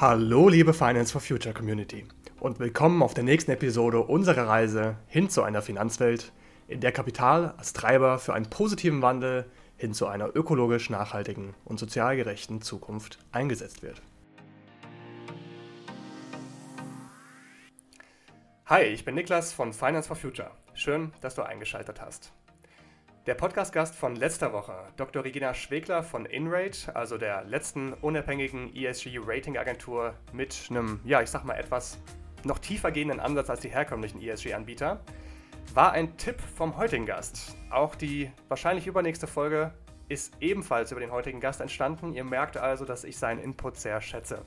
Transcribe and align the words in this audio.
Hallo 0.00 0.48
liebe 0.48 0.72
Finance 0.72 1.12
for 1.12 1.20
Future 1.20 1.52
Community 1.52 2.06
und 2.38 2.58
willkommen 2.58 3.02
auf 3.02 3.12
der 3.12 3.22
nächsten 3.22 3.50
Episode 3.50 4.00
unserer 4.00 4.48
Reise 4.48 4.96
hin 5.08 5.28
zu 5.28 5.42
einer 5.42 5.60
Finanzwelt, 5.60 6.32
in 6.68 6.80
der 6.80 6.90
Kapital 6.90 7.52
als 7.58 7.74
Treiber 7.74 8.18
für 8.18 8.32
einen 8.32 8.48
positiven 8.48 9.02
Wandel 9.02 9.44
hin 9.76 9.92
zu 9.92 10.06
einer 10.06 10.34
ökologisch 10.34 10.88
nachhaltigen 10.88 11.52
und 11.66 11.78
sozial 11.78 12.16
gerechten 12.16 12.62
Zukunft 12.62 13.18
eingesetzt 13.30 13.82
wird. 13.82 14.00
Hi, 18.64 18.84
ich 18.84 19.04
bin 19.04 19.16
Niklas 19.16 19.52
von 19.52 19.74
Finance 19.74 20.08
for 20.08 20.16
Future. 20.16 20.52
Schön, 20.72 21.12
dass 21.20 21.34
du 21.34 21.42
eingeschaltet 21.42 22.00
hast. 22.00 22.32
Der 23.30 23.36
Podcast-Gast 23.36 23.94
von 23.94 24.16
letzter 24.16 24.52
Woche, 24.52 24.74
Dr. 24.96 25.22
Regina 25.22 25.54
Schwegler 25.54 26.02
von 26.02 26.26
InRate, 26.26 26.96
also 26.96 27.16
der 27.16 27.44
letzten 27.44 27.92
unabhängigen 27.92 28.74
ESG-Rating-Agentur 28.74 30.14
mit 30.32 30.66
einem, 30.68 30.98
ja, 31.04 31.22
ich 31.22 31.30
sag 31.30 31.44
mal, 31.44 31.54
etwas 31.54 31.98
noch 32.42 32.58
tiefer 32.58 32.90
gehenden 32.90 33.20
Ansatz 33.20 33.48
als 33.48 33.60
die 33.60 33.68
herkömmlichen 33.68 34.20
ESG-Anbieter, 34.20 34.98
war 35.74 35.92
ein 35.92 36.16
Tipp 36.16 36.40
vom 36.40 36.76
heutigen 36.76 37.06
Gast. 37.06 37.54
Auch 37.70 37.94
die 37.94 38.32
wahrscheinlich 38.48 38.88
übernächste 38.88 39.28
Folge 39.28 39.74
ist 40.08 40.34
ebenfalls 40.40 40.90
über 40.90 41.00
den 41.00 41.12
heutigen 41.12 41.38
Gast 41.38 41.60
entstanden. 41.60 42.14
Ihr 42.14 42.24
merkt 42.24 42.56
also, 42.56 42.84
dass 42.84 43.04
ich 43.04 43.16
seinen 43.16 43.38
Input 43.38 43.76
sehr 43.76 44.00
schätze. 44.00 44.44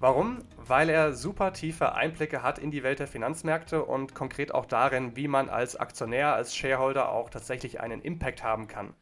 Warum? 0.00 0.38
Weil 0.56 0.88
er 0.88 1.12
super 1.12 1.52
tiefe 1.52 1.92
Einblicke 1.92 2.42
hat 2.42 2.58
in 2.58 2.70
die 2.70 2.82
Welt 2.82 3.00
der 3.00 3.06
Finanzmärkte 3.06 3.84
und 3.84 4.14
konkret 4.14 4.54
auch 4.54 4.64
darin, 4.64 5.14
wie 5.14 5.28
man 5.28 5.50
als 5.50 5.76
Aktionär, 5.76 6.34
als 6.34 6.56
Shareholder 6.56 7.12
auch 7.12 7.28
tatsächlich 7.28 7.80
einen 7.80 8.00
Impact 8.00 8.42
haben 8.42 8.66
kann. 8.66 8.94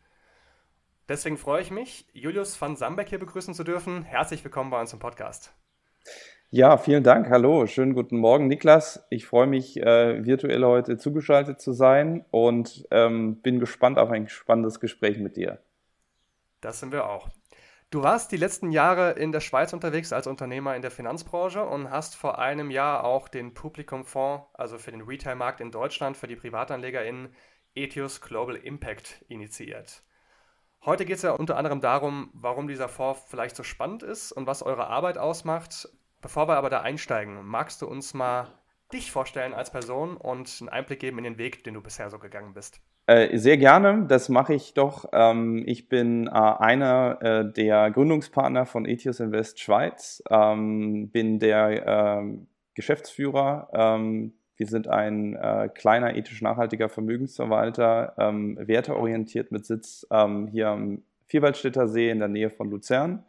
Deswegen 1.08 1.36
freue 1.36 1.62
ich 1.62 1.70
mich, 1.70 2.08
Julius 2.14 2.60
van 2.60 2.74
Sambeck 2.74 3.10
hier 3.10 3.20
begrüßen 3.20 3.54
zu 3.54 3.62
dürfen. 3.62 4.02
Herzlich 4.02 4.42
willkommen 4.42 4.70
bei 4.70 4.80
uns 4.80 4.92
im 4.92 4.98
Podcast. 4.98 5.54
Ja, 6.50 6.76
vielen 6.78 7.04
Dank. 7.04 7.30
Hallo, 7.30 7.66
schönen 7.66 7.94
guten 7.94 8.18
Morgen, 8.18 8.48
Niklas. 8.48 9.06
Ich 9.08 9.24
freue 9.24 9.46
mich, 9.46 9.80
äh, 9.80 10.26
virtuell 10.26 10.64
heute 10.64 10.96
zugeschaltet 10.96 11.60
zu 11.60 11.70
sein 11.70 12.24
und 12.32 12.88
ähm, 12.90 13.36
bin 13.36 13.60
gespannt 13.60 14.00
auf 14.00 14.10
ein 14.10 14.28
spannendes 14.28 14.80
Gespräch 14.80 15.18
mit 15.18 15.36
dir. 15.36 15.60
Das 16.60 16.80
sind 16.80 16.90
wir 16.90 17.08
auch. 17.08 17.28
Du 17.90 18.02
warst 18.02 18.32
die 18.32 18.36
letzten 18.36 18.70
Jahre 18.70 19.12
in 19.12 19.32
der 19.32 19.40
Schweiz 19.40 19.72
unterwegs 19.72 20.12
als 20.12 20.26
Unternehmer 20.26 20.76
in 20.76 20.82
der 20.82 20.90
Finanzbranche 20.90 21.64
und 21.64 21.90
hast 21.90 22.16
vor 22.16 22.38
einem 22.38 22.70
Jahr 22.70 23.02
auch 23.02 23.28
den 23.28 23.54
Publikumfonds, 23.54 24.46
also 24.52 24.76
für 24.76 24.90
den 24.90 25.00
Retailmarkt 25.00 25.62
in 25.62 25.70
Deutschland, 25.70 26.18
für 26.18 26.26
die 26.26 26.36
PrivatanlegerInnen, 26.36 27.34
Etios 27.74 28.20
Global 28.20 28.56
Impact 28.56 29.24
initiiert. 29.28 30.02
Heute 30.84 31.06
geht 31.06 31.16
es 31.16 31.22
ja 31.22 31.32
unter 31.32 31.56
anderem 31.56 31.80
darum, 31.80 32.28
warum 32.34 32.68
dieser 32.68 32.90
Fonds 32.90 33.24
vielleicht 33.26 33.56
so 33.56 33.62
spannend 33.62 34.02
ist 34.02 34.32
und 34.32 34.46
was 34.46 34.62
eure 34.62 34.88
Arbeit 34.88 35.16
ausmacht. 35.16 35.88
Bevor 36.20 36.46
wir 36.46 36.56
aber 36.56 36.68
da 36.68 36.82
einsteigen, 36.82 37.42
magst 37.46 37.80
du 37.80 37.86
uns 37.86 38.12
mal 38.12 38.52
dich 38.92 39.10
vorstellen 39.10 39.54
als 39.54 39.72
Person 39.72 40.18
und 40.18 40.54
einen 40.60 40.68
Einblick 40.68 41.00
geben 41.00 41.16
in 41.16 41.24
den 41.24 41.38
Weg, 41.38 41.64
den 41.64 41.72
du 41.72 41.80
bisher 41.80 42.10
so 42.10 42.18
gegangen 42.18 42.52
bist? 42.52 42.82
Äh, 43.08 43.38
sehr 43.38 43.56
gerne, 43.56 44.04
das 44.06 44.28
mache 44.28 44.52
ich 44.52 44.74
doch. 44.74 45.08
Ähm, 45.14 45.62
ich 45.64 45.88
bin 45.88 46.26
äh, 46.26 46.30
einer 46.30 47.18
äh, 47.22 47.50
der 47.50 47.90
Gründungspartner 47.90 48.66
von 48.66 48.84
Etios 48.84 49.18
Invest 49.18 49.60
Schweiz, 49.60 50.22
ähm, 50.28 51.08
bin 51.08 51.38
der 51.38 51.86
ähm, 51.86 52.48
Geschäftsführer. 52.74 53.70
Ähm, 53.72 54.34
wir 54.58 54.66
sind 54.66 54.88
ein 54.88 55.36
äh, 55.36 55.70
kleiner 55.74 56.16
ethisch 56.16 56.42
nachhaltiger 56.42 56.90
Vermögensverwalter, 56.90 58.12
ähm, 58.18 58.58
werteorientiert 58.60 59.52
mit 59.52 59.64
Sitz 59.64 60.06
ähm, 60.10 60.48
hier 60.48 60.68
am 60.68 61.02
Vierwaldstätter 61.28 61.88
See 61.88 62.10
in 62.10 62.18
der 62.18 62.28
Nähe 62.28 62.50
von 62.50 62.68
Luzern. 62.68 63.24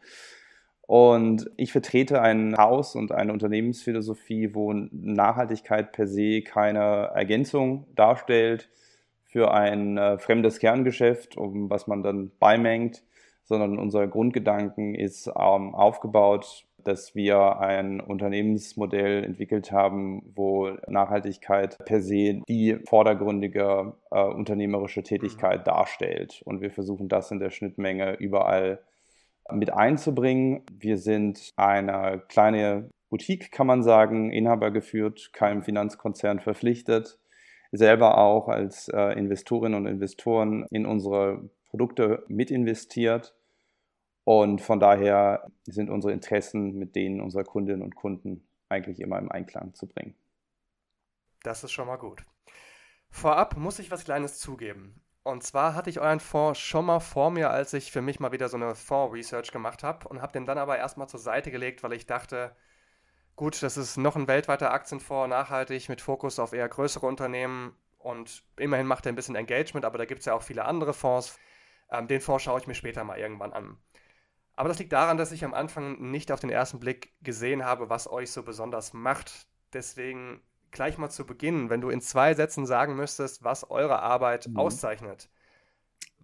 Und 0.81 1.49
ich 1.55 1.71
vertrete 1.71 2.21
ein 2.21 2.57
Haus 2.57 2.95
und 2.95 3.13
eine 3.13 3.31
Unternehmensphilosophie, 3.31 4.53
wo 4.53 4.73
Nachhaltigkeit 4.73 5.93
per 5.93 6.05
se 6.05 6.41
keine 6.41 7.11
Ergänzung 7.15 7.87
darstellt 7.95 8.67
für 9.29 9.51
ein 9.51 9.97
äh, 9.97 10.17
fremdes 10.17 10.59
Kerngeschäft, 10.59 11.37
um 11.37 11.69
was 11.69 11.85
man 11.85 12.01
dann 12.01 12.31
beimengt, 12.39 13.03
sondern 13.43 13.77
unser 13.77 14.07
Grundgedanken 14.07 14.95
ist 14.95 15.27
ähm, 15.27 15.75
aufgebaut, 15.75 16.65
dass 16.83 17.13
wir 17.13 17.59
ein 17.59 17.99
Unternehmensmodell 17.99 19.23
entwickelt 19.23 19.71
haben, 19.71 20.31
wo 20.35 20.71
Nachhaltigkeit 20.87 21.77
per 21.85 22.01
se 22.01 22.41
die 22.47 22.79
vordergründige 22.85 23.93
äh, 24.09 24.23
unternehmerische 24.23 25.03
Tätigkeit 25.03 25.59
mhm. 25.59 25.65
darstellt. 25.65 26.41
Und 26.45 26.61
wir 26.61 26.71
versuchen 26.71 27.07
das 27.07 27.29
in 27.29 27.39
der 27.39 27.51
Schnittmenge 27.51 28.15
überall 28.15 28.79
mit 29.51 29.71
einzubringen. 29.71 30.63
Wir 30.71 30.97
sind 30.97 31.53
eine 31.55 32.23
kleine 32.29 32.89
Boutique, 33.11 33.51
kann 33.51 33.67
man 33.67 33.83
sagen, 33.83 34.31
Inhaber 34.31 34.71
geführt, 34.71 35.31
keinem 35.33 35.61
Finanzkonzern 35.61 36.39
verpflichtet 36.39 37.19
selber 37.71 38.17
auch 38.17 38.47
als 38.47 38.87
äh, 38.89 39.13
Investorinnen 39.17 39.79
und 39.79 39.87
Investoren 39.87 40.65
in 40.71 40.85
unsere 40.85 41.49
Produkte 41.69 42.23
mitinvestiert. 42.27 43.35
Und 44.23 44.61
von 44.61 44.79
daher 44.79 45.51
sind 45.63 45.89
unsere 45.89 46.13
Interessen 46.13 46.77
mit 46.77 46.95
denen 46.95 47.21
unserer 47.21 47.43
Kundinnen 47.43 47.81
und 47.81 47.95
Kunden 47.95 48.47
eigentlich 48.69 48.99
immer 48.99 49.17
im 49.17 49.31
Einklang 49.31 49.73
zu 49.73 49.87
bringen. 49.87 50.15
Das 51.43 51.63
ist 51.63 51.71
schon 51.71 51.87
mal 51.87 51.97
gut. 51.97 52.25
Vorab 53.09 53.57
muss 53.57 53.79
ich 53.79 53.89
was 53.91 54.03
Kleines 54.03 54.37
zugeben. 54.37 55.01
Und 55.23 55.43
zwar 55.43 55.75
hatte 55.75 55.89
ich 55.89 55.99
euren 55.99 56.19
Fonds 56.19 56.59
schon 56.59 56.85
mal 56.85 56.99
vor 56.99 57.29
mir, 57.31 57.49
als 57.49 57.73
ich 57.73 57.91
für 57.91 58.01
mich 58.01 58.19
mal 58.19 58.31
wieder 58.31 58.49
so 58.49 58.57
eine 58.57 58.75
Fonds-Research 58.75 59.51
gemacht 59.51 59.83
habe 59.83 60.07
und 60.07 60.21
habe 60.21 60.31
den 60.31 60.45
dann 60.45 60.57
aber 60.57 60.77
erstmal 60.77 61.09
zur 61.09 61.19
Seite 61.19 61.51
gelegt, 61.51 61.83
weil 61.83 61.93
ich 61.93 62.05
dachte, 62.05 62.55
Gut, 63.39 63.63
das 63.63 63.77
ist 63.77 63.95
noch 63.95 64.17
ein 64.17 64.27
weltweiter 64.27 64.73
Aktienfonds, 64.73 65.29
nachhaltig, 65.29 65.87
mit 65.87 66.01
Fokus 66.01 66.39
auf 66.39 66.51
eher 66.51 66.67
größere 66.67 67.05
Unternehmen 67.05 67.73
und 67.97 68.43
immerhin 68.57 68.85
macht 68.85 69.05
er 69.05 69.13
ein 69.13 69.15
bisschen 69.15 69.37
Engagement, 69.37 69.85
aber 69.85 69.97
da 69.97 70.03
gibt 70.03 70.19
es 70.19 70.25
ja 70.25 70.33
auch 70.33 70.41
viele 70.41 70.65
andere 70.65 70.93
Fonds. 70.93 71.39
Ähm, 71.89 72.09
den 72.09 72.19
Fonds 72.19 72.43
schaue 72.43 72.59
ich 72.59 72.67
mir 72.67 72.73
später 72.75 73.05
mal 73.05 73.17
irgendwann 73.17 73.53
an. 73.53 73.77
Aber 74.57 74.67
das 74.67 74.77
liegt 74.77 74.91
daran, 74.91 75.15
dass 75.15 75.31
ich 75.31 75.45
am 75.45 75.53
Anfang 75.53 76.11
nicht 76.11 76.33
auf 76.33 76.41
den 76.41 76.49
ersten 76.49 76.81
Blick 76.81 77.13
gesehen 77.21 77.63
habe, 77.63 77.89
was 77.89 78.11
euch 78.11 78.29
so 78.29 78.43
besonders 78.43 78.91
macht. 78.91 79.47
Deswegen 79.71 80.41
gleich 80.71 80.97
mal 80.97 81.09
zu 81.09 81.25
Beginn, 81.25 81.69
wenn 81.69 81.79
du 81.79 81.89
in 81.89 82.01
zwei 82.01 82.33
Sätzen 82.33 82.65
sagen 82.65 82.97
müsstest, 82.97 83.45
was 83.45 83.71
eure 83.71 84.01
Arbeit 84.01 84.49
mhm. 84.49 84.57
auszeichnet, 84.57 85.29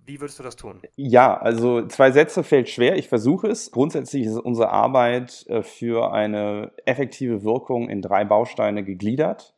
wie 0.06 0.22
würdest 0.22 0.40
du 0.40 0.44
das 0.44 0.56
tun? 0.56 0.80
Ja, 0.96 1.36
also 1.38 1.86
zwei 1.88 2.12
Sätze 2.12 2.44
fällt 2.44 2.70
schwer. 2.70 2.96
Ich 2.98 3.10
versuche 3.10 3.48
es. 3.48 3.72
Grundsätzlich 3.72 4.26
ist 4.26 4.38
unsere 4.38 4.70
Arbeit 4.70 5.46
äh, 5.48 5.64
für 5.64 6.14
eine 6.14 6.72
effektive 6.86 7.44
Wirkung 7.44 7.90
in 7.90 8.02
drei 8.02 8.24
Bausteine 8.24 8.84
gegliedert. 8.84 9.54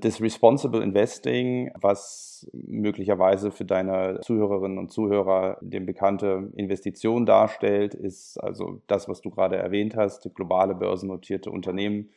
Das 0.00 0.20
Responsible 0.20 0.82
Investing, 0.82 1.72
was 1.74 2.48
möglicherweise 2.52 3.50
für 3.50 3.64
deine 3.64 4.20
Zuhörerinnen 4.20 4.78
und 4.78 4.92
Zuhörer 4.92 5.58
die 5.60 5.80
bekannte 5.80 6.52
Investition 6.54 7.26
darstellt, 7.26 7.94
ist 7.94 8.38
also 8.38 8.80
das, 8.86 9.08
was 9.08 9.20
du 9.20 9.30
gerade 9.30 9.56
erwähnt 9.56 9.96
hast, 9.96 10.32
globale 10.34 10.76
börsennotierte 10.76 11.50
Unternehmen 11.50 12.10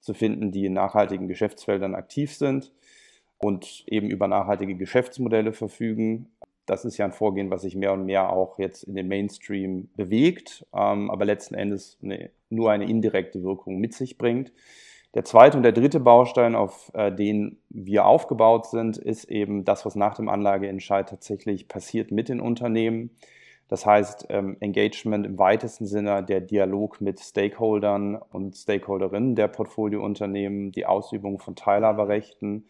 zu 0.00 0.14
finden, 0.14 0.50
die 0.50 0.64
in 0.64 0.72
nachhaltigen 0.72 1.28
Geschäftsfeldern 1.28 1.94
aktiv 1.94 2.34
sind 2.34 2.72
und 3.38 3.84
eben 3.86 4.08
über 4.08 4.28
nachhaltige 4.28 4.76
Geschäftsmodelle 4.76 5.52
verfügen 5.52 6.30
das 6.66 6.84
ist 6.84 6.98
ja 6.98 7.04
ein 7.04 7.12
Vorgehen, 7.12 7.50
was 7.50 7.62
sich 7.62 7.76
mehr 7.76 7.92
und 7.92 8.04
mehr 8.04 8.30
auch 8.30 8.58
jetzt 8.58 8.82
in 8.82 8.94
den 8.94 9.08
Mainstream 9.08 9.88
bewegt, 9.96 10.66
ähm, 10.74 11.10
aber 11.10 11.24
letzten 11.24 11.54
Endes 11.54 11.98
eine, 12.02 12.30
nur 12.50 12.70
eine 12.70 12.88
indirekte 12.88 13.42
Wirkung 13.42 13.78
mit 13.78 13.94
sich 13.94 14.18
bringt. 14.18 14.52
Der 15.14 15.24
zweite 15.24 15.56
und 15.56 15.62
der 15.62 15.72
dritte 15.72 16.00
Baustein, 16.00 16.54
auf 16.54 16.90
äh, 16.92 17.10
den 17.10 17.58
wir 17.70 18.04
aufgebaut 18.04 18.66
sind, 18.66 18.98
ist 18.98 19.24
eben 19.24 19.64
das, 19.64 19.86
was 19.86 19.94
nach 19.94 20.14
dem 20.14 20.28
Anlageentscheid 20.28 21.08
tatsächlich 21.08 21.68
passiert 21.68 22.10
mit 22.10 22.28
den 22.28 22.40
Unternehmen. 22.40 23.10
Das 23.68 23.86
heißt, 23.86 24.26
ähm, 24.28 24.56
Engagement 24.60 25.26
im 25.26 25.38
weitesten 25.38 25.86
Sinne, 25.86 26.22
der 26.22 26.40
Dialog 26.40 27.00
mit 27.00 27.18
Stakeholdern 27.18 28.16
und 28.16 28.56
Stakeholderinnen 28.56 29.34
der 29.34 29.48
Portfoliounternehmen, 29.48 30.70
die 30.70 30.86
Ausübung 30.86 31.38
von 31.38 31.56
Teilhaberrechten 31.56 32.66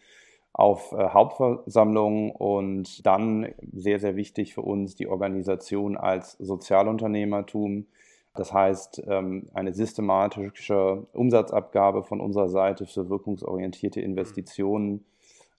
auf 0.57 0.91
äh, 0.91 1.09
Hauptversammlungen 1.09 2.31
und 2.31 3.05
dann 3.05 3.53
sehr, 3.71 3.99
sehr 3.99 4.15
wichtig 4.15 4.55
für 4.55 4.63
uns 4.63 4.95
die 4.95 5.07
Organisation 5.07 5.95
als 5.95 6.33
Sozialunternehmertum. 6.33 7.85
Das 8.33 8.51
heißt, 8.53 9.03
ähm, 9.07 9.49
eine 9.53 9.73
systematische 9.73 11.05
Umsatzabgabe 11.13 12.03
von 12.03 12.19
unserer 12.19 12.49
Seite 12.49 12.87
für 12.87 13.07
wirkungsorientierte 13.07 14.01
Investitionen 14.01 15.05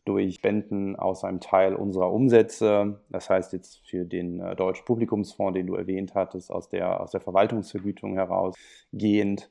durch 0.05 0.35
Spenden 0.35 0.97
aus 0.97 1.23
einem 1.23 1.41
Teil 1.41 1.77
unserer 1.77 2.13
Umsätze. 2.13 2.99
Das 3.09 3.31
heißt 3.31 3.53
jetzt 3.53 3.87
für 3.87 4.05
den 4.05 4.41
äh, 4.41 4.57
Deutschen 4.57 4.85
Publikumsfonds, 4.85 5.55
den 5.55 5.69
du 5.69 5.77
erwähnt 5.77 6.17
hattest, 6.17 6.51
aus 6.51 6.69
der, 6.69 7.01
aus 7.01 7.13
der 7.13 7.21
Verwaltungsvergütung 7.21 8.15
herausgehend 8.15 9.49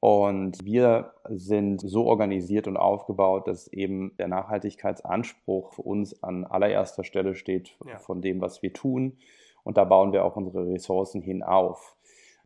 und 0.00 0.64
wir 0.64 1.12
sind 1.28 1.80
so 1.80 2.04
organisiert 2.04 2.68
und 2.68 2.76
aufgebaut, 2.76 3.48
dass 3.48 3.68
eben 3.68 4.14
der 4.18 4.28
Nachhaltigkeitsanspruch 4.28 5.72
für 5.72 5.82
uns 5.82 6.22
an 6.22 6.44
allererster 6.44 7.02
Stelle 7.02 7.34
steht 7.34 7.76
ja. 7.86 7.98
von 7.98 8.20
dem, 8.20 8.40
was 8.40 8.62
wir 8.62 8.72
tun. 8.72 9.16
Und 9.64 9.78
da 9.78 9.84
bauen 9.84 10.12
wir 10.12 10.24
auch 10.24 10.36
unsere 10.36 10.68
Ressourcen 10.68 11.22
hin 11.22 11.42
auf. 11.42 11.96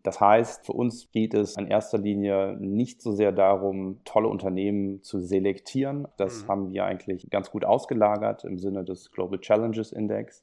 Das 0.02 0.20
heißt, 0.20 0.64
für 0.64 0.72
uns 0.72 1.10
geht 1.10 1.34
es 1.34 1.56
in 1.58 1.66
erster 1.66 1.98
Linie 1.98 2.56
nicht 2.58 3.02
so 3.02 3.12
sehr 3.12 3.32
darum, 3.32 4.00
tolle 4.04 4.28
Unternehmen 4.28 5.02
zu 5.02 5.20
selektieren. 5.20 6.08
Das 6.16 6.44
mhm. 6.44 6.48
haben 6.48 6.72
wir 6.72 6.84
eigentlich 6.84 7.28
ganz 7.28 7.50
gut 7.50 7.66
ausgelagert 7.66 8.44
im 8.44 8.58
Sinne 8.58 8.84
des 8.84 9.10
Global 9.10 9.38
Challenges 9.38 9.92
Index 9.92 10.42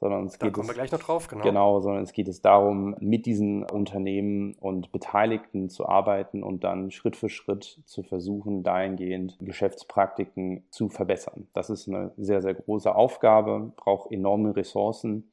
sondern 0.00 0.24
es 0.24 0.38
da 0.38 0.46
geht 0.46 0.54
kommen 0.54 0.64
es, 0.64 0.70
wir 0.70 0.74
gleich 0.74 0.92
noch 0.92 0.98
drauf, 0.98 1.28
genau. 1.28 1.42
Genau, 1.42 1.80
sondern 1.80 2.02
es 2.02 2.12
geht 2.12 2.26
es 2.26 2.40
darum, 2.40 2.96
mit 3.00 3.26
diesen 3.26 3.64
Unternehmen 3.64 4.54
und 4.54 4.90
Beteiligten 4.92 5.68
zu 5.68 5.86
arbeiten 5.86 6.42
und 6.42 6.64
dann 6.64 6.90
Schritt 6.90 7.16
für 7.16 7.28
Schritt 7.28 7.80
zu 7.84 8.02
versuchen, 8.02 8.62
dahingehend 8.62 9.36
Geschäftspraktiken 9.40 10.64
zu 10.70 10.88
verbessern. 10.88 11.48
Das 11.52 11.68
ist 11.68 11.86
eine 11.86 12.12
sehr, 12.16 12.40
sehr 12.40 12.54
große 12.54 12.94
Aufgabe, 12.94 13.72
braucht 13.76 14.10
enorme 14.10 14.56
Ressourcen 14.56 15.30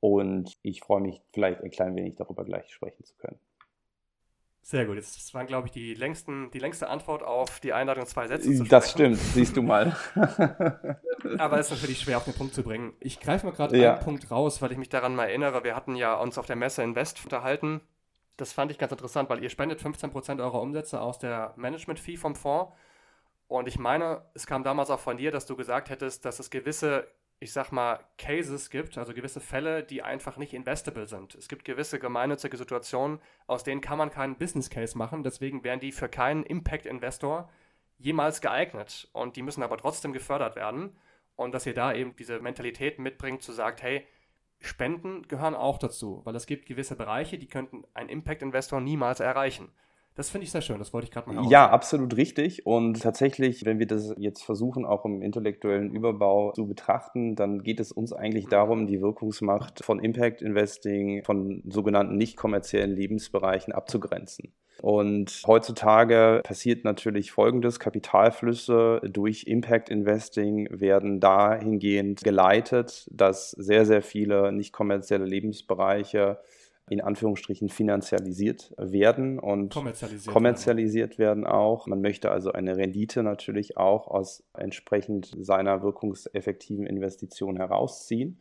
und 0.00 0.58
ich 0.62 0.80
freue 0.80 1.00
mich 1.00 1.22
vielleicht 1.32 1.62
ein 1.62 1.70
klein 1.70 1.94
wenig 1.94 2.16
darüber 2.16 2.44
gleich 2.44 2.72
sprechen 2.72 3.04
zu 3.04 3.14
können. 3.18 3.38
Sehr 4.64 4.86
gut. 4.86 4.96
Das 4.96 5.34
waren, 5.34 5.46
glaube 5.46 5.66
ich, 5.66 5.72
die, 5.72 5.94
längsten, 5.94 6.50
die 6.52 6.60
längste 6.60 6.88
Antwort 6.88 7.24
auf 7.24 7.58
die 7.60 7.72
Einladung, 7.72 8.06
zwei 8.06 8.28
Sätze 8.28 8.44
zu 8.44 8.54
sprechen. 8.54 8.70
Das 8.70 8.90
stimmt, 8.90 9.16
siehst 9.16 9.56
du 9.56 9.62
mal. 9.62 9.96
Aber 11.38 11.58
es 11.58 11.66
ist 11.66 11.72
natürlich 11.72 12.00
schwer 12.00 12.16
auf 12.16 12.24
den 12.24 12.34
Punkt 12.34 12.54
zu 12.54 12.62
bringen. 12.62 12.92
Ich 13.00 13.18
greife 13.18 13.46
mal 13.46 13.52
gerade 13.52 13.76
ja. 13.76 13.94
einen 13.94 14.04
Punkt 14.04 14.30
raus, 14.30 14.62
weil 14.62 14.70
ich 14.70 14.78
mich 14.78 14.88
daran 14.88 15.16
mal 15.16 15.24
erinnere. 15.24 15.64
Wir 15.64 15.74
hatten 15.74 15.96
ja 15.96 16.14
uns 16.14 16.38
auf 16.38 16.46
der 16.46 16.56
Messe 16.56 16.82
Invest 16.82 17.24
unterhalten. 17.24 17.80
Das 18.36 18.52
fand 18.52 18.70
ich 18.70 18.78
ganz 18.78 18.92
interessant, 18.92 19.28
weil 19.28 19.42
ihr 19.42 19.50
spendet 19.50 19.80
15% 19.80 20.40
eurer 20.40 20.60
Umsätze 20.60 21.00
aus 21.00 21.18
der 21.18 21.54
Management-Fee 21.56 22.16
vom 22.16 22.36
Fonds. 22.36 22.72
Und 23.48 23.68
ich 23.68 23.78
meine, 23.78 24.22
es 24.34 24.46
kam 24.46 24.62
damals 24.62 24.90
auch 24.90 25.00
von 25.00 25.16
dir, 25.16 25.32
dass 25.32 25.44
du 25.44 25.56
gesagt 25.56 25.90
hättest, 25.90 26.24
dass 26.24 26.38
es 26.38 26.50
gewisse 26.50 27.08
ich 27.42 27.52
sag 27.52 27.72
mal, 27.72 27.98
Cases 28.18 28.70
gibt, 28.70 28.96
also 28.96 29.12
gewisse 29.12 29.40
Fälle, 29.40 29.82
die 29.82 30.02
einfach 30.02 30.36
nicht 30.36 30.54
investable 30.54 31.06
sind. 31.06 31.34
Es 31.34 31.48
gibt 31.48 31.64
gewisse 31.64 31.98
gemeinnützige 31.98 32.56
Situationen, 32.56 33.18
aus 33.48 33.64
denen 33.64 33.80
kann 33.80 33.98
man 33.98 34.10
keinen 34.10 34.36
Business 34.36 34.70
Case 34.70 34.96
machen, 34.96 35.24
deswegen 35.24 35.64
wären 35.64 35.80
die 35.80 35.90
für 35.90 36.08
keinen 36.08 36.44
Impact-Investor 36.44 37.50
jemals 37.98 38.40
geeignet 38.42 39.08
und 39.12 39.34
die 39.34 39.42
müssen 39.42 39.64
aber 39.64 39.76
trotzdem 39.76 40.12
gefördert 40.12 40.54
werden 40.54 40.96
und 41.34 41.52
dass 41.52 41.66
ihr 41.66 41.74
da 41.74 41.92
eben 41.92 42.14
diese 42.14 42.38
Mentalität 42.38 43.00
mitbringt, 43.00 43.42
zu 43.42 43.50
sagen, 43.50 43.76
hey, 43.80 44.06
Spenden 44.60 45.26
gehören 45.26 45.56
auch 45.56 45.78
dazu, 45.78 46.20
weil 46.22 46.36
es 46.36 46.46
gibt 46.46 46.66
gewisse 46.66 46.94
Bereiche, 46.94 47.38
die 47.38 47.48
könnten 47.48 47.82
ein 47.92 48.08
Impact-Investor 48.08 48.80
niemals 48.80 49.18
erreichen. 49.18 49.72
Das 50.14 50.28
finde 50.28 50.44
ich 50.44 50.50
sehr 50.50 50.60
schön, 50.60 50.78
das 50.78 50.92
wollte 50.92 51.06
ich 51.06 51.10
gerade 51.10 51.32
mal 51.32 51.50
Ja, 51.50 51.70
absolut 51.70 52.16
richtig. 52.16 52.66
Und 52.66 53.00
tatsächlich, 53.00 53.64
wenn 53.64 53.78
wir 53.78 53.86
das 53.86 54.14
jetzt 54.18 54.42
versuchen, 54.42 54.84
auch 54.84 55.06
im 55.06 55.22
intellektuellen 55.22 55.90
Überbau 55.90 56.52
zu 56.52 56.66
betrachten, 56.66 57.34
dann 57.34 57.62
geht 57.62 57.80
es 57.80 57.92
uns 57.92 58.12
eigentlich 58.12 58.46
darum, 58.46 58.86
die 58.86 59.00
Wirkungsmacht 59.00 59.82
von 59.82 60.00
Impact 60.00 60.42
Investing, 60.42 61.24
von 61.24 61.62
sogenannten 61.66 62.16
nicht 62.16 62.36
kommerziellen 62.36 62.90
Lebensbereichen 62.90 63.72
abzugrenzen. 63.72 64.52
Und 64.82 65.42
heutzutage 65.46 66.40
passiert 66.44 66.84
natürlich 66.84 67.30
Folgendes. 67.30 67.78
Kapitalflüsse 67.78 69.00
durch 69.04 69.44
Impact 69.44 69.88
Investing 69.88 70.68
werden 70.70 71.20
dahingehend 71.20 72.22
geleitet, 72.22 73.06
dass 73.10 73.52
sehr, 73.52 73.86
sehr 73.86 74.02
viele 74.02 74.52
nicht 74.52 74.72
kommerzielle 74.72 75.24
Lebensbereiche 75.24 76.38
in 76.92 77.00
Anführungsstrichen 77.00 77.68
finanzialisiert 77.70 78.72
werden 78.76 79.38
und 79.38 79.72
kommerzialisiert, 79.72 80.32
kommerzialisiert 80.32 81.18
werden. 81.18 81.44
werden 81.44 81.46
auch. 81.46 81.86
Man 81.86 82.00
möchte 82.00 82.30
also 82.30 82.52
eine 82.52 82.76
Rendite 82.76 83.22
natürlich 83.22 83.78
auch 83.78 84.08
aus 84.08 84.44
entsprechend 84.52 85.32
seiner 85.40 85.82
wirkungseffektiven 85.82 86.86
Investition 86.86 87.56
herausziehen. 87.56 88.38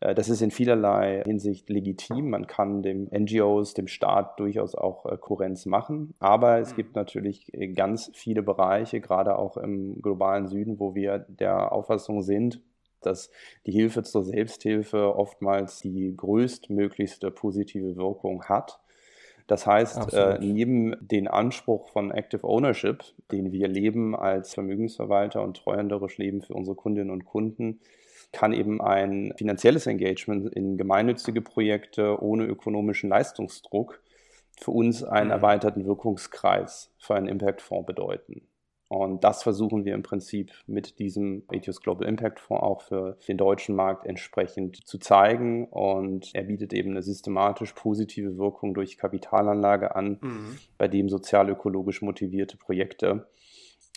Äh, 0.00 0.14
das 0.14 0.28
ist 0.28 0.40
in 0.40 0.50
vielerlei 0.50 1.22
Hinsicht 1.24 1.68
legitim. 1.68 2.30
Man 2.30 2.46
kann 2.46 2.82
dem 2.82 3.08
NGOs, 3.12 3.74
dem 3.74 3.88
Staat 3.88 4.40
durchaus 4.40 4.74
auch 4.74 5.06
äh, 5.06 5.16
Kohärenz 5.18 5.66
machen. 5.66 6.14
Aber 6.18 6.58
es 6.58 6.72
mhm. 6.72 6.76
gibt 6.76 6.96
natürlich 6.96 7.52
äh, 7.52 7.68
ganz 7.68 8.10
viele 8.14 8.42
Bereiche, 8.42 9.00
gerade 9.00 9.38
auch 9.38 9.56
im 9.56 10.00
globalen 10.00 10.46
Süden, 10.46 10.80
wo 10.80 10.94
wir 10.94 11.18
der 11.28 11.72
Auffassung 11.72 12.22
sind, 12.22 12.60
dass 13.06 13.30
die 13.66 13.72
Hilfe 13.72 14.02
zur 14.02 14.24
Selbsthilfe 14.24 15.14
oftmals 15.16 15.80
die 15.80 16.14
größtmöglichste 16.16 17.30
positive 17.30 17.96
Wirkung 17.96 18.44
hat. 18.44 18.80
Das 19.46 19.66
heißt, 19.66 20.12
äh, 20.14 20.38
neben 20.40 20.96
den 21.00 21.28
Anspruch 21.28 21.88
von 21.90 22.10
Active 22.10 22.44
Ownership, 22.44 23.04
den 23.30 23.52
wir 23.52 23.68
leben 23.68 24.14
als 24.16 24.54
Vermögensverwalter 24.54 25.42
und 25.42 25.56
treuhänderisch 25.56 26.18
leben 26.18 26.42
für 26.42 26.54
unsere 26.54 26.76
Kundinnen 26.76 27.10
und 27.10 27.24
Kunden, 27.24 27.80
kann 28.32 28.52
eben 28.52 28.80
ein 28.80 29.34
finanzielles 29.36 29.86
Engagement 29.86 30.52
in 30.54 30.78
gemeinnützige 30.78 31.42
Projekte 31.42 32.22
ohne 32.22 32.46
ökonomischen 32.46 33.10
Leistungsdruck 33.10 34.00
für 34.60 34.70
uns 34.70 35.04
einen 35.04 35.26
mhm. 35.26 35.32
erweiterten 35.32 35.84
Wirkungskreis 35.84 36.90
für 36.98 37.14
einen 37.14 37.28
Impact-Fonds 37.28 37.86
bedeuten. 37.86 38.42
Und 38.92 39.24
das 39.24 39.42
versuchen 39.42 39.86
wir 39.86 39.94
im 39.94 40.02
Prinzip 40.02 40.52
mit 40.66 40.98
diesem 40.98 41.44
Etios 41.50 41.80
Global 41.80 42.06
Impact 42.06 42.40
Fonds 42.40 42.62
auch 42.62 42.82
für 42.82 43.16
den 43.26 43.38
deutschen 43.38 43.74
Markt 43.74 44.04
entsprechend 44.04 44.86
zu 44.86 44.98
zeigen. 44.98 45.66
Und 45.68 46.34
er 46.34 46.42
bietet 46.42 46.74
eben 46.74 46.90
eine 46.90 47.00
systematisch 47.00 47.72
positive 47.72 48.36
Wirkung 48.36 48.74
durch 48.74 48.98
Kapitalanlage 48.98 49.96
an, 49.96 50.18
mhm. 50.20 50.58
bei 50.76 50.88
dem 50.88 51.08
sozial-ökologisch 51.08 52.02
motivierte 52.02 52.58
Projekte 52.58 53.26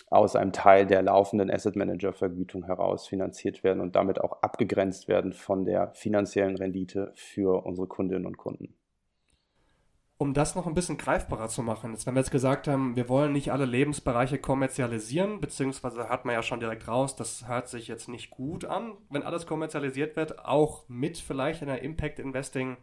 aus 0.09 0.37
einem 0.37 0.53
Teil 0.53 0.85
der 0.85 1.01
laufenden 1.01 1.51
Asset 1.51 1.75
Manager 1.75 2.13
Vergütung 2.13 2.63
heraus 2.63 3.05
finanziert 3.05 3.65
werden 3.65 3.81
und 3.81 3.97
damit 3.97 4.21
auch 4.21 4.43
abgegrenzt 4.43 5.09
werden 5.09 5.33
von 5.33 5.65
der 5.65 5.91
finanziellen 5.93 6.55
Rendite 6.55 7.11
für 7.15 7.65
unsere 7.65 7.87
Kundinnen 7.87 8.25
und 8.25 8.37
Kunden 8.37 8.73
um 10.17 10.33
das 10.33 10.55
noch 10.55 10.65
ein 10.65 10.73
bisschen 10.73 10.97
greifbarer 10.97 11.49
zu 11.49 11.61
machen, 11.61 11.91
jetzt, 11.91 12.05
wenn 12.05 12.15
wir 12.15 12.21
jetzt 12.21 12.31
gesagt 12.31 12.67
haben, 12.67 12.95
wir 12.95 13.09
wollen 13.09 13.33
nicht 13.33 13.51
alle 13.51 13.65
Lebensbereiche 13.65 14.37
kommerzialisieren, 14.37 15.41
beziehungsweise 15.41 16.07
hört 16.07 16.23
man 16.23 16.35
ja 16.35 16.41
schon 16.41 16.61
direkt 16.61 16.87
raus, 16.87 17.15
das 17.17 17.47
hört 17.47 17.67
sich 17.67 17.87
jetzt 17.87 18.07
nicht 18.07 18.29
gut 18.29 18.63
an, 18.63 18.93
wenn 19.09 19.23
alles 19.23 19.45
kommerzialisiert 19.45 20.15
wird, 20.15 20.45
auch 20.45 20.87
mit 20.87 21.17
vielleicht 21.17 21.61
einer 21.61 21.81
Impact 21.81 22.19
Investing, 22.19 22.77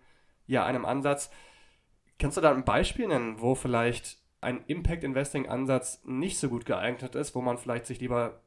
ja, 0.47 0.67
einem 0.67 0.85
Ansatz. 0.85 1.31
Kannst 2.19 2.37
du 2.37 2.43
da 2.43 2.53
ein 2.53 2.65
Beispiel 2.65 3.09
nennen, 3.09 3.41
wo 3.41 3.55
vielleicht 3.55 4.19
ein 4.43 4.65
Impact 4.67 5.03
Investing 5.03 5.49
Ansatz 5.49 6.03
nicht 6.05 6.39
so 6.39 6.51
gut 6.51 6.67
geeignet 6.67 7.15
ist, 7.15 7.35
wo 7.35 7.41
man 7.41 7.57
vielleicht 7.57 7.87
sich 7.87 8.01
lieber 8.01 8.43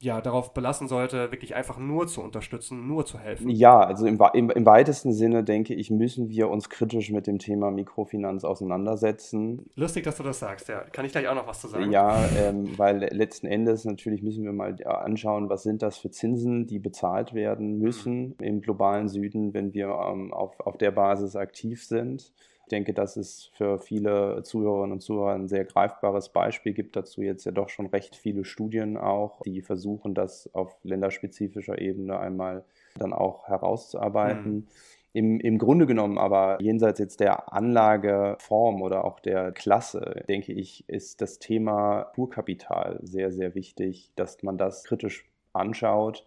ja, 0.00 0.20
darauf 0.20 0.54
belassen 0.54 0.86
sollte, 0.86 1.32
wirklich 1.32 1.56
einfach 1.56 1.78
nur 1.78 2.06
zu 2.06 2.22
unterstützen, 2.22 2.86
nur 2.86 3.04
zu 3.04 3.18
helfen. 3.18 3.50
Ja, 3.50 3.80
also 3.80 4.06
im, 4.06 4.20
im, 4.32 4.50
im, 4.50 4.66
weitesten 4.66 5.12
Sinne, 5.12 5.42
denke 5.42 5.74
ich, 5.74 5.90
müssen 5.90 6.28
wir 6.28 6.48
uns 6.50 6.68
kritisch 6.68 7.10
mit 7.10 7.26
dem 7.26 7.40
Thema 7.40 7.72
Mikrofinanz 7.72 8.44
auseinandersetzen. 8.44 9.68
Lustig, 9.74 10.04
dass 10.04 10.16
du 10.16 10.22
das 10.22 10.38
sagst, 10.38 10.68
ja. 10.68 10.82
Kann 10.92 11.04
ich 11.04 11.10
gleich 11.10 11.26
auch 11.26 11.34
noch 11.34 11.48
was 11.48 11.60
zu 11.60 11.66
sagen? 11.66 11.90
Ja, 11.90 12.16
ähm, 12.38 12.78
weil 12.78 13.08
letzten 13.12 13.48
Endes 13.48 13.84
natürlich 13.84 14.22
müssen 14.22 14.44
wir 14.44 14.52
mal 14.52 14.76
anschauen, 14.84 15.48
was 15.50 15.64
sind 15.64 15.82
das 15.82 15.98
für 15.98 16.10
Zinsen, 16.10 16.66
die 16.66 16.78
bezahlt 16.78 17.34
werden 17.34 17.78
müssen 17.78 18.36
mhm. 18.38 18.44
im 18.44 18.60
globalen 18.60 19.08
Süden, 19.08 19.52
wenn 19.52 19.74
wir 19.74 19.88
ähm, 19.88 20.32
auf, 20.32 20.60
auf 20.60 20.78
der 20.78 20.92
Basis 20.92 21.34
aktiv 21.34 21.84
sind. 21.84 22.32
Ich 22.68 22.70
denke, 22.70 22.92
dass 22.92 23.16
es 23.16 23.50
für 23.54 23.78
viele 23.78 24.42
Zuhörerinnen 24.42 24.92
und 24.92 25.00
Zuhörer 25.00 25.32
ein 25.32 25.48
sehr 25.48 25.64
greifbares 25.64 26.28
Beispiel 26.28 26.74
gibt. 26.74 26.96
Dazu 26.96 27.22
jetzt 27.22 27.46
ja 27.46 27.50
doch 27.50 27.70
schon 27.70 27.86
recht 27.86 28.14
viele 28.14 28.44
Studien 28.44 28.98
auch, 28.98 29.40
die 29.40 29.62
versuchen, 29.62 30.12
das 30.12 30.50
auf 30.52 30.76
länderspezifischer 30.82 31.80
Ebene 31.80 32.18
einmal 32.20 32.66
dann 32.98 33.14
auch 33.14 33.48
herauszuarbeiten. 33.48 34.52
Mhm. 34.52 34.66
Im, 35.14 35.40
Im 35.40 35.56
Grunde 35.56 35.86
genommen 35.86 36.18
aber 36.18 36.58
jenseits 36.60 36.98
jetzt 36.98 37.20
der 37.20 37.54
Anlageform 37.54 38.82
oder 38.82 39.06
auch 39.06 39.18
der 39.18 39.50
Klasse, 39.52 40.22
denke 40.28 40.52
ich, 40.52 40.86
ist 40.90 41.22
das 41.22 41.38
Thema 41.38 42.02
Purkapital 42.14 43.00
sehr, 43.02 43.32
sehr 43.32 43.54
wichtig, 43.54 44.12
dass 44.14 44.42
man 44.42 44.58
das 44.58 44.84
kritisch 44.84 45.24
anschaut 45.54 46.26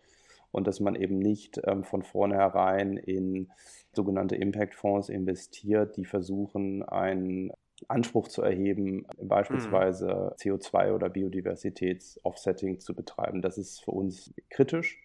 und 0.51 0.67
dass 0.67 0.79
man 0.79 0.96
eben 0.96 1.20
nicht 1.20 1.60
ähm, 1.65 1.84
von 1.84 2.03
vornherein 2.03 2.98
in 2.98 3.50
sogenannte 3.93 4.36
Impact-Fonds 4.36 5.10
investiert, 5.10 5.98
die 5.98 6.05
versuchen, 6.05 6.84
einen 6.84 7.51
Anspruch 7.88 8.27
zu 8.27 8.41
erheben, 8.41 9.05
beispielsweise 9.22 10.08
mhm. 10.08 10.51
CO2 10.53 10.93
oder 10.93 11.10
Biodiversitäts-Offsetting 11.10 12.79
zu 12.79 12.96
betreiben. 12.96 13.41
Das 13.41 13.58
ist 13.58 13.84
für 13.84 13.91
uns 13.91 14.34
kritisch 14.50 15.00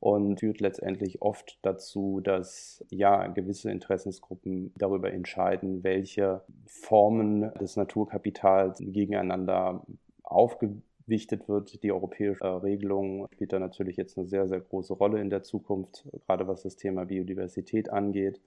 und 0.00 0.40
führt 0.40 0.60
letztendlich 0.60 1.22
oft 1.22 1.58
dazu, 1.62 2.20
dass 2.20 2.84
ja 2.90 3.26
gewisse 3.28 3.70
Interessensgruppen 3.70 4.72
darüber 4.76 5.12
entscheiden, 5.12 5.82
welche 5.82 6.42
Formen 6.66 7.52
des 7.54 7.76
Naturkapitals 7.76 8.78
gegeneinander 8.78 9.84
aufgebaut 10.22 10.82
wichtet 11.06 11.48
wird. 11.48 11.82
Die 11.82 11.92
europäische 11.92 12.44
äh, 12.44 12.48
Regelung 12.48 13.26
spielt 13.32 13.52
da 13.52 13.58
natürlich 13.58 13.96
jetzt 13.96 14.16
eine 14.16 14.26
sehr, 14.26 14.48
sehr 14.48 14.60
große 14.60 14.94
Rolle 14.94 15.20
in 15.20 15.30
der 15.30 15.42
Zukunft, 15.42 16.04
gerade 16.26 16.46
was 16.46 16.62
das 16.62 16.76
Thema 16.76 17.04
Biodiversität 17.04 17.90
angeht. 17.90 18.40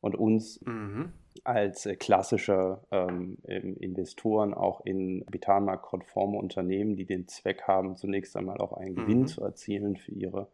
Und 0.00 0.14
uns 0.14 0.60
mhm. 0.64 1.12
als 1.42 1.86
äh, 1.86 1.96
klassische 1.96 2.80
ähm, 2.92 3.38
Investoren 3.44 4.54
auch 4.54 4.80
in 4.84 5.24
kapitalmarktkonforme 5.24 6.38
Unternehmen, 6.38 6.96
die 6.96 7.04
den 7.04 7.26
Zweck 7.26 7.62
haben, 7.62 7.96
zunächst 7.96 8.36
einmal 8.36 8.58
auch 8.58 8.72
einen 8.72 8.94
Gewinn 8.94 9.20
mhm. 9.20 9.26
zu 9.26 9.42
erzielen 9.42 9.96
für 9.96 10.12
ihre 10.12 10.48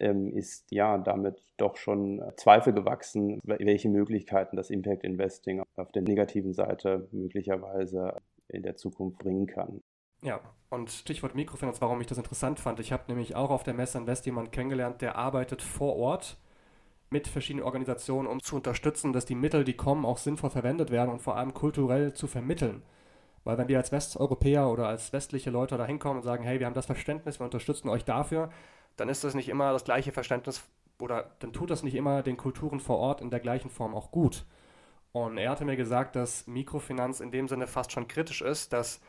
ähm, 0.00 0.32
ist 0.32 0.70
ja 0.70 0.98
damit 0.98 1.42
doch 1.56 1.76
schon 1.76 2.22
Zweifel 2.36 2.72
gewachsen, 2.72 3.40
welche 3.42 3.88
Möglichkeiten 3.88 4.56
das 4.56 4.70
Impact 4.70 5.04
Investing 5.04 5.62
auf 5.76 5.92
der 5.92 6.02
negativen 6.02 6.52
Seite 6.52 7.08
möglicherweise 7.10 8.16
in 8.48 8.62
der 8.62 8.76
Zukunft 8.76 9.18
bringen 9.18 9.46
kann. 9.46 9.82
Ja, 10.22 10.40
und 10.70 10.90
Stichwort 10.90 11.34
Mikrofinanz, 11.34 11.80
warum 11.80 12.00
ich 12.00 12.06
das 12.06 12.18
interessant 12.18 12.60
fand. 12.60 12.80
Ich 12.80 12.92
habe 12.92 13.04
nämlich 13.08 13.34
auch 13.34 13.50
auf 13.50 13.62
der 13.62 13.74
Messe 13.74 13.98
Invest 13.98 14.26
jemanden 14.26 14.50
kennengelernt, 14.50 15.00
der 15.00 15.16
arbeitet 15.16 15.62
vor 15.62 15.96
Ort 15.96 16.36
mit 17.10 17.26
verschiedenen 17.26 17.64
Organisationen, 17.64 18.28
um 18.28 18.42
zu 18.42 18.56
unterstützen, 18.56 19.12
dass 19.12 19.24
die 19.24 19.34
Mittel, 19.34 19.64
die 19.64 19.76
kommen, 19.76 20.04
auch 20.04 20.18
sinnvoll 20.18 20.50
verwendet 20.50 20.90
werden 20.90 21.10
und 21.10 21.22
vor 21.22 21.36
allem 21.36 21.54
kulturell 21.54 22.12
zu 22.12 22.26
vermitteln. 22.26 22.82
Weil 23.44 23.56
wenn 23.56 23.68
wir 23.68 23.78
als 23.78 23.92
Westeuropäer 23.92 24.68
oder 24.68 24.88
als 24.88 25.12
westliche 25.12 25.50
Leute 25.50 25.78
da 25.78 25.86
hinkommen 25.86 26.18
und 26.18 26.22
sagen, 26.22 26.44
hey, 26.44 26.58
wir 26.58 26.66
haben 26.66 26.74
das 26.74 26.86
Verständnis, 26.86 27.40
wir 27.40 27.44
unterstützen 27.44 27.88
euch 27.88 28.04
dafür, 28.04 28.50
dann 28.96 29.08
ist 29.08 29.24
das 29.24 29.34
nicht 29.34 29.48
immer 29.48 29.72
das 29.72 29.84
gleiche 29.84 30.12
Verständnis 30.12 30.62
oder 31.00 31.30
dann 31.38 31.52
tut 31.52 31.70
das 31.70 31.82
nicht 31.82 31.94
immer 31.94 32.22
den 32.22 32.36
Kulturen 32.36 32.80
vor 32.80 32.98
Ort 32.98 33.20
in 33.22 33.30
der 33.30 33.40
gleichen 33.40 33.70
Form 33.70 33.94
auch 33.94 34.10
gut. 34.10 34.44
Und 35.12 35.38
er 35.38 35.50
hatte 35.50 35.64
mir 35.64 35.76
gesagt, 35.76 36.16
dass 36.16 36.46
Mikrofinanz 36.46 37.20
in 37.20 37.30
dem 37.30 37.48
Sinne 37.48 37.66
fast 37.66 37.92
schon 37.92 38.08
kritisch 38.08 38.42
ist, 38.42 38.72
dass 38.72 39.00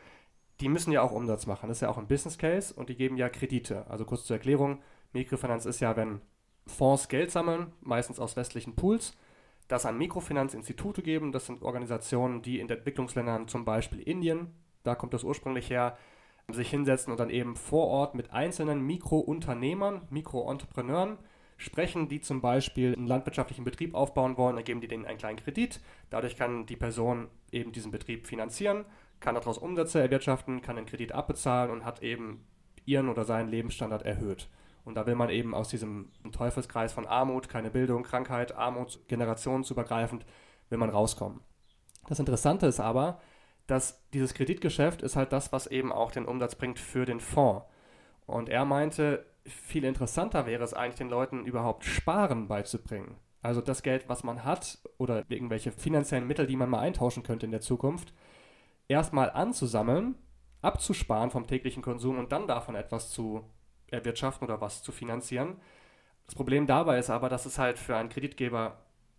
die 0.60 0.68
müssen 0.68 0.92
ja 0.92 1.02
auch 1.02 1.12
Umsatz 1.12 1.46
machen. 1.46 1.68
Das 1.68 1.78
ist 1.78 1.82
ja 1.82 1.88
auch 1.88 1.98
ein 1.98 2.08
Business 2.08 2.38
Case 2.38 2.74
und 2.74 2.88
die 2.88 2.96
geben 2.96 3.16
ja 3.16 3.28
Kredite. 3.28 3.86
Also 3.88 4.04
kurz 4.04 4.24
zur 4.24 4.36
Erklärung, 4.36 4.82
Mikrofinanz 5.12 5.66
ist 5.66 5.80
ja, 5.80 5.96
wenn 5.96 6.20
Fonds 6.66 7.08
Geld 7.08 7.30
sammeln, 7.30 7.72
meistens 7.80 8.20
aus 8.20 8.36
westlichen 8.36 8.76
Pools, 8.76 9.16
das 9.68 9.86
an 9.86 9.98
Mikrofinanzinstitute 9.98 11.02
geben. 11.02 11.32
Das 11.32 11.46
sind 11.46 11.62
Organisationen, 11.62 12.42
die 12.42 12.60
in 12.60 12.68
Entwicklungsländern, 12.68 13.48
zum 13.48 13.64
Beispiel 13.64 14.00
Indien, 14.00 14.48
da 14.82 14.94
kommt 14.94 15.14
das 15.14 15.24
ursprünglich 15.24 15.70
her, 15.70 15.96
sich 16.48 16.70
hinsetzen 16.70 17.12
und 17.12 17.20
dann 17.20 17.30
eben 17.30 17.54
vor 17.54 17.86
Ort 17.86 18.14
mit 18.14 18.32
einzelnen 18.32 18.84
Mikrounternehmern, 18.84 20.08
Mikroentrepreneuren 20.10 21.18
sprechen, 21.56 22.08
die 22.08 22.20
zum 22.20 22.40
Beispiel 22.40 22.94
einen 22.94 23.06
landwirtschaftlichen 23.06 23.64
Betrieb 23.64 23.94
aufbauen 23.94 24.36
wollen, 24.36 24.56
dann 24.56 24.64
geben 24.64 24.80
die 24.80 24.88
denen 24.88 25.04
einen 25.04 25.18
kleinen 25.18 25.38
Kredit. 25.38 25.80
Dadurch 26.08 26.36
kann 26.36 26.66
die 26.66 26.76
Person 26.76 27.28
eben 27.52 27.70
diesen 27.70 27.92
Betrieb 27.92 28.26
finanzieren, 28.26 28.84
kann 29.20 29.34
daraus 29.34 29.58
Umsätze 29.58 30.00
erwirtschaften, 30.00 30.62
kann 30.62 30.76
den 30.76 30.86
Kredit 30.86 31.12
abbezahlen 31.12 31.70
und 31.70 31.84
hat 31.84 32.02
eben 32.02 32.46
ihren 32.84 33.08
oder 33.08 33.24
seinen 33.24 33.48
Lebensstandard 33.48 34.02
erhöht. 34.02 34.48
Und 34.84 34.94
da 34.94 35.06
will 35.06 35.14
man 35.14 35.28
eben 35.30 35.54
aus 35.54 35.68
diesem 35.68 36.10
Teufelskreis 36.32 36.92
von 36.92 37.06
Armut, 37.06 37.48
keine 37.48 37.70
Bildung, 37.70 38.02
Krankheit, 38.02 38.56
Armut, 38.56 39.00
generationsübergreifend, 39.08 40.24
will 40.70 40.78
man 40.78 40.90
rauskommen. 40.90 41.40
Das 42.08 42.18
Interessante 42.18 42.66
ist 42.66 42.80
aber, 42.80 43.20
dass 43.66 44.02
dieses 44.10 44.34
Kreditgeschäft 44.34 45.02
ist 45.02 45.16
halt 45.16 45.32
das, 45.32 45.52
was 45.52 45.66
eben 45.66 45.92
auch 45.92 46.10
den 46.10 46.24
Umsatz 46.24 46.54
bringt 46.54 46.78
für 46.78 47.04
den 47.04 47.20
Fonds. 47.20 47.66
Und 48.26 48.48
er 48.48 48.64
meinte, 48.64 49.26
viel 49.44 49.84
interessanter 49.84 50.46
wäre 50.46 50.64
es 50.64 50.74
eigentlich, 50.74 50.96
den 50.96 51.10
Leuten 51.10 51.44
überhaupt 51.44 51.84
Sparen 51.84 52.48
beizubringen. 52.48 53.16
Also 53.42 53.60
das 53.60 53.82
Geld, 53.82 54.08
was 54.08 54.24
man 54.24 54.44
hat 54.44 54.78
oder 54.98 55.24
irgendwelche 55.28 55.72
finanziellen 55.72 56.26
Mittel, 56.26 56.46
die 56.46 56.56
man 56.56 56.68
mal 56.68 56.80
eintauschen 56.80 57.22
könnte 57.22 57.46
in 57.46 57.52
der 57.52 57.60
Zukunft, 57.60 58.12
erstmal 58.90 59.30
anzusammeln, 59.30 60.16
abzusparen 60.62 61.30
vom 61.30 61.46
täglichen 61.46 61.82
Konsum 61.82 62.18
und 62.18 62.32
dann 62.32 62.46
davon 62.46 62.74
etwas 62.74 63.10
zu 63.10 63.44
erwirtschaften 63.86 64.46
oder 64.46 64.60
was 64.60 64.82
zu 64.82 64.92
finanzieren. 64.92 65.56
Das 66.26 66.34
Problem 66.34 66.66
dabei 66.66 66.98
ist 66.98 67.08
aber, 67.08 67.28
dass 67.28 67.46
es 67.46 67.58
halt 67.58 67.78
für 67.78 67.96
einen 67.96 68.08
Kreditgeber, 68.08 68.78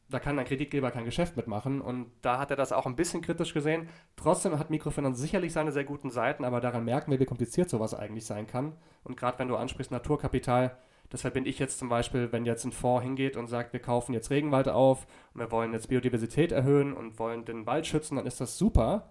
da 0.09 0.19
kann 0.19 0.37
ein 0.37 0.45
Kreditgeber 0.45 0.91
kein 0.91 1.05
Geschäft 1.05 1.37
mitmachen 1.37 1.81
und 1.81 2.11
da 2.21 2.37
hat 2.37 2.51
er 2.51 2.57
das 2.57 2.73
auch 2.73 2.85
ein 2.85 2.95
bisschen 2.97 3.21
kritisch 3.21 3.53
gesehen. 3.53 3.87
Trotzdem 4.17 4.59
hat 4.59 4.69
Mikrofinanz 4.69 5.19
sicherlich 5.19 5.53
seine 5.53 5.71
sehr 5.71 5.85
guten 5.85 6.09
Seiten, 6.09 6.43
aber 6.43 6.59
daran 6.59 6.85
merken 6.85 7.11
wir, 7.11 7.19
wie 7.19 7.25
kompliziert 7.25 7.69
sowas 7.69 7.93
eigentlich 7.93 8.25
sein 8.25 8.47
kann. 8.47 8.75
Und 9.03 9.15
gerade 9.17 9.39
wenn 9.39 9.47
du 9.47 9.55
ansprichst 9.55 9.91
Naturkapital, 9.91 10.77
das 11.09 11.21
verbinde 11.21 11.49
ich 11.49 11.59
jetzt 11.59 11.79
zum 11.79 11.89
Beispiel, 11.89 12.31
wenn 12.31 12.45
jetzt 12.45 12.65
ein 12.65 12.71
Fonds 12.71 13.03
hingeht 13.03 13.35
und 13.35 13.47
sagt, 13.47 13.73
wir 13.73 13.81
kaufen 13.81 14.13
jetzt 14.13 14.29
Regenwald 14.29 14.69
auf 14.69 15.07
und 15.33 15.41
wir 15.41 15.51
wollen 15.51 15.73
jetzt 15.73 15.89
Biodiversität 15.89 16.51
erhöhen 16.51 16.93
und 16.93 17.19
wollen 17.19 17.45
den 17.45 17.65
Wald 17.65 17.87
schützen, 17.87 18.15
dann 18.17 18.25
ist 18.25 18.39
das 18.39 18.57
super. 18.57 19.09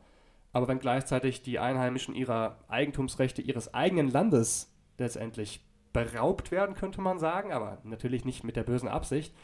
Aber 0.53 0.69
wenn 0.69 0.79
gleichzeitig 0.79 1.43
die 1.43 1.59
Einheimischen 1.59 2.15
ihrer 2.15 2.59
Eigentumsrechte 2.69 3.43
ihres 3.43 3.73
eigenen 3.73 4.11
Landes 4.11 4.75
letztendlich 4.99 5.65
beraubt 5.93 6.51
werden, 6.51 6.75
könnte 6.75 7.01
man 7.01 7.19
sagen, 7.19 7.53
aber 7.53 7.79
natürlich 7.85 8.25
nicht 8.25 8.45
mit 8.45 8.57
der 8.57 8.65
bösen 8.65 8.89
Absicht, 8.89 9.35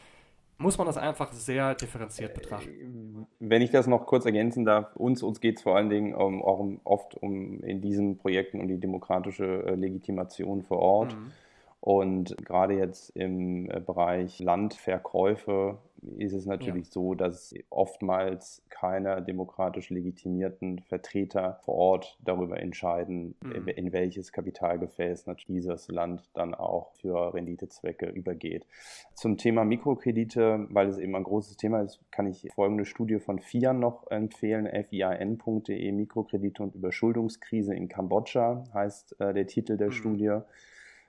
muss 0.59 0.79
man 0.79 0.87
das 0.87 0.97
einfach 0.97 1.33
sehr 1.33 1.75
differenziert 1.75 2.35
betrachten. 2.35 3.27
Wenn 3.41 3.63
ich 3.63 3.71
das 3.71 3.87
noch 3.87 4.07
kurz 4.07 4.25
ergänzen 4.25 4.65
darf, 4.65 4.97
uns, 4.97 5.23
uns 5.23 5.41
geht 5.41 5.57
es 5.57 5.63
vor 5.63 5.77
allen 5.77 5.91
Dingen 5.91 6.15
um, 6.15 6.43
auch 6.43 6.59
um, 6.59 6.81
oft 6.85 7.15
um 7.15 7.63
in 7.63 7.83
diesen 7.83 8.17
Projekten 8.17 8.61
um 8.61 8.69
die 8.69 8.81
demokratische 8.81 9.45
äh, 9.45 9.75
Legitimation 9.75 10.63
vor 10.63 10.79
Ort. 10.79 11.15
Mhm. 11.15 11.33
Und 11.81 12.37
gerade 12.45 12.75
jetzt 12.75 13.11
im 13.11 13.71
äh, 13.71 13.81
Bereich 13.81 14.39
Landverkäufe 14.41 15.79
ist 16.19 16.33
es 16.33 16.47
natürlich 16.47 16.87
ja. 16.87 16.93
so, 16.93 17.15
dass 17.15 17.55
oftmals 17.71 18.63
keine 18.69 19.23
demokratisch 19.23 19.91
legitimierten 19.91 20.81
Vertreter 20.81 21.59
vor 21.65 21.75
Ort 21.75 22.19
darüber 22.25 22.61
entscheiden, 22.61 23.35
mhm. 23.43 23.69
in 23.69 23.93
welches 23.93 24.33
Kapitalgefäß 24.33 25.27
dieses 25.49 25.89
Land 25.89 26.31
dann 26.35 26.55
auch 26.55 26.93
für 26.93 27.35
Renditezwecke 27.35 28.07
übergeht. 28.07 28.67
Zum 29.15 29.37
Thema 29.37 29.65
Mikrokredite, 29.65 30.67
weil 30.71 30.89
es 30.89 30.99
eben 30.99 31.17
ein 31.17 31.25
großes 31.25 31.57
Thema 31.57 31.83
ist, 31.83 32.01
kann 32.11 32.27
ich 32.27 32.49
folgende 32.55 32.85
Studie 32.85 33.19
von 33.19 33.39
FIAN 33.39 33.81
noch 33.81 34.11
empfehlen, 34.11 34.69
fin.de, 34.89 35.93
Mikrokredite 35.93 36.63
und 36.63 36.75
Überschuldungskrise 36.75 37.75
in 37.75 37.89
Kambodscha 37.89 38.65
heißt 38.73 39.21
äh, 39.21 39.35
der 39.35 39.47
Titel 39.47 39.77
der 39.77 39.89
mhm. 39.89 39.93
Studie. 39.93 40.39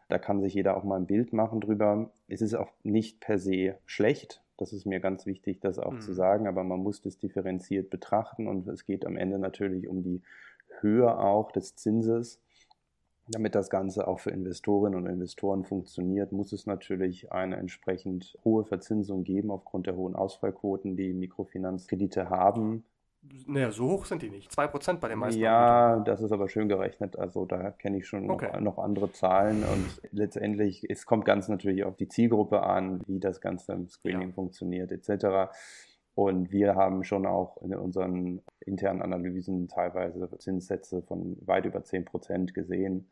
Da 0.10 0.18
kann 0.18 0.42
sich 0.42 0.54
jeder 0.54 0.78
auch 0.78 0.84
mal 0.84 0.98
ein 0.98 1.06
Bild 1.06 1.34
machen 1.34 1.60
drüber. 1.60 2.12
Es 2.28 2.42
ist 2.42 2.54
auch 2.54 2.72
nicht 2.84 3.20
per 3.20 3.38
se 3.40 3.78
schlecht. 3.86 4.42
Das 4.58 4.74
ist 4.74 4.86
mir 4.86 5.00
ganz 5.00 5.26
wichtig, 5.26 5.60
das 5.62 5.80
auch 5.80 5.94
mhm. 5.94 6.02
zu 6.02 6.14
sagen, 6.14 6.48
aber 6.48 6.64
man 6.64 6.80
muss 6.80 7.02
das 7.02 7.18
differenziert 7.18 7.90
betrachten 7.90 8.48
und 8.48 8.68
es 8.68 8.86
geht 8.86 9.06
am 9.06 9.16
Ende 9.16 9.40
natürlich 9.40 9.88
um 9.88 10.04
die 10.04 10.22
Höhe 10.82 11.18
auch 11.18 11.52
des 11.52 11.76
Zinses. 11.76 12.42
Damit 13.30 13.56
das 13.56 13.70
Ganze 13.70 14.08
auch 14.08 14.20
für 14.20 14.32
Investorinnen 14.32 14.98
und 14.98 15.06
Investoren 15.06 15.66
funktioniert, 15.66 16.32
muss 16.32 16.54
es 16.54 16.66
natürlich 16.66 17.32
eine 17.32 17.58
entsprechend 17.58 18.38
hohe 18.46 18.64
Verzinsung 18.64 19.26
geben 19.26 19.52
aufgrund 19.52 19.86
der 19.86 19.98
hohen 19.98 20.16
Ausfallquoten, 20.16 20.96
die 20.96 21.14
Mikrofinanzkredite 21.14 22.30
haben. 22.30 22.86
Naja, 23.46 23.72
so 23.72 23.90
hoch 23.90 24.06
sind 24.06 24.22
die 24.22 24.30
nicht. 24.30 24.52
2% 24.52 25.00
bei 25.00 25.08
den 25.08 25.20
meisten. 25.20 25.40
Ja, 25.40 25.94
Anbietern. 25.94 26.06
das 26.06 26.22
ist 26.22 26.32
aber 26.32 26.50
schön 26.50 26.68
gerechnet. 26.68 27.18
Also 27.18 27.46
da 27.46 27.72
kenne 27.72 27.98
ich 27.98 28.08
schon 28.08 28.30
okay. 28.30 28.52
noch, 28.54 28.62
noch, 28.62 28.78
andere 28.80 29.12
Zahlen. 29.12 29.64
Und 29.64 30.02
letztendlich, 30.12 30.90
es 30.90 31.06
kommt 31.06 31.26
ganz 31.26 31.48
natürlich 31.48 31.84
auf 31.84 31.96
die 31.96 32.08
Zielgruppe 32.08 32.64
an, 32.64 33.02
wie 33.08 33.20
das 33.20 33.42
Ganze 33.42 33.74
im 33.74 33.88
Screening 33.88 34.30
ja. 34.30 34.34
funktioniert, 34.34 34.92
etc. 34.92 35.52
Und 36.16 36.52
wir 36.52 36.76
haben 36.76 37.04
schon 37.04 37.26
auch 37.26 37.58
in 37.62 37.76
unseren 37.76 38.42
internen 38.60 39.02
Analysen 39.02 39.68
teilweise 39.68 40.30
Zinssätze 40.40 41.02
von 41.04 41.38
weit 41.46 41.66
über 41.66 41.80
10% 41.80 42.54
gesehen. 42.54 43.10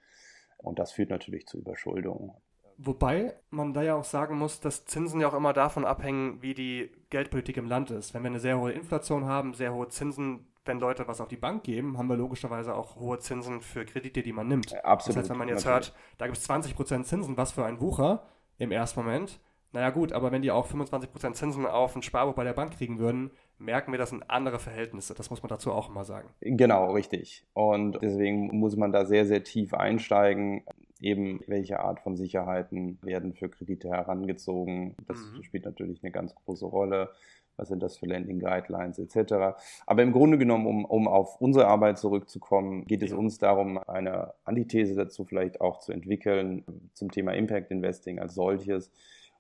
Und 0.58 0.80
das 0.80 0.92
führt 0.92 1.12
natürlich 1.12 1.46
zu 1.46 1.60
Überschuldung. 1.60 2.34
Wobei 2.78 3.36
man 3.50 3.74
da 3.74 3.82
ja 3.82 3.96
auch 3.96 4.04
sagen 4.04 4.38
muss, 4.38 4.60
dass 4.60 4.86
Zinsen 4.86 5.22
ja 5.22 5.30
auch 5.30 5.34
immer 5.34 5.54
davon 5.54 5.86
abhängen, 5.86 6.42
wie 6.42 6.54
die 6.54 6.92
Geldpolitik 7.10 7.58
im 7.58 7.68
Land 7.68 7.92
ist. 7.92 8.14
Wenn 8.14 8.24
wir 8.24 8.30
eine 8.30 8.40
sehr 8.40 8.60
hohe 8.60 8.72
Inflation 8.72 9.26
haben, 9.26 9.54
sehr 9.54 9.74
hohe 9.74 9.88
Zinsen, 9.88 10.48
wenn 10.66 10.80
Leute 10.80 11.08
was 11.08 11.22
auf 11.22 11.28
die 11.28 11.38
Bank 11.38 11.64
geben, 11.64 11.98
haben 11.98 12.10
wir 12.10 12.18
logischerweise 12.18 12.76
auch 12.76 12.96
hohe 12.98 13.20
Zinsen 13.20 13.62
für 13.62 13.86
Kredite, 13.86 14.24
die 14.24 14.34
man 14.34 14.48
nimmt. 14.48 14.74
Absolut. 14.84 15.16
Das 15.16 15.24
heißt, 15.24 15.30
wenn 15.30 15.38
man 15.38 15.48
jetzt 15.48 15.66
natürlich. 15.66 15.90
hört, 15.90 15.96
da 16.18 16.26
gibt 16.26 16.38
es 16.38 16.50
20% 16.50 17.04
Zinsen, 17.04 17.38
was 17.38 17.54
für 17.54 17.64
ein 17.64 17.80
Wucher 17.80 18.24
im 18.58 18.72
ersten 18.72 19.00
Moment. 19.00 19.40
Naja 19.72 19.90
gut, 19.90 20.14
aber 20.14 20.32
wenn 20.32 20.42
die 20.42 20.52
auch 20.52 20.68
25% 20.68 21.34
Zinsen 21.34 21.66
auf 21.66 21.96
ein 21.96 22.02
Sparbuch 22.02 22.34
bei 22.34 22.46
der 22.46 22.54
Bank 22.54 22.78
kriegen 22.78 22.98
würden, 22.98 23.32
merken 23.58 23.92
wir, 23.92 24.00
das 24.00 24.10
sind 24.10 24.30
andere 24.30 24.58
Verhältnisse. 24.58 25.14
Das 25.14 25.30
muss 25.30 25.44
man 25.44 25.50
dazu 25.50 25.72
auch 25.72 25.90
immer 25.90 26.06
sagen. 26.06 26.30
Genau, 26.40 26.94
richtig. 26.94 27.46
Und 27.54 28.00
deswegen 28.02 28.58
muss 28.58 28.78
man 28.78 28.94
da 28.94 29.06
sehr, 29.06 29.26
sehr 29.26 29.44
tief 29.44 29.74
einsteigen 29.74 30.64
eben 31.02 31.42
welche 31.48 31.80
Art 31.80 32.00
von 32.00 32.16
Sicherheiten 32.16 33.00
werden 33.02 33.34
für 33.34 33.50
Kredite 33.50 33.90
herangezogen. 33.90 34.96
Das 35.08 35.18
mhm. 35.18 35.44
spielt 35.44 35.66
natürlich 35.66 36.04
eine 36.04 36.12
ganz 36.12 36.34
große 36.36 36.66
Rolle. 36.66 37.10
Was 37.58 37.70
sind 37.70 37.82
das 37.82 37.98
für 37.98 38.06
Landing 38.06 38.40
Guidelines 38.40 39.00
etc. 39.00 39.58
Aber 39.86 40.04
im 40.04 40.12
Grunde 40.12 40.38
genommen, 40.38 40.68
um, 40.68 40.84
um 40.84 41.08
auf 41.08 41.40
unsere 41.40 41.68
Arbeit 41.68 41.98
zurückzukommen, 41.98 42.86
geht 42.86 43.02
es 43.02 43.14
uns 43.14 43.38
darum, 43.38 43.78
eine 43.78 44.34
Antithese 44.44 44.96
dazu 44.96 45.24
vielleicht 45.24 45.62
auch 45.62 45.80
zu 45.80 45.94
entwickeln 45.94 46.66
zum 46.94 47.12
Thema 47.12 47.34
Impact 47.34 47.72
Investing 47.72 48.20
als 48.20 48.36
solches 48.36 48.92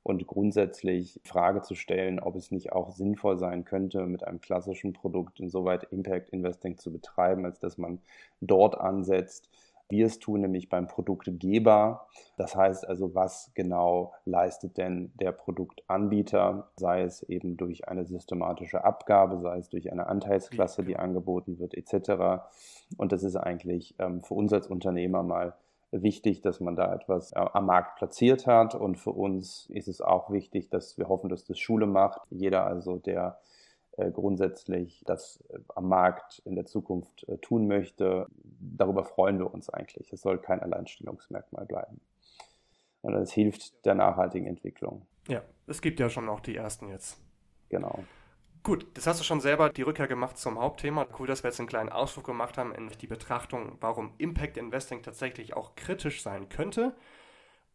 und 0.05 0.27
grundsätzlich 0.27 1.19
Frage 1.23 1.63
zu 1.63 1.73
stellen, 1.73 2.19
ob 2.19 2.35
es 2.35 2.51
nicht 2.51 2.71
auch 2.71 2.91
sinnvoll 2.91 3.39
sein 3.39 3.65
könnte, 3.65 4.05
mit 4.05 4.23
einem 4.23 4.39
klassischen 4.39 4.93
Produkt 4.93 5.39
insoweit 5.39 5.85
Impact 5.91 6.29
Investing 6.29 6.77
zu 6.77 6.93
betreiben, 6.93 7.43
als 7.43 7.59
dass 7.59 7.79
man 7.79 7.99
dort 8.39 8.79
ansetzt, 8.79 9.49
wir 9.89 10.05
es 10.05 10.19
tun, 10.19 10.41
nämlich 10.41 10.69
beim 10.69 10.87
Produktgeber. 10.87 12.07
Das 12.37 12.55
heißt 12.55 12.87
also, 12.87 13.13
was 13.13 13.51
genau 13.53 14.13
leistet 14.25 14.77
denn 14.77 15.11
der 15.15 15.31
Produktanbieter, 15.31 16.69
sei 16.77 17.03
es 17.03 17.23
eben 17.23 17.57
durch 17.57 17.87
eine 17.87 18.05
systematische 18.05 18.83
Abgabe, 18.83 19.39
sei 19.39 19.57
es 19.57 19.69
durch 19.69 19.91
eine 19.91 20.07
Anteilsklasse, 20.07 20.83
die 20.83 20.97
angeboten 20.97 21.59
wird, 21.59 21.73
etc. 21.75 22.43
Und 22.97 23.11
das 23.11 23.23
ist 23.23 23.35
eigentlich 23.35 23.95
ähm, 23.99 24.21
für 24.23 24.33
uns 24.33 24.53
als 24.53 24.67
Unternehmer 24.67 25.23
mal 25.23 25.53
wichtig, 25.91 26.41
dass 26.41 26.59
man 26.59 26.75
da 26.75 26.93
etwas 26.93 27.31
äh, 27.31 27.35
am 27.35 27.67
Markt 27.67 27.97
platziert 27.97 28.47
hat. 28.47 28.75
Und 28.75 28.97
für 28.97 29.11
uns 29.11 29.69
ist 29.69 29.87
es 29.87 30.01
auch 30.01 30.31
wichtig, 30.31 30.69
dass 30.69 30.97
wir 30.97 31.07
hoffen, 31.07 31.29
dass 31.29 31.45
das 31.45 31.59
Schule 31.59 31.85
macht. 31.85 32.21
Jeder 32.29 32.65
also, 32.65 32.97
der 32.97 33.37
grundsätzlich 34.11 35.03
das 35.05 35.43
äh, 35.49 35.59
am 35.75 35.87
Markt 35.87 36.41
in 36.45 36.55
der 36.55 36.65
Zukunft 36.65 37.27
äh, 37.27 37.37
tun 37.37 37.67
möchte, 37.67 38.27
darüber 38.59 39.05
freuen 39.05 39.39
wir 39.39 39.53
uns 39.53 39.69
eigentlich. 39.69 40.11
Es 40.11 40.21
soll 40.21 40.39
kein 40.39 40.61
Alleinstellungsmerkmal 40.61 41.65
bleiben. 41.65 42.01
Und 43.01 43.13
es 43.13 43.31
hilft 43.31 43.85
der 43.85 43.95
nachhaltigen 43.95 44.47
Entwicklung. 44.47 45.05
Ja, 45.27 45.41
es 45.67 45.81
gibt 45.81 45.99
ja 45.99 46.09
schon 46.09 46.27
auch 46.29 46.39
die 46.39 46.55
ersten 46.55 46.89
jetzt. 46.89 47.19
Genau. 47.69 48.03
Gut, 48.63 48.87
das 48.95 49.05
hast 49.05 49.19
du 49.19 49.23
schon 49.23 49.41
selber 49.41 49.69
die 49.69 49.83
Rückkehr 49.83 50.07
gemacht 50.07 50.37
zum 50.37 50.59
Hauptthema. 50.59 51.05
Cool, 51.19 51.27
dass 51.27 51.43
wir 51.43 51.51
jetzt 51.51 51.59
einen 51.59 51.69
kleinen 51.69 51.89
Ausflug 51.89 52.25
gemacht 52.25 52.57
haben 52.57 52.73
in 52.73 52.89
die 52.89 53.05
Betrachtung, 53.05 53.77
warum 53.79 54.13
Impact 54.17 54.57
Investing 54.57 55.03
tatsächlich 55.03 55.55
auch 55.55 55.75
kritisch 55.75 56.23
sein 56.23 56.49
könnte 56.49 56.95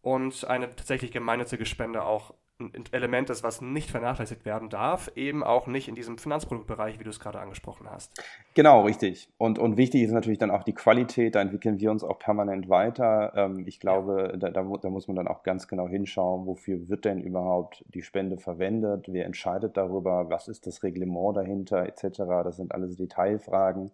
und 0.03 0.45
eine 0.45 0.75
tatsächlich 0.75 1.13
gemeinnützige 1.13 1.65
Spende 1.65 2.03
auch 2.03 2.35
ein 2.61 2.85
Element 2.93 3.31
ist, 3.31 3.43
was 3.43 3.61
nicht 3.61 3.91
vernachlässigt 3.91 4.45
werden 4.45 4.69
darf, 4.69 5.11
eben 5.17 5.43
auch 5.43 5.67
nicht 5.67 5.89
in 5.89 5.95
diesem 5.95 6.19
Finanzproduktbereich, 6.19 6.99
wie 6.99 7.05
du 7.05 7.11
es 7.11 7.21
gerade 7.21 7.41
angesprochen 7.41 7.89
hast. 7.91 8.23
Genau, 8.55 8.83
richtig. 8.83 9.29
Und, 9.39 9.59
und 9.59 9.77
wichtig 9.77 10.03
ist 10.03 10.13
natürlich 10.13 10.39
dann 10.39 10.51
auch 10.51 10.63
die 10.63 10.75
Qualität, 10.75 11.35
da 11.35 11.41
entwickeln 11.41 11.81
wir 11.81 11.91
uns 11.91 12.05
auch 12.05 12.19
permanent 12.19 12.69
weiter. 12.69 13.33
Ähm, 13.35 13.65
ich 13.67 13.81
glaube, 13.81 14.37
da, 14.39 14.51
da, 14.51 14.63
da, 14.63 14.91
muss 14.91 15.09
man 15.09 15.17
dann 15.17 15.29
auch 15.29 15.43
ganz 15.43 15.69
genau 15.69 15.89
hinschauen, 15.89 16.47
wofür 16.47 16.89
wird 16.89 17.05
denn 17.05 17.21
überhaupt 17.21 17.85
die 17.95 18.03
Spende 18.03 18.39
verwendet, 18.39 19.07
wer 19.09 19.27
entscheidet 19.27 19.77
darüber, 19.77 20.31
was 20.31 20.49
ist 20.49 20.67
das 20.67 20.83
Reglement 20.83 21.37
dahinter, 21.37 21.87
etc. 21.87 22.19
Das 22.45 22.57
sind 22.57 22.73
alles 22.73 22.97
Detailfragen. 22.97 23.91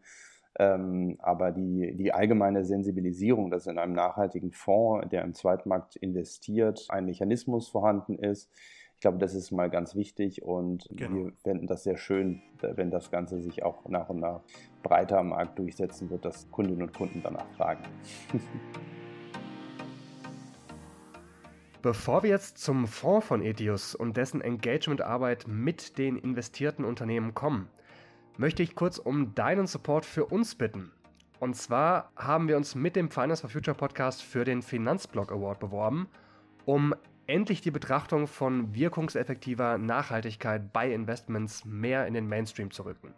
Ähm, 0.59 1.17
aber 1.19 1.53
die, 1.53 1.95
die 1.97 2.13
allgemeine 2.13 2.65
Sensibilisierung, 2.65 3.51
dass 3.51 3.67
in 3.67 3.79
einem 3.79 3.93
nachhaltigen 3.93 4.53
Fonds, 4.53 5.09
der 5.11 5.23
im 5.23 5.35
Zweitmarkt 5.35 5.97
investiert, 5.97 6.87
ein 6.89 7.05
Mechanismus 7.05 7.69
vorhanden 7.69 8.19
ist, 8.19 8.51
ich 8.95 9.01
glaube, 9.01 9.19
das 9.19 9.35
ist 9.35 9.51
mal 9.51 9.69
ganz 9.69 9.95
wichtig 9.95 10.43
und 10.43 10.89
genau. 10.91 11.15
wir 11.15 11.33
fänden 11.43 11.67
das 11.67 11.83
sehr 11.83 11.99
schön, 11.99 12.41
wenn 12.63 12.91
das 12.91 13.11
Ganze 13.11 13.43
sich 13.43 13.63
auch 13.63 13.87
nach 13.87 14.09
und 14.09 14.21
nach 14.21 14.41
breiter 14.83 15.19
am 15.19 15.29
Markt 15.29 15.59
durchsetzen 15.59 16.09
wird, 16.09 16.25
dass 16.25 16.51
Kundinnen 16.51 16.81
und 16.81 16.95
Kunden 16.95 17.21
danach 17.23 17.47
fragen. 17.57 17.85
Bevor 21.83 22.23
wir 22.23 22.31
jetzt 22.31 22.57
zum 22.57 22.87
Fonds 22.87 23.27
von 23.27 23.43
Etius 23.43 23.95
und 23.95 24.17
dessen 24.17 24.41
Engagementarbeit 24.41 25.45
mit 25.47 25.99
den 25.99 26.17
investierten 26.17 26.87
Unternehmen 26.87 27.35
kommen, 27.35 27.69
möchte 28.39 28.63
ich 28.63 28.75
kurz 28.75 28.99
um 28.99 29.35
deinen 29.35 29.67
Support 29.67 30.05
für 30.05 30.27
uns 30.27 30.55
bitten. 30.55 30.93
Und 31.39 31.55
zwar 31.55 32.11
haben 32.17 32.49
wir 32.49 32.57
uns 32.57 32.75
mit 32.75 32.97
dem 32.97 33.11
Finance 33.11 33.43
for 33.43 33.51
Future 33.51 33.77
Podcast 33.77 34.23
für 34.23 34.45
den 34.45 34.63
Finanzblog 34.63 35.31
Award 35.31 35.61
beworben, 35.61 36.09
um 36.65 36.95
endlich 37.27 37.61
die 37.61 37.71
Betrachtung 37.71 38.27
von 38.27 38.75
wirkungseffektiver 38.75 39.79
Nachhaltigkeit 39.79 40.73
bei 40.73 40.93
Investments 40.93 41.65
mehr 41.65 42.07
in 42.07 42.15
den 42.15 42.29
Mainstream 42.29 42.71
zu 42.71 42.85
rücken. 42.85 43.13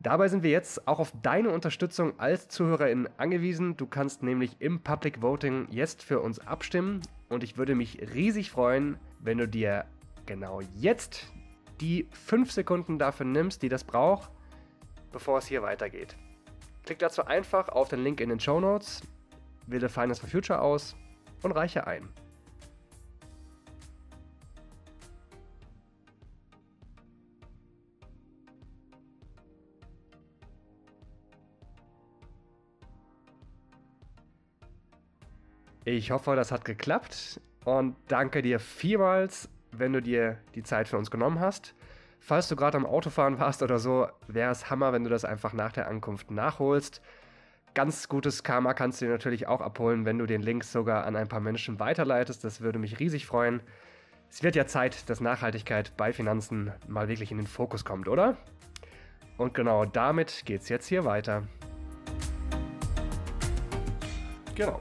Dabei 0.00 0.28
sind 0.28 0.42
wir 0.42 0.50
jetzt 0.50 0.86
auch 0.86 0.98
auf 0.98 1.12
deine 1.22 1.50
Unterstützung 1.50 2.18
als 2.20 2.48
Zuhörerin 2.48 3.08
angewiesen. 3.16 3.76
Du 3.76 3.86
kannst 3.86 4.22
nämlich 4.22 4.56
im 4.60 4.80
Public 4.80 5.22
Voting 5.22 5.66
jetzt 5.70 6.02
für 6.02 6.20
uns 6.20 6.40
abstimmen 6.40 7.00
und 7.30 7.42
ich 7.42 7.56
würde 7.56 7.74
mich 7.74 8.00
riesig 8.12 8.50
freuen, 8.50 8.98
wenn 9.20 9.38
du 9.38 9.48
dir 9.48 9.86
genau 10.26 10.60
jetzt 10.76 11.32
die 11.80 12.08
5 12.12 12.50
Sekunden 12.50 12.98
dafür 12.98 13.26
nimmst, 13.26 13.62
die 13.62 13.68
das 13.68 13.84
braucht, 13.84 14.30
bevor 15.12 15.38
es 15.38 15.46
hier 15.46 15.62
weitergeht. 15.62 16.16
Klick 16.84 16.98
dazu 16.98 17.24
einfach 17.24 17.68
auf 17.68 17.88
den 17.88 18.02
Link 18.02 18.20
in 18.20 18.28
den 18.28 18.40
Show 18.40 18.60
Notes, 18.60 19.00
wähle 19.66 19.88
Finance 19.88 20.20
for 20.20 20.28
Future 20.28 20.60
aus 20.60 20.94
und 21.42 21.52
reiche 21.52 21.86
ein. 21.86 22.08
Ich 35.86 36.10
hoffe, 36.10 36.34
das 36.34 36.50
hat 36.50 36.64
geklappt 36.64 37.40
und 37.66 37.96
danke 38.08 38.40
dir 38.40 38.58
vielmals 38.58 39.50
wenn 39.78 39.92
du 39.92 40.02
dir 40.02 40.38
die 40.54 40.62
Zeit 40.62 40.88
für 40.88 40.98
uns 40.98 41.10
genommen 41.10 41.40
hast. 41.40 41.74
Falls 42.20 42.48
du 42.48 42.56
gerade 42.56 42.76
am 42.76 42.86
Autofahren 42.86 43.38
warst 43.38 43.62
oder 43.62 43.78
so, 43.78 44.08
wäre 44.28 44.50
es 44.50 44.70
Hammer, 44.70 44.92
wenn 44.92 45.04
du 45.04 45.10
das 45.10 45.24
einfach 45.24 45.52
nach 45.52 45.72
der 45.72 45.88
Ankunft 45.88 46.30
nachholst. 46.30 47.02
Ganz 47.74 48.08
gutes 48.08 48.42
Karma 48.42 48.72
kannst 48.72 49.00
du 49.00 49.06
dir 49.06 49.12
natürlich 49.12 49.46
auch 49.46 49.60
abholen, 49.60 50.04
wenn 50.04 50.18
du 50.18 50.26
den 50.26 50.40
Link 50.40 50.64
sogar 50.64 51.04
an 51.04 51.16
ein 51.16 51.28
paar 51.28 51.40
Menschen 51.40 51.80
weiterleitest. 51.80 52.44
Das 52.44 52.60
würde 52.60 52.78
mich 52.78 53.00
riesig 53.00 53.26
freuen. 53.26 53.60
Es 54.30 54.42
wird 54.42 54.56
ja 54.56 54.66
Zeit, 54.66 55.10
dass 55.10 55.20
Nachhaltigkeit 55.20 55.96
bei 55.96 56.12
Finanzen 56.12 56.72
mal 56.88 57.08
wirklich 57.08 57.30
in 57.30 57.36
den 57.36 57.46
Fokus 57.46 57.84
kommt, 57.84 58.08
oder? 58.08 58.36
Und 59.36 59.54
genau 59.54 59.84
damit 59.84 60.42
geht's 60.44 60.68
jetzt 60.68 60.86
hier 60.86 61.04
weiter. 61.04 61.42
Genau. 64.54 64.80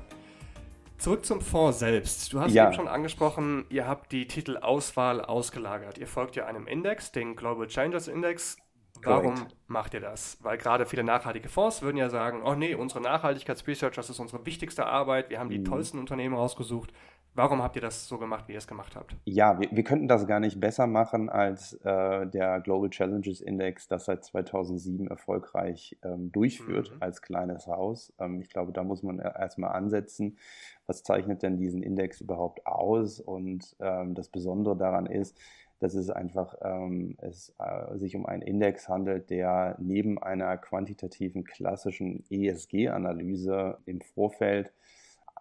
Zurück 1.04 1.26
zum 1.26 1.42
Fonds 1.42 1.80
selbst. 1.80 2.32
Du 2.32 2.39
hast 2.39 2.54
ja. 2.54 2.63
eben 2.63 2.74
schon 2.76 2.88
angesprochen, 2.88 3.66
ihr 3.68 3.86
habt 3.86 4.13
die 4.13 4.26
Titelauswahl 4.26 5.20
ausgelagert. 5.20 5.98
Ihr 5.98 6.08
folgt 6.08 6.38
ja 6.38 6.46
einem 6.46 6.66
Index, 6.66 7.12
den 7.12 7.36
Global 7.36 7.68
Changers 7.68 8.08
Index. 8.08 8.56
Warum 9.02 9.36
Correct. 9.36 9.56
macht 9.68 9.94
ihr 9.96 10.00
das? 10.00 10.38
Weil 10.39 10.58
gerade 10.58 10.86
viele 10.86 11.04
nachhaltige 11.04 11.50
Fonds 11.50 11.82
würden 11.82 11.98
ja 11.98 12.10
sagen, 12.10 12.42
oh 12.46 12.56
nee, 12.56 12.74
unsere 12.74 13.02
Nachhaltigkeitsresearch, 13.02 13.96
das 13.96 14.10
ist 14.10 14.20
unsere 14.20 14.46
wichtigste 14.46 14.86
Arbeit, 14.86 15.30
wir 15.30 15.39
haben 15.39 15.50
die 15.50 15.60
mhm. 15.60 15.66
tollsten 15.66 16.00
Unternehmen 16.00 16.36
rausgesucht. 16.36 16.94
Warum 17.36 17.63
habt 17.63 17.76
ihr 17.76 17.82
das 17.82 18.08
so 18.08 18.19
gemacht, 18.19 18.48
wie 18.48 18.52
ihr 18.52 18.60
es 18.60 18.67
gemacht 18.67 18.96
habt? 18.96 19.15
Ja, 19.26 19.60
wir, 19.60 19.69
wir 19.72 19.84
könnten 19.84 20.08
das 20.08 20.28
gar 20.28 20.39
nicht 20.39 20.60
besser 20.60 20.86
machen 20.86 21.30
als 21.30 21.74
äh, 21.84 22.28
der 22.28 22.62
Global 22.62 22.91
Challenges 22.91 23.41
Index, 23.41 23.88
das 23.88 24.06
seit 24.06 24.24
2007 24.24 25.08
erfolgreich 25.08 25.98
ähm, 26.04 26.32
durchführt 26.32 26.91
mhm. 26.91 26.98
als 27.02 27.24
kleines 27.24 27.65
Haus. 27.65 28.13
Ähm, 28.19 28.39
ich 28.41 28.50
glaube, 28.50 28.72
da 28.72 28.84
muss 28.84 29.02
man 29.02 29.17
erstmal 29.17 29.72
ansetzen. 29.72 30.38
Was 30.86 31.02
zeichnet 31.02 31.41
denn 31.41 31.58
diesen 31.58 31.82
Index 31.82 32.22
überhaupt 32.22 32.67
aus? 32.67 33.19
Und 33.19 33.76
ähm, 33.80 34.13
das 34.13 34.30
Besondere 34.30 34.78
daran 34.78 35.08
ist, 35.08 35.36
dass 35.80 35.96
es 35.96 36.12
einfach 36.12 36.56
ähm, 36.62 37.17
es, 37.19 37.54
äh, 37.58 37.98
sich 37.98 38.15
um 38.15 38.28
einen 38.28 38.43
Index 38.43 38.88
handelt, 38.88 39.32
der 39.32 39.76
neben 39.80 40.22
einer 40.22 40.56
quantitativen 40.58 41.43
klassischen 41.43 42.24
ESG-Analyse 42.30 43.80
im 43.86 44.02
Vorfeld 44.02 44.72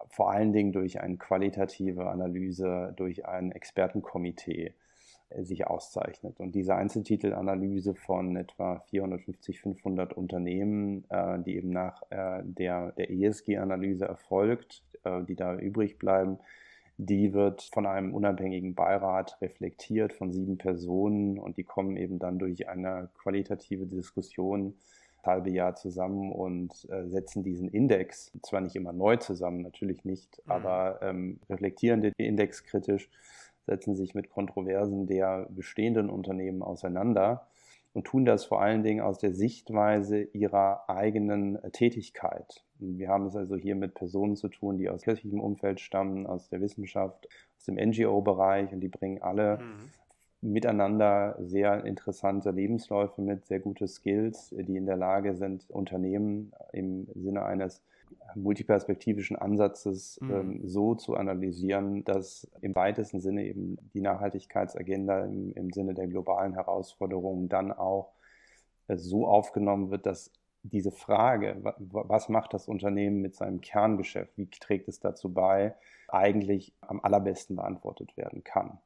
vor 0.09 0.31
allen 0.31 0.53
Dingen 0.53 0.71
durch 0.71 1.01
eine 1.01 1.17
qualitative 1.17 2.09
Analyse, 2.09 2.93
durch 2.95 3.25
ein 3.25 3.51
Expertenkomitee 3.51 4.73
äh, 5.29 5.43
sich 5.43 5.67
auszeichnet. 5.67 6.39
Und 6.39 6.55
diese 6.55 6.75
Einzeltitelanalyse 6.75 7.95
von 7.95 8.35
etwa 8.35 8.79
450, 8.89 9.59
500 9.61 10.13
Unternehmen, 10.13 11.05
äh, 11.09 11.39
die 11.39 11.55
eben 11.55 11.69
nach 11.69 12.01
äh, 12.09 12.41
der, 12.43 12.91
der 12.93 13.09
ESG-Analyse 13.11 14.05
erfolgt, 14.05 14.83
die 15.27 15.35
da 15.35 15.57
übrig 15.57 15.99
bleiben, 15.99 16.39
die 16.95 17.33
wird 17.33 17.61
von 17.61 17.85
einem 17.85 18.13
unabhängigen 18.13 18.73
Beirat 18.73 19.37
reflektiert 19.41 20.13
von 20.13 20.31
sieben 20.31 20.57
Personen 20.57 21.37
und 21.37 21.57
die 21.57 21.65
kommen 21.65 21.97
eben 21.97 22.19
dann 22.19 22.39
durch 22.39 22.69
eine 22.69 23.09
qualitative 23.21 23.85
Diskussion 23.85 24.75
halbe 25.25 25.49
Jahr 25.49 25.75
zusammen 25.75 26.31
und 26.31 26.87
äh, 26.89 27.07
setzen 27.07 27.43
diesen 27.43 27.69
Index, 27.69 28.31
zwar 28.41 28.61
nicht 28.61 28.75
immer 28.75 28.93
neu 28.93 29.17
zusammen, 29.17 29.61
natürlich 29.61 30.05
nicht, 30.05 30.41
mhm. 30.45 30.51
aber 30.51 30.99
ähm, 31.01 31.39
reflektieren 31.49 32.01
den 32.01 32.13
Index 32.17 32.63
kritisch, 32.63 33.09
setzen 33.65 33.95
sich 33.95 34.13
mit 34.13 34.29
Kontroversen 34.29 35.07
der 35.07 35.47
bestehenden 35.49 36.09
Unternehmen 36.09 36.61
auseinander 36.61 37.47
und 37.93 38.05
tun 38.05 38.25
das 38.25 38.45
vor 38.45 38.61
allen 38.61 38.83
Dingen 38.83 39.01
aus 39.01 39.19
der 39.19 39.33
Sichtweise 39.33 40.21
ihrer 40.21 40.89
eigenen 40.89 41.61
äh, 41.63 41.71
Tätigkeit. 41.71 42.63
Wir 42.79 43.07
haben 43.07 43.27
es 43.27 43.35
also 43.35 43.55
hier 43.55 43.75
mit 43.75 43.93
Personen 43.93 44.35
zu 44.35 44.49
tun, 44.49 44.77
die 44.77 44.89
aus 44.89 45.03
kirchlichem 45.03 45.39
Umfeld 45.39 45.79
stammen, 45.79 46.27
aus 46.27 46.49
der 46.49 46.59
Wissenschaft, 46.59 47.29
aus 47.57 47.65
dem 47.65 47.75
NGO-Bereich 47.75 48.73
und 48.73 48.81
die 48.81 48.89
bringen 48.89 49.21
alle 49.21 49.59
mhm 49.59 49.89
miteinander 50.43 51.35
sehr 51.39 51.85
interessante 51.85 52.51
Lebensläufe 52.51 53.21
mit, 53.21 53.45
sehr 53.45 53.59
gute 53.59 53.87
Skills, 53.87 54.49
die 54.51 54.75
in 54.75 54.85
der 54.85 54.97
Lage 54.97 55.35
sind, 55.35 55.69
Unternehmen 55.69 56.51
im 56.73 57.07
Sinne 57.15 57.45
eines 57.45 57.81
multiperspektivischen 58.35 59.35
Ansatzes 59.35 60.19
mhm. 60.21 60.31
ähm, 60.31 60.61
so 60.63 60.95
zu 60.95 61.15
analysieren, 61.15 62.03
dass 62.03 62.47
im 62.61 62.75
weitesten 62.75 63.19
Sinne 63.19 63.45
eben 63.45 63.77
die 63.93 64.01
Nachhaltigkeitsagenda 64.01 65.25
im, 65.25 65.53
im 65.53 65.71
Sinne 65.71 65.93
der 65.93 66.07
globalen 66.07 66.53
Herausforderungen 66.53 67.49
dann 67.49 67.71
auch 67.71 68.13
äh, 68.87 68.97
so 68.97 69.27
aufgenommen 69.27 69.91
wird, 69.91 70.05
dass 70.05 70.31
diese 70.63 70.91
Frage, 70.91 71.57
was 71.77 72.29
macht 72.29 72.53
das 72.53 72.69
Unternehmen 72.69 73.21
mit 73.21 73.35
seinem 73.35 73.59
Kerngeschäft, 73.59 74.37
wie 74.37 74.47
trägt 74.47 74.87
es 74.87 74.99
dazu 74.99 75.33
bei, 75.33 75.75
eigentlich 76.07 76.73
am 76.79 77.01
allerbesten 77.01 77.57
beantwortet 77.57 78.15
werden 78.15 78.45
kann. 78.45 78.79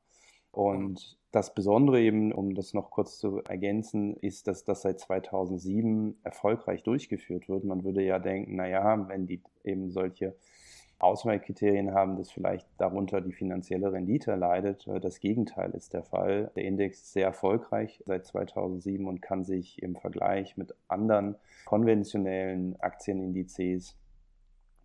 Und 0.51 1.17
das 1.37 1.53
Besondere 1.53 2.01
eben, 2.01 2.31
um 2.31 2.55
das 2.55 2.73
noch 2.73 2.89
kurz 2.89 3.19
zu 3.19 3.43
ergänzen, 3.43 4.15
ist, 4.15 4.47
dass 4.47 4.63
das 4.63 4.81
seit 4.81 4.99
2007 4.99 6.17
erfolgreich 6.23 6.81
durchgeführt 6.81 7.47
wird. 7.47 7.63
Man 7.63 7.83
würde 7.83 8.01
ja 8.01 8.17
denken, 8.17 8.55
naja, 8.55 9.07
wenn 9.07 9.27
die 9.27 9.43
eben 9.63 9.91
solche 9.91 10.35
Auswahlkriterien 10.97 11.93
haben, 11.93 12.17
dass 12.17 12.31
vielleicht 12.31 12.67
darunter 12.79 13.21
die 13.21 13.33
finanzielle 13.33 13.93
Rendite 13.93 14.33
leidet. 14.33 14.87
Das 15.01 15.19
Gegenteil 15.19 15.69
ist 15.75 15.93
der 15.93 16.01
Fall. 16.01 16.49
Der 16.55 16.63
Index 16.63 17.03
ist 17.03 17.13
sehr 17.13 17.27
erfolgreich 17.27 18.01
seit 18.07 18.25
2007 18.25 19.05
und 19.05 19.21
kann 19.21 19.43
sich 19.43 19.79
im 19.83 19.95
Vergleich 19.95 20.57
mit 20.57 20.73
anderen 20.87 21.35
konventionellen 21.65 22.79
Aktienindizes 22.79 23.95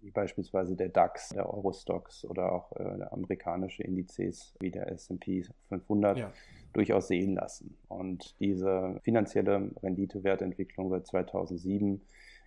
wie 0.03 0.11
beispielsweise 0.11 0.77
der 0.77 0.89
DAX, 0.89 1.31
der 1.31 1.53
Eurostox 1.53 2.25
oder 2.25 2.53
auch 2.53 2.73
äh, 2.73 3.03
amerikanische 3.11 3.83
Indizes 3.83 4.55
wie 4.61 4.71
der 4.71 4.91
S&P 4.91 5.45
500 5.69 6.19
ja. 6.19 6.33
durchaus 6.73 7.09
sehen 7.09 7.35
lassen. 7.35 7.77
Und 7.89 8.39
diese 8.41 9.01
finanzielle 9.03 9.71
Renditewertentwicklung 9.83 10.91
seit 10.91 11.07
2007 11.07 12.03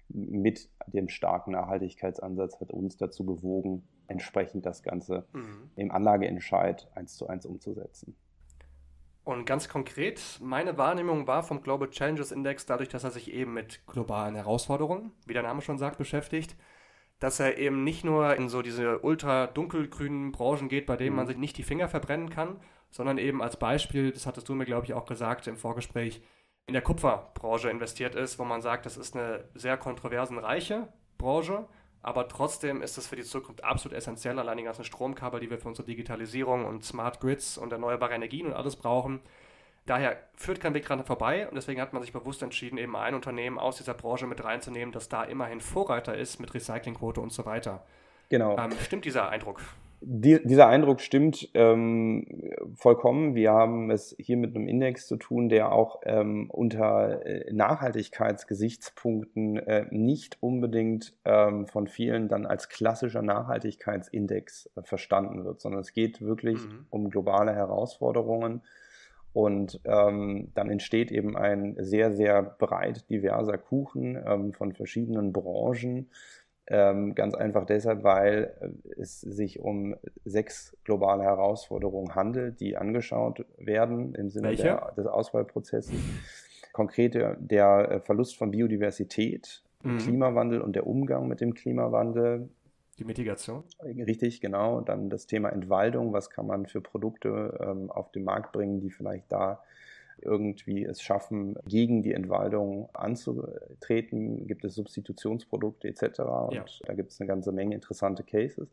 mit 0.10 0.70
dem 0.88 1.10
starken 1.10 1.52
Nachhaltigkeitsansatz 1.52 2.60
hat 2.60 2.72
uns 2.72 2.98
dazu 2.98 3.26
bewogen, 3.26 3.88
entsprechend 4.08 4.66
das 4.66 4.84
Ganze 4.84 5.26
mhm. 5.34 5.72
im 5.76 5.92
Anlageentscheid 5.92 6.88
eins 6.94 7.16
zu 7.16 7.28
eins 7.28 7.46
umzusetzen. 7.46 8.16
Und 9.24 9.46
ganz 9.46 9.68
konkret, 9.68 10.40
meine 10.40 10.78
Wahrnehmung 10.78 11.26
war 11.26 11.42
vom 11.42 11.64
Global 11.64 11.90
Challenges 11.90 12.32
Index, 12.32 12.68
dadurch, 12.68 12.90
dass 12.90 13.04
er 13.04 13.10
sich 13.10 13.34
eben 13.34 13.56
mit 13.56 13.82
globalen 13.88 14.36
Herausforderungen, 14.36 15.12
wie 15.26 15.34
der 15.34 15.42
Name 15.42 15.64
schon 15.64 15.80
sagt, 15.80 15.98
beschäftigt, 15.98 16.56
dass 17.20 17.40
er 17.40 17.58
eben 17.58 17.84
nicht 17.84 18.04
nur 18.04 18.36
in 18.36 18.50
so 18.50 18.62
diese 18.62 19.00
ultra 19.00 19.48
dunkelgrünen 19.48 20.32
Branchen 20.32 20.68
geht, 20.68 20.86
bei 20.86 20.98
denen 20.98 21.12
mhm. 21.12 21.18
man 21.18 21.28
sich 21.28 21.38
nicht 21.38 21.58
die 21.58 21.64
Finger 21.64 21.88
verbrennen 21.88 22.30
kann, 22.30 22.60
sondern 22.92 23.18
eben 23.18 23.42
als 23.42 23.58
Beispiel, 23.58 24.12
das 24.12 24.26
hattest 24.26 24.48
du 24.50 24.56
mir, 24.56 24.66
glaube 24.66 24.86
ich, 24.86 24.94
auch 24.94 25.06
gesagt 25.06 25.48
im 25.48 25.58
Vorgespräch, 25.58 26.22
in 26.68 26.74
der 26.74 26.82
Kupferbranche 26.82 27.70
investiert 27.70 28.16
ist, 28.16 28.40
wo 28.40 28.44
man 28.44 28.62
sagt, 28.62 28.86
das 28.86 28.98
ist 28.98 29.16
eine 29.16 29.46
sehr 29.54 29.78
kontroversenreiche 29.78 30.88
Branche, 31.18 31.68
aber 32.02 32.28
trotzdem 32.28 32.82
ist 32.82 32.98
es 32.98 33.08
für 33.08 33.16
die 33.16 33.24
Zukunft 33.24 33.64
absolut 33.64 33.98
essentiell, 33.98 34.40
allein 34.40 34.58
die 34.58 34.64
ganzen 34.64 34.84
Stromkabel, 34.84 35.40
die 35.40 35.50
wir 35.50 35.58
für 35.58 35.68
unsere 35.68 35.88
Digitalisierung 35.88 36.66
und 36.66 36.84
Smart 36.84 37.20
Grids 37.20 37.58
und 37.58 37.72
erneuerbare 37.72 38.14
Energien 38.14 38.48
und 38.48 38.54
alles 38.54 38.76
brauchen. 38.76 39.22
Daher 39.86 40.18
führt 40.34 40.60
kein 40.60 40.74
Weg 40.74 40.86
dran 40.86 41.04
vorbei 41.04 41.48
und 41.48 41.56
deswegen 41.56 41.80
hat 41.80 41.94
man 41.94 42.02
sich 42.02 42.12
bewusst 42.12 42.42
entschieden, 42.42 42.80
eben 42.80 42.96
ein 42.96 43.14
Unternehmen 43.14 43.60
aus 43.60 43.78
dieser 43.78 43.94
Branche 43.94 44.26
mit 44.26 44.44
reinzunehmen, 44.44 44.92
das 44.92 45.10
da 45.10 45.24
immerhin 45.24 45.62
Vorreiter 45.62 46.18
ist 46.18 46.40
mit 46.40 46.56
Recyclingquote 46.56 47.22
und 47.22 47.32
so 47.32 47.46
weiter. 47.46 47.84
Genau. 48.30 48.58
Ähm, 48.58 48.72
stimmt 48.82 49.06
dieser 49.06 49.30
Eindruck? 49.30 49.62
Die, 50.02 50.46
dieser 50.46 50.68
Eindruck 50.68 51.00
stimmt 51.02 51.50
ähm, 51.54 52.26
vollkommen. 52.76 53.36
Wir 53.36 53.54
haben 53.54 53.92
es 53.92 54.16
hier 54.20 54.36
mit 54.38 54.56
einem 54.56 54.68
Index 54.68 55.06
zu 55.08 55.18
tun, 55.18 55.50
der 55.50 55.72
auch 55.72 56.02
ähm, 56.04 56.50
unter 56.50 57.24
äh, 57.26 57.54
Nachhaltigkeitsgesichtspunkten 57.54 59.58
äh, 59.58 59.86
nicht 59.92 60.38
unbedingt 60.42 61.14
ähm, 61.26 61.68
von 61.68 61.88
vielen 61.88 62.28
dann 62.28 62.46
als 62.46 62.70
klassischer 62.70 63.22
Nachhaltigkeitsindex 63.22 64.70
äh, 64.76 64.82
verstanden 64.84 65.46
wird, 65.46 65.62
sondern 65.62 65.82
es 65.82 65.94
geht 65.94 66.22
wirklich 66.22 66.66
mhm. 66.66 66.88
um 66.90 67.10
globale 67.10 67.54
Herausforderungen. 67.54 68.62
Und 69.36 69.82
ähm, 69.84 70.48
dann 70.56 70.72
entsteht 70.72 71.12
eben 71.12 71.36
ein 71.36 71.76
sehr, 71.78 72.14
sehr 72.14 72.42
breit 72.42 73.10
diverser 73.10 73.58
Kuchen 73.58 74.16
ähm, 74.26 74.54
von 74.54 74.72
verschiedenen 74.72 75.34
Branchen 75.34 76.08
ähm, 76.68 77.14
ganz 77.14 77.36
einfach 77.36 77.66
deshalb, 77.66 78.04
weil 78.04 78.54
äh, 78.60 79.00
es 79.00 79.22
sich 79.22 79.60
um 79.60 79.96
sechs 80.24 80.76
globale 80.84 81.24
Herausforderungen 81.24 82.16
handelt, 82.16 82.60
die 82.60 82.76
angeschaut 82.76 83.46
werden 83.58 84.16
im 84.16 84.30
Sinne 84.30 84.56
der, 84.56 84.94
des 84.98 85.06
Auswahlprozesses. 85.06 85.96
Konkret 86.74 87.14
der 87.14 87.92
äh, 87.92 88.00
Verlust 88.00 88.36
von 88.38 88.52
Biodiversität, 88.52 89.62
mhm. 89.84 90.00
Klimawandel 90.00 90.62
und 90.62 90.76
der 90.76 90.88
Umgang 90.88 91.28
mit 91.28 91.40
dem 91.40 91.54
Klimawandel. 91.54 92.50
Die 92.98 93.04
Mitigation? 93.04 93.64
Richtig, 93.84 94.40
genau. 94.42 94.82
Dann 94.82 95.10
das 95.10 95.28
Thema 95.28 95.50
Entwaldung. 95.50 96.14
Was 96.14 96.30
kann 96.30 96.48
man 96.48 96.66
für 96.66 96.82
Produkte 96.82 97.58
ähm, 97.62 97.92
auf 97.92 98.12
den 98.12 98.24
Markt 98.24 98.54
bringen, 98.54 98.80
die 98.80 98.92
vielleicht 98.92 99.32
da 99.32 99.62
irgendwie 100.22 100.84
es 100.84 101.02
schaffen, 101.02 101.56
gegen 101.66 102.04
die 102.04 102.14
Entwaldung 102.14 102.90
anzutreten, 102.94 104.48
gibt 104.48 104.64
es 104.64 104.76
Substitutionsprodukte 104.76 105.88
etc. 105.88 106.20
Und 106.20 106.54
ja. 106.54 106.66
da 106.86 106.94
gibt 106.94 107.12
es 107.12 107.20
eine 107.20 107.28
ganze 107.28 107.52
Menge 107.52 107.76
interessante 107.76 108.24
Cases. 108.24 108.70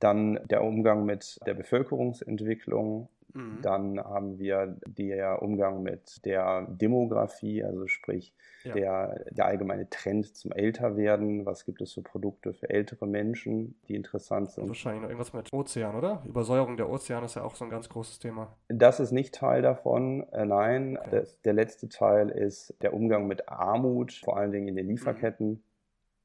Dann 0.00 0.38
der 0.48 0.62
Umgang 0.62 1.06
mit 1.06 1.38
der 1.46 1.54
Bevölkerungsentwicklung, 1.54 3.08
Mhm. 3.36 3.58
Dann 3.62 4.00
haben 4.00 4.38
wir 4.38 4.78
der 4.86 5.42
Umgang 5.42 5.82
mit 5.82 6.24
der 6.24 6.66
Demografie, 6.70 7.62
also 7.62 7.86
sprich 7.86 8.34
ja. 8.64 8.74
der, 8.74 9.24
der 9.30 9.46
allgemeine 9.46 9.88
Trend 9.90 10.34
zum 10.34 10.52
Älterwerden. 10.52 11.44
Was 11.44 11.64
gibt 11.64 11.82
es 11.82 11.92
für 11.92 12.02
Produkte 12.02 12.54
für 12.54 12.70
ältere 12.70 13.06
Menschen, 13.06 13.78
die 13.88 13.94
interessant 13.94 14.50
sind? 14.50 14.68
Wahrscheinlich 14.68 15.02
noch 15.02 15.10
irgendwas 15.10 15.32
mit 15.32 15.52
Ozean, 15.52 15.94
oder? 15.94 16.22
Übersäuerung 16.26 16.76
der 16.76 16.88
Ozean 16.88 17.24
ist 17.24 17.36
ja 17.36 17.42
auch 17.42 17.54
so 17.54 17.64
ein 17.64 17.70
ganz 17.70 17.88
großes 17.88 18.18
Thema. 18.18 18.56
Das 18.68 19.00
ist 19.00 19.12
nicht 19.12 19.34
Teil 19.34 19.60
davon. 19.60 20.26
Äh, 20.32 20.46
nein, 20.46 20.96
okay. 20.96 21.10
das, 21.10 21.40
der 21.42 21.52
letzte 21.52 21.88
Teil 21.88 22.30
ist 22.30 22.74
der 22.80 22.94
Umgang 22.94 23.26
mit 23.26 23.48
Armut, 23.48 24.12
vor 24.12 24.38
allen 24.38 24.50
Dingen 24.50 24.68
in 24.68 24.76
den 24.76 24.88
Lieferketten. 24.88 25.48
Mhm. 25.48 25.62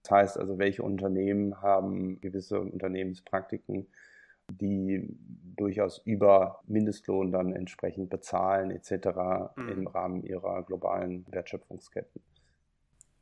Das 0.04 0.12
heißt 0.12 0.38
also, 0.39 0.58
welche 0.58 0.82
Unternehmen 0.82 1.62
haben 1.62 2.19
gewisse 2.21 2.60
Unternehmenspraktiken, 2.60 3.88
die 4.58 5.08
durchaus 5.56 6.00
über 6.06 6.62
Mindestlohn 6.68 7.32
dann 7.32 7.54
entsprechend 7.54 8.10
bezahlen 8.10 8.72
etc. 8.72 9.54
Mhm. 9.56 9.70
im 9.70 9.88
Rahmen 9.88 10.24
ihrer 10.24 10.64
globalen 10.64 11.26
Wertschöpfungsketten. 11.30 12.22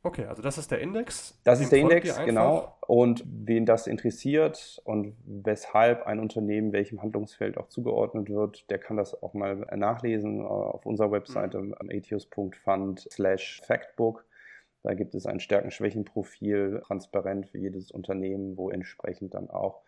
Okay, 0.02 0.24
also 0.24 0.40
das 0.40 0.56
ist 0.56 0.70
der 0.70 0.80
Index. 0.80 1.38
Das 1.44 1.60
ist 1.60 1.72
der 1.72 1.80
Index, 1.80 2.18
genau. 2.24 2.74
Und 2.86 3.22
wen 3.26 3.66
das 3.66 3.86
interessiert 3.86 4.80
und 4.84 5.14
weshalb 5.26 6.06
ein 6.06 6.20
Unternehmen 6.20 6.72
welchem 6.72 7.02
Handlungsfeld 7.02 7.58
auch 7.58 7.68
zugeordnet 7.68 8.30
wird, 8.30 8.70
der 8.70 8.78
kann 8.78 8.96
das 8.96 9.22
auch 9.22 9.34
mal 9.34 9.56
nachlesen 9.76 10.40
auf 10.40 10.86
unserer 10.86 11.12
Webseite 11.12 11.60
mhm. 11.60 11.74
atios.fund 11.90 13.08
slash 13.10 13.60
factbook. 13.66 14.24
Da 14.82 14.94
gibt 14.94 15.14
es 15.14 15.26
ein 15.26 15.40
Stärken-Schwächen-Profil, 15.40 16.80
transparent 16.86 17.48
für 17.48 17.58
jedes 17.58 17.90
Unternehmen, 17.90 18.56
wo 18.56 18.70
entsprechend 18.70 19.34
dann 19.34 19.50
auch 19.50 19.82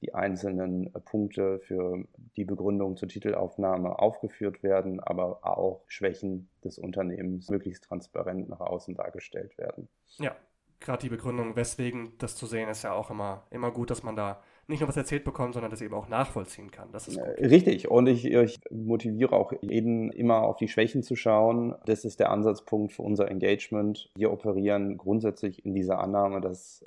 die 0.00 0.14
einzelnen 0.14 0.94
äh, 0.94 1.00
Punkte 1.00 1.58
für 1.60 2.04
die 2.36 2.44
Begründung 2.44 2.96
zur 2.96 3.08
Titelaufnahme 3.08 3.98
aufgeführt 3.98 4.62
werden, 4.62 5.00
aber 5.00 5.44
auch 5.44 5.82
Schwächen 5.86 6.48
des 6.64 6.78
Unternehmens 6.78 7.50
möglichst 7.50 7.84
transparent 7.84 8.48
nach 8.48 8.60
außen 8.60 8.94
dargestellt 8.94 9.58
werden. 9.58 9.88
Ja, 10.18 10.36
gerade 10.80 11.02
die 11.02 11.08
Begründung, 11.08 11.56
weswegen 11.56 12.12
das 12.18 12.36
zu 12.36 12.46
sehen, 12.46 12.68
ist 12.68 12.82
ja 12.82 12.92
auch 12.92 13.10
immer, 13.10 13.44
immer 13.50 13.70
gut, 13.70 13.90
dass 13.90 14.02
man 14.02 14.16
da 14.16 14.42
nicht 14.68 14.80
nur 14.80 14.88
was 14.88 14.98
erzählt 14.98 15.24
bekommt, 15.24 15.54
sondern 15.54 15.70
das 15.70 15.80
eben 15.80 15.94
auch 15.94 16.08
nachvollziehen 16.08 16.70
kann. 16.70 16.92
Das 16.92 17.08
ist 17.08 17.18
gut. 17.18 17.26
Äh, 17.26 17.46
richtig. 17.46 17.90
Und 17.90 18.06
ich, 18.06 18.26
ich 18.26 18.60
motiviere 18.70 19.32
auch 19.32 19.52
jeden, 19.62 20.12
immer 20.12 20.42
auf 20.42 20.56
die 20.56 20.68
Schwächen 20.68 21.02
zu 21.02 21.16
schauen. 21.16 21.74
Das 21.86 22.04
ist 22.04 22.20
der 22.20 22.30
Ansatzpunkt 22.30 22.92
für 22.92 23.02
unser 23.02 23.30
Engagement. 23.30 24.10
Wir 24.14 24.30
operieren 24.30 24.98
grundsätzlich 24.98 25.64
in 25.64 25.74
dieser 25.74 26.00
Annahme, 26.00 26.42
dass 26.42 26.84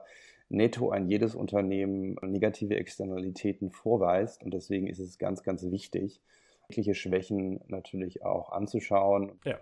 netto 0.52 0.92
ein 0.92 1.08
jedes 1.08 1.34
Unternehmen 1.34 2.18
negative 2.22 2.76
Externalitäten 2.76 3.72
vorweist. 3.72 4.44
Und 4.44 4.54
deswegen 4.54 4.88
ist 4.88 5.00
es 5.00 5.18
ganz, 5.18 5.44
ganz 5.44 5.64
wichtig, 5.72 6.22
wirkliche 6.68 6.94
Schwächen 6.94 7.62
natürlich 7.68 8.24
auch 8.24 8.52
anzuschauen. 8.52 9.40
Ja. 9.46 9.58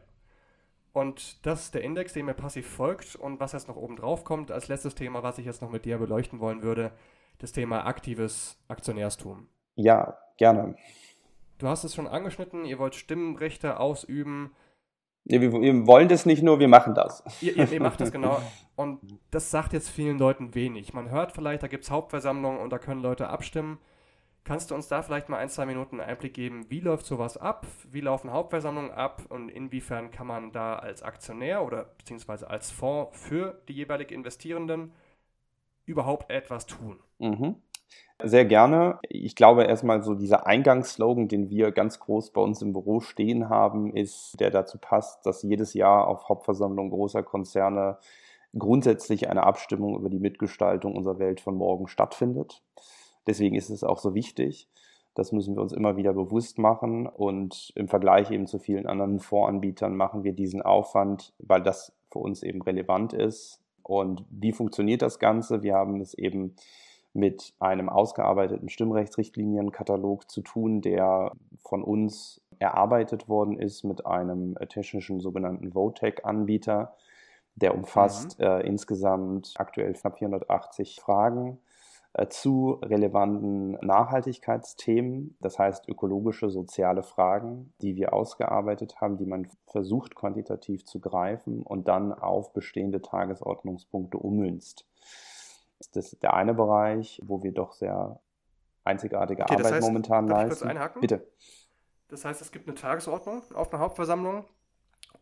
Und 0.91 1.45
das 1.45 1.65
ist 1.65 1.75
der 1.75 1.84
Index, 1.84 2.13
dem 2.13 2.28
ihr 2.28 2.34
passiv 2.34 2.67
folgt. 2.67 3.15
Und 3.15 3.39
was 3.39 3.54
jetzt 3.54 3.67
noch 3.67 3.78
oben 3.78 3.95
drauf 3.95 4.23
kommt, 4.23 4.52
als 4.52 4.67
letztes 4.67 4.95
Thema, 4.95 5.23
was 5.23 5.38
ich 5.38 5.45
jetzt 5.45 5.62
noch 5.62 5.71
mit 5.71 5.86
dir 5.86 5.97
beleuchten 5.99 6.39
wollen 6.39 6.63
würde, 6.63 6.91
das 7.38 7.52
Thema 7.52 7.86
aktives 7.86 8.60
Aktionärstum. 8.67 9.47
Ja, 9.75 10.17
gerne. 10.38 10.75
Du 11.60 11.67
hast 11.67 11.84
es 11.84 11.93
schon 11.93 12.08
angeschnitten, 12.08 12.65
ihr 12.65 12.80
wollt 12.80 12.95
Stimmrechte 12.95 13.80
ausüben 13.80 14.56
wir, 15.30 15.52
wir, 15.54 15.88
wollen 15.88 16.08
das 16.08 16.26
nicht 16.26 16.42
nur, 16.42 16.60
wir 16.60 16.68
machen 16.68 16.96
das. 16.96 17.24
Ihr, 17.42 17.56
ihr, 17.56 17.72
ihr, 17.72 17.82
macht 17.82 18.02
das 18.02 18.12
genau. 18.12 18.42
Und 18.76 19.00
das 19.30 19.52
sagt 19.52 19.74
jetzt 19.74 19.89
vielen 19.89 20.18
Leuten 20.18 20.56
wenig. 20.56 20.94
Man 20.94 21.10
hört 21.12 21.34
vielleicht, 21.34 21.62
da 21.63 21.68
gibt 21.68 21.84
es 21.84 21.92
Hauptversammlungen 21.92 22.62
und 22.62 22.70
da 22.70 22.80
können 22.80 23.02
Leute 23.02 23.28
abstimmen. 23.28 23.78
Kannst 24.46 24.72
du 24.72 24.76
uns 24.76 24.88
da 24.88 25.02
vielleicht 25.02 25.28
mal 25.28 25.38
ein, 25.38 25.50
zwei 25.50 25.65
Minuten 25.65 26.00
einen 26.00 26.10
Einblick 26.10 26.34
geben, 26.34 26.65
wie 26.70 26.80
läuft 26.80 27.06
sowas 27.06 27.38
ab? 27.38 27.68
Wie 27.92 28.00
laufen 28.00 28.32
Hauptversammlungen 28.32 28.92
ab 28.92 29.24
und 29.28 29.50
inwiefern 29.50 30.12
kann 30.12 30.28
man 30.28 30.54
da 30.54 30.78
als 30.78 31.04
Aktionär 31.04 31.63
oder 31.63 31.84
beziehungsweise 31.98 32.50
als 32.50 32.72
Fonds 32.72 33.20
für 33.20 33.62
die 33.68 33.74
jeweilig 33.74 34.12
Investierenden 34.12 34.94
überhaupt 35.86 36.32
etwas 36.32 36.65
tun? 36.65 37.00
Mhm. 37.20 37.58
Sehr 38.21 38.43
gerne. 38.43 38.99
Ich 39.08 39.36
glaube 39.36 39.63
erstmal 39.63 40.04
so 40.04 40.13
dieser 40.13 40.45
Eingangsslogan, 40.45 41.30
den 41.30 41.49
wir 41.49 41.71
ganz 41.71 41.99
groß 41.99 42.32
bei 42.32 42.41
uns 42.41 42.62
im 42.62 42.73
Büro 42.73 42.99
stehen 42.99 43.47
haben, 43.47 43.95
ist, 43.95 44.38
der 44.41 44.52
dazu 44.52 44.78
passt, 44.78 45.25
dass 45.25 45.41
jedes 45.41 45.73
Jahr 45.73 46.08
auf 46.08 46.28
Hauptversammlung 46.28 46.89
großer 46.89 47.23
Konzerne 47.23 47.97
grundsätzlich 48.58 49.30
eine 49.30 49.43
Abstimmung 49.43 49.95
über 49.95 50.10
die 50.10 50.19
Mitgestaltung 50.19 50.95
unserer 50.95 51.19
Welt 51.19 51.39
von 51.39 51.56
morgen 51.56 51.88
stattfindet. 51.88 52.62
Deswegen 53.25 53.56
ist 53.56 53.69
es 53.69 53.86
auch 53.86 53.99
so 53.99 54.13
wichtig. 54.13 54.67
Das 55.15 55.32
müssen 55.32 55.56
wir 55.56 55.62
uns 55.62 55.71
immer 55.71 55.95
wieder 55.97 56.13
bewusst 56.13 56.58
machen. 56.58 57.08
Und 57.08 57.71
im 57.75 57.88
Vergleich 57.88 58.32
eben 58.32 58.47
zu 58.47 58.60
vielen 58.60 58.86
anderen 58.86 59.19
Fondsanbietern 59.19 59.95
machen 59.95 60.23
wir 60.23 60.34
diesen 60.34 60.62
Aufwand, 60.62 61.34
weil 61.39 61.62
das 61.62 61.93
für 62.12 62.19
uns 62.19 62.43
eben 62.43 62.62
relevant 62.62 63.13
ist. 63.13 63.62
Und 63.84 64.25
wie 64.30 64.52
funktioniert 64.52 65.02
das 65.02 65.19
Ganze? 65.19 65.63
Wir 65.63 65.75
haben 65.75 66.02
es 66.02 66.13
eben 66.13 66.56
mit 67.13 67.54
einem 67.60 67.89
ausgearbeiteten 67.89 68.69
Stimmrechtsrichtlinienkatalog 68.69 70.30
zu 70.30 70.41
tun, 70.41 70.82
der 70.82 71.32
von 71.63 71.84
uns 71.84 72.41
erarbeitet 72.60 73.28
worden 73.28 73.58
ist 73.58 73.84
mit 73.84 74.06
einem 74.06 74.56
technischen 74.69 75.19
sogenannten 75.19 75.74
Votec-Anbieter. 75.74 76.95
Der 77.56 77.76
umfasst 77.76 78.39
mhm. 78.39 78.45
äh, 78.45 78.62
insgesamt 78.62 79.54
aktuell 79.58 79.93
knapp 79.93 80.17
480 80.19 81.00
Fragen 81.02 81.60
äh, 82.13 82.28
zu 82.28 82.80
relevanten 82.84 83.74
Nachhaltigkeitsthemen, 83.86 85.36
das 85.41 85.60
heißt 85.60 85.88
ökologische, 85.88 86.50
soziale 86.50 87.04
Fragen, 87.04 87.74
die 87.82 87.95
wir 87.95 88.13
ausgearbeitet 88.13 89.00
haben, 89.00 89.17
die 89.17 89.26
man 89.26 89.48
versucht 89.67 90.15
quantitativ 90.15 90.86
zu 90.86 91.00
greifen 91.00 91.62
und 91.62 91.88
dann 91.88 92.13
auf 92.13 92.54
bestehende 92.54 93.02
Tagesordnungspunkte 93.02 94.17
ummünzt. 94.17 94.88
Das 95.80 95.88
ist 95.96 96.22
der 96.24 96.34
eine 96.34 96.54
Bereich, 96.54 97.22
wo 97.24 97.42
wir 97.42 97.52
doch 97.52 97.74
sehr 97.74 98.20
einzigartige 98.84 99.44
okay, 99.44 99.56
Arbeit 99.56 99.74
heißt, 99.74 99.88
momentan 99.88 100.28
leisten. 100.28 100.78
Bitte. 101.00 101.28
Das 102.10 102.26
heißt, 102.26 102.42
es 102.42 102.52
gibt 102.52 102.68
eine 102.68 102.76
Tagesordnung 102.76 103.44
auf 103.54 103.72
einer 103.72 103.82
Hauptversammlung 103.82 104.46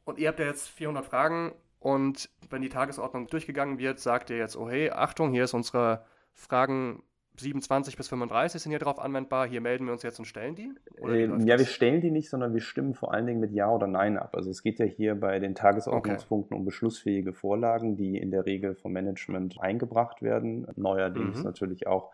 und 0.05 0.19
ihr 0.19 0.29
habt 0.29 0.39
ja 0.39 0.45
jetzt 0.45 0.69
400 0.69 1.05
Fragen 1.05 1.53
und 1.79 2.29
wenn 2.49 2.61
die 2.61 2.69
Tagesordnung 2.69 3.27
durchgegangen 3.27 3.77
wird, 3.77 3.99
sagt 3.99 4.29
ihr 4.29 4.37
jetzt, 4.37 4.55
oh 4.55 4.69
hey, 4.69 4.89
Achtung, 4.89 5.31
hier 5.31 5.43
ist 5.43 5.53
unsere 5.53 6.05
Fragen 6.33 7.03
27 7.39 7.95
bis 7.97 8.07
35 8.07 8.61
sind 8.61 8.71
hier 8.71 8.79
drauf 8.79 8.99
anwendbar. 8.99 9.47
Hier 9.47 9.61
melden 9.61 9.85
wir 9.85 9.93
uns 9.93 10.03
jetzt 10.03 10.19
und 10.19 10.25
stellen 10.25 10.55
die? 10.55 10.73
Äh, 11.03 11.25
ja, 11.45 11.57
wir 11.57 11.65
stellen 11.65 12.01
die 12.01 12.11
nicht, 12.11 12.29
sondern 12.29 12.53
wir 12.53 12.61
stimmen 12.61 12.93
vor 12.93 13.13
allen 13.13 13.27
Dingen 13.27 13.39
mit 13.39 13.51
Ja 13.51 13.69
oder 13.69 13.87
Nein 13.87 14.17
ab. 14.17 14.35
Also 14.35 14.49
es 14.49 14.63
geht 14.63 14.79
ja 14.79 14.85
hier 14.85 15.15
bei 15.15 15.39
den 15.39 15.55
Tagesordnungspunkten 15.55 16.55
okay. 16.55 16.59
um 16.59 16.65
beschlussfähige 16.65 17.33
Vorlagen, 17.33 17.95
die 17.95 18.17
in 18.17 18.31
der 18.31 18.45
Regel 18.45 18.75
vom 18.75 18.93
Management 18.93 19.61
eingebracht 19.61 20.21
werden. 20.21 20.67
Neuerdings 20.75 21.37
mhm. 21.37 21.43
natürlich 21.43 21.87
auch 21.87 22.11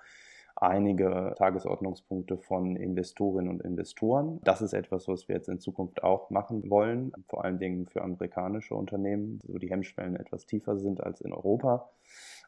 einige 0.63 1.33
Tagesordnungspunkte 1.37 2.37
von 2.37 2.75
Investorinnen 2.75 3.49
und 3.49 3.61
Investoren. 3.61 4.39
Das 4.43 4.61
ist 4.61 4.73
etwas, 4.73 5.07
was 5.07 5.27
wir 5.27 5.35
jetzt 5.35 5.49
in 5.49 5.59
Zukunft 5.59 6.03
auch 6.03 6.29
machen 6.29 6.69
wollen, 6.69 7.11
vor 7.27 7.43
allen 7.43 7.59
Dingen 7.59 7.85
für 7.85 8.01
amerikanische 8.01 8.75
Unternehmen, 8.75 9.39
wo 9.47 9.57
die 9.57 9.69
Hemmschwellen 9.69 10.15
etwas 10.15 10.45
tiefer 10.45 10.77
sind 10.77 11.03
als 11.03 11.21
in 11.21 11.33
Europa. 11.33 11.89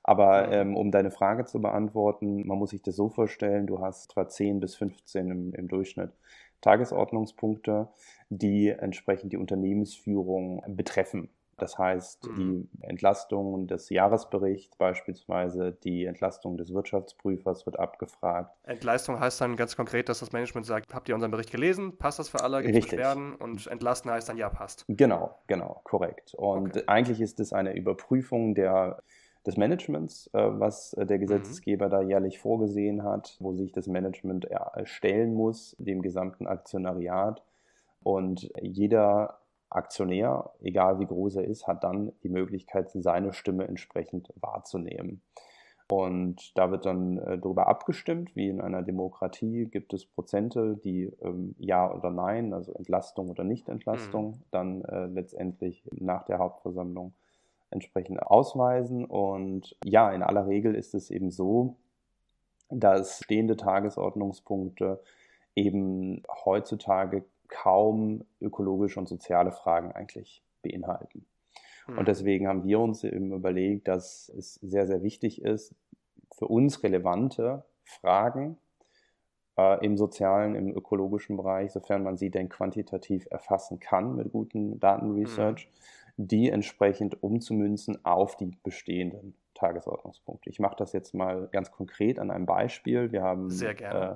Aber 0.04 0.51
ähm, 0.51 0.78
um 0.78 0.91
deine 0.91 1.10
Frage 1.10 1.45
zu 1.45 1.60
beantworten, 1.60 2.45
man 2.45 2.60
muss 2.60 2.69
sich 2.69 2.82
das 2.82 2.95
so 2.95 3.10
vorstellen, 3.10 3.65
du 3.65 3.80
hast 3.80 4.12
etwa 4.12 4.28
10 4.28 4.60
bis 4.60 4.75
15 4.75 5.32
im, 5.32 5.54
im 5.54 5.67
Durchschnitt 5.67 6.12
Tagesordnungspunkte, 6.62 7.89
die 8.30 8.69
entsprechend 8.69 9.34
die 9.34 9.38
Unternehmensführung 9.38 10.63
betreffen. 10.67 11.30
Das 11.57 11.77
heißt, 11.77 12.27
mhm. 12.27 12.35
die 12.35 12.83
Entlastung 12.83 13.67
des 13.67 13.89
Jahresberichts, 13.89 14.75
beispielsweise 14.75 15.71
die 15.83 16.05
Entlastung 16.05 16.57
des 16.57 16.73
Wirtschaftsprüfers 16.73 17.65
wird 17.65 17.79
abgefragt. 17.79 18.53
Entlastung 18.63 19.19
heißt 19.19 19.39
dann 19.39 19.55
ganz 19.55 19.77
konkret, 19.77 20.09
dass 20.09 20.19
das 20.19 20.33
Management 20.33 20.65
sagt, 20.65 20.93
habt 20.93 21.07
ihr 21.07 21.15
unseren 21.15 21.31
Bericht 21.31 21.51
gelesen? 21.51 21.97
Passt 21.97 22.19
das 22.19 22.29
für 22.29 22.41
alle? 22.43 22.61
Gibt 22.61 22.77
es 22.77 22.85
Beschwerden? 22.85 23.35
Und 23.35 23.67
entlasten 23.67 24.11
heißt 24.11 24.27
dann, 24.27 24.37
ja, 24.37 24.49
passt. 24.49 24.85
Genau, 24.89 25.39
genau, 25.47 25.79
korrekt. 25.85 26.33
Und 26.35 26.75
okay. 26.75 26.83
eigentlich 26.87 27.21
ist 27.21 27.39
es 27.39 27.53
eine 27.53 27.75
Überprüfung 27.75 28.53
der 28.53 29.01
des 29.45 29.57
Managements, 29.57 30.27
äh, 30.33 30.39
was 30.39 30.93
äh, 30.93 31.05
der 31.05 31.17
mhm. 31.17 31.21
Gesetzgeber 31.21 31.85
mhm. 31.87 31.91
da 31.91 32.01
jährlich 32.01 32.39
vorgesehen 32.39 33.03
hat, 33.03 33.37
wo 33.39 33.53
sich 33.53 33.71
das 33.71 33.87
Management 33.87 34.47
stellen 34.83 35.35
muss, 35.35 35.75
dem 35.79 36.01
gesamten 36.01 36.47
Aktionariat. 36.47 37.43
Und 38.03 38.49
jeder 38.61 39.39
Aktionär, 39.69 40.51
egal 40.62 40.99
wie 40.99 41.06
groß 41.06 41.38
er 41.38 41.45
ist, 41.45 41.67
hat 41.67 41.84
dann 41.84 42.12
die 42.23 42.30
Möglichkeit, 42.30 42.89
seine 42.93 43.34
Stimme 43.34 43.67
entsprechend 43.67 44.32
wahrzunehmen. 44.36 45.21
Und 45.88 46.58
da 46.58 46.71
wird 46.71 46.86
dann 46.86 47.19
äh, 47.19 47.38
darüber 47.38 47.67
abgestimmt, 47.67 48.36
wie 48.36 48.49
in 48.49 48.60
einer 48.60 48.82
Demokratie 48.82 49.65
gibt 49.65 49.93
es 49.93 50.06
Prozente, 50.06 50.78
die 50.84 51.12
ähm, 51.21 51.56
Ja 51.60 51.93
oder 51.93 52.10
Nein, 52.10 52.54
also 52.54 52.73
Entlastung 52.73 53.30
oder 53.30 53.43
Nichtentlastung, 53.43 54.32
mhm. 54.32 54.43
dann 54.49 54.82
äh, 54.86 55.06
letztendlich 55.06 55.84
nach 55.91 56.25
der 56.25 56.39
Hauptversammlung 56.39 57.13
entsprechend 57.69 58.21
ausweisen. 58.23 59.06
Und 59.06 59.75
ja, 59.84 60.12
in 60.12 60.23
aller 60.23 60.47
Regel 60.47 60.73
ist 60.73 60.95
es 60.95 61.12
eben 61.12 61.30
so, 61.30 61.75
dass 62.69 63.19
stehende 63.23 63.56
Tagesordnungspunkte 63.56 64.99
eben 65.56 66.23
heutzutage 66.45 67.25
kaum 67.47 68.25
ökologische 68.41 68.99
und 68.99 69.08
soziale 69.08 69.51
Fragen 69.51 69.91
eigentlich 69.91 70.43
beinhalten. 70.62 71.25
Und 71.88 71.99
hm. 71.99 72.05
deswegen 72.05 72.47
haben 72.47 72.63
wir 72.63 72.79
uns 72.79 73.03
eben 73.03 73.31
überlegt, 73.31 73.88
dass 73.88 74.29
es 74.29 74.55
sehr, 74.55 74.88
sehr 74.88 75.03
wichtig 75.03 75.41
ist, 75.41 75.75
für 76.36 76.47
uns 76.47 76.84
relevante 76.84 77.63
Fragen 77.84 78.58
äh, 79.58 79.86
im 79.86 79.95
sozialen, 79.95 80.55
im 80.55 80.75
ökologischen 80.75 81.38
Bereich, 81.38 81.71
sofern 81.71 82.03
man 82.03 82.17
sie 82.17 82.31
denn 82.31 82.49
quantitativ 82.49 83.27
erfassen 83.29 83.79
kann 83.79 84.15
mit 84.15 84.31
guten 84.31 84.79
Datenresearch, 84.79 85.67
mhm 85.67 86.05
die 86.17 86.49
entsprechend 86.49 87.21
umzumünzen 87.21 88.03
auf 88.05 88.38
die 88.38 88.51
bestehenden 88.63 89.36
Tagesordnungspunkte. 89.53 90.49
Ich 90.49 90.60
mache 90.60 90.75
das 90.77 90.93
jetzt 90.93 91.13
mal 91.13 91.47
ganz 91.51 91.71
konkret 91.71 92.19
an 92.19 92.31
einem 92.31 92.45
Beispiel. 92.45 93.12
Wir 93.12 93.21
haben 93.21 93.49
äh, 93.51 94.15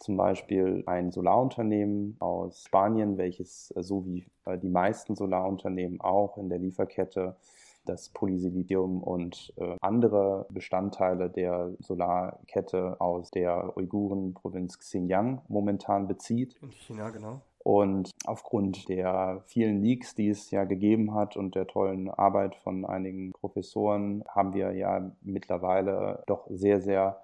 zum 0.00 0.16
Beispiel 0.16 0.82
ein 0.86 1.12
Solarunternehmen 1.12 2.16
aus 2.18 2.64
Spanien, 2.64 3.16
welches 3.18 3.72
äh, 3.76 3.82
so 3.82 4.04
wie 4.06 4.26
äh, 4.46 4.58
die 4.58 4.68
meisten 4.68 5.14
Solarunternehmen 5.14 6.00
auch 6.00 6.36
in 6.36 6.48
der 6.48 6.58
Lieferkette 6.58 7.36
das 7.84 8.10
Polysilidium 8.10 9.02
und 9.02 9.52
äh, 9.56 9.76
andere 9.80 10.46
Bestandteile 10.50 11.30
der 11.30 11.72
Solarkette 11.78 13.00
aus 13.00 13.30
der 13.30 13.76
Uiguren-Provinz 13.76 14.78
Xinjiang 14.78 15.42
momentan 15.48 16.06
bezieht. 16.06 16.56
In 16.62 16.70
China, 16.72 17.10
genau. 17.10 17.40
Und 17.62 18.10
aufgrund 18.24 18.88
der 18.88 19.42
vielen 19.46 19.82
Leaks, 19.82 20.14
die 20.14 20.30
es 20.30 20.50
ja 20.50 20.64
gegeben 20.64 21.14
hat 21.14 21.36
und 21.36 21.54
der 21.54 21.66
tollen 21.66 22.08
Arbeit 22.08 22.54
von 22.56 22.86
einigen 22.86 23.32
Professoren, 23.32 24.24
haben 24.28 24.54
wir 24.54 24.72
ja 24.72 25.12
mittlerweile 25.20 26.22
doch 26.26 26.46
sehr, 26.48 26.80
sehr 26.80 27.20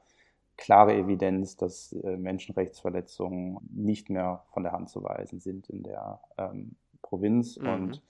klare 0.57 0.95
Evidenz, 0.95 1.57
dass 1.57 1.93
äh, 1.93 2.17
Menschenrechtsverletzungen 2.17 3.59
nicht 3.71 4.11
mehr 4.11 4.45
von 4.53 4.63
der 4.63 4.73
Hand 4.73 4.89
zu 4.89 5.03
weisen 5.03 5.41
sind 5.41 5.69
in 5.69 5.83
der 5.83 6.21
ähm, 6.39 6.77
Provinz 7.03 7.59
mhm. 7.59 7.69
und 7.69 8.03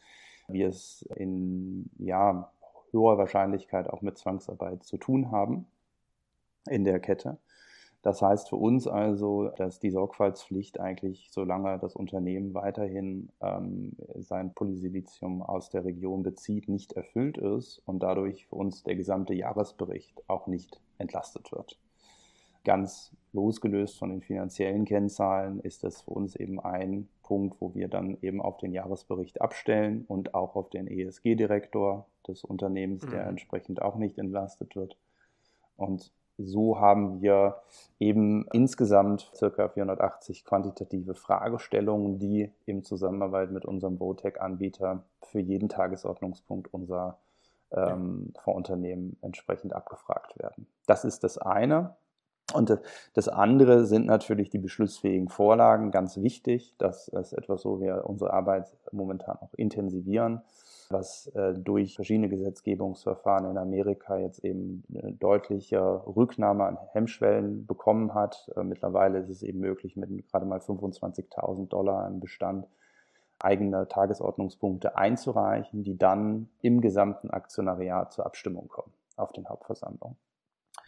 wir 0.49 0.69
es 0.69 1.03
in 1.17 1.91
ja, 1.99 2.51
höherer 2.93 3.19
Wahrscheinlichkeit 3.19 3.91
auch 3.91 4.03
mit 4.03 4.17
Zwangsarbeit 4.19 4.85
zu 4.85 4.97
tun 4.97 5.31
haben 5.31 5.67
in 6.69 6.85
der 6.85 7.01
Kette. 7.01 7.39
Das 8.03 8.23
heißt 8.23 8.49
für 8.49 8.57
uns 8.57 8.87
also, 8.87 9.49
dass 9.57 9.81
die 9.81 9.91
Sorgfaltspflicht 9.91 10.79
eigentlich, 10.79 11.31
solange 11.33 11.77
das 11.81 11.97
Unternehmen 11.97 12.55
weiterhin 12.55 13.31
ähm, 13.41 13.97
sein 14.15 14.55
Polysilizium 14.55 15.43
aus 15.43 15.71
der 15.71 15.85
Region 15.85 16.23
bezieht, 16.23 16.69
nicht 16.69 16.93
erfüllt 16.93 17.37
ist 17.37 17.83
und 17.85 18.05
dadurch 18.05 18.47
für 18.47 18.55
uns 18.55 18.85
der 18.85 18.95
gesamte 18.95 19.35
Jahresbericht 19.35 20.23
auch 20.29 20.47
nicht 20.47 20.81
entlastet 20.99 21.51
wird. 21.51 21.81
Ganz 22.67 23.13
losgelöst 23.33 23.97
von 23.97 24.11
den 24.11 24.23
finanziellen 24.23 24.85
Kennzahlen 24.85 25.61
ist 25.61 25.85
das 25.85 26.03
für 26.03 26.11
uns 26.11 26.35
eben 26.35 26.59
ein 26.59 27.09
Punkt, 27.23 27.61
wo 27.61 27.77
wir 27.77 27.87
dann 27.87 28.19
eben 28.23 28.43
auf 28.43 28.59
den 28.59 28.73
Jahresbericht 28.73 29.41
abstellen 29.41 30.05
und 30.09 30.35
auch 30.35 30.57
auf 30.57 30.69
den 30.71 30.89
ESG-Direktor 30.89 32.07
des 32.27 32.43
Unternehmens, 32.43 33.07
der 33.07 33.23
mhm. 33.23 33.29
entsprechend 33.29 33.81
auch 33.81 33.95
nicht 33.95 34.19
entlastet 34.19 34.75
wird. 34.75 34.97
Und 35.77 36.11
so 36.39 36.81
haben 36.81 37.23
wir 37.23 37.63
eben 38.01 38.49
insgesamt 38.53 39.31
ca. 39.39 39.69
480 39.69 40.45
quantitative 40.45 41.15
Fragestellungen, 41.15 42.19
die 42.19 42.51
in 42.65 42.83
Zusammenarbeit 42.83 43.53
mit 43.53 43.65
unserem 43.65 44.01
Votec-Anbieter 44.01 45.05
für 45.23 45.39
jeden 45.39 45.69
Tagesordnungspunkt 45.69 46.75
unser 46.75 47.19
ähm, 47.71 48.33
Fondsunternehmen 48.43 49.19
entsprechend 49.23 49.73
abgefragt 49.73 50.37
werden. 50.37 50.67
Das 50.87 51.05
ist 51.05 51.23
das 51.23 51.39
eine. 51.39 51.95
Und 52.57 52.79
das 53.15 53.29
andere 53.29 53.85
sind 53.85 54.07
natürlich 54.07 54.51
die 54.51 54.59
beschlussfähigen 54.59 55.29
Vorlagen, 55.29 55.91
ganz 55.91 56.17
wichtig. 56.17 56.75
Das 56.79 57.09
ist 57.09 57.33
etwas, 57.33 57.65
wo 57.65 57.81
wir 57.81 58.05
unsere 58.07 58.33
Arbeit 58.33 58.67
momentan 58.91 59.37
auch 59.37 59.55
intensivieren 59.55 60.43
was 60.91 61.27
äh, 61.29 61.55
durch 61.55 61.97
verschiedene 61.97 62.29
Gesetzgebungsverfahren 62.29 63.51
in 63.51 63.59
Amerika 63.59 64.19
jetzt 64.19 64.45
eben 64.45 64.85
eine 64.95 65.13
deutliche 65.13 65.81
Rücknahme 66.07 66.65
an 66.65 66.79
Hemmschwellen 66.93 67.67
bekommen 67.67 68.15
hat. 68.15 68.51
Äh, 68.57 68.63
mittlerweile 68.63 69.19
ist 69.19 69.29
es 69.29 69.43
eben 69.43 69.61
möglich, 69.61 69.97
mit 69.97 70.29
gerade 70.31 70.47
mal 70.47 70.59
25.000 70.59 71.69
Dollar 71.69 72.07
im 72.07 72.21
Bestand 72.21 72.67
eigene 73.39 73.87
Tagesordnungspunkte 73.89 74.97
einzureichen, 74.97 75.83
die 75.83 75.99
dann 75.99 76.49
im 76.63 76.81
gesamten 76.81 77.31
Aktionariat 77.31 78.13
zur 78.13 78.25
Abstimmung 78.25 78.69
kommen 78.69 78.93
auf 79.17 79.33
den 79.33 79.49
Hauptversammlungen. 79.49 80.17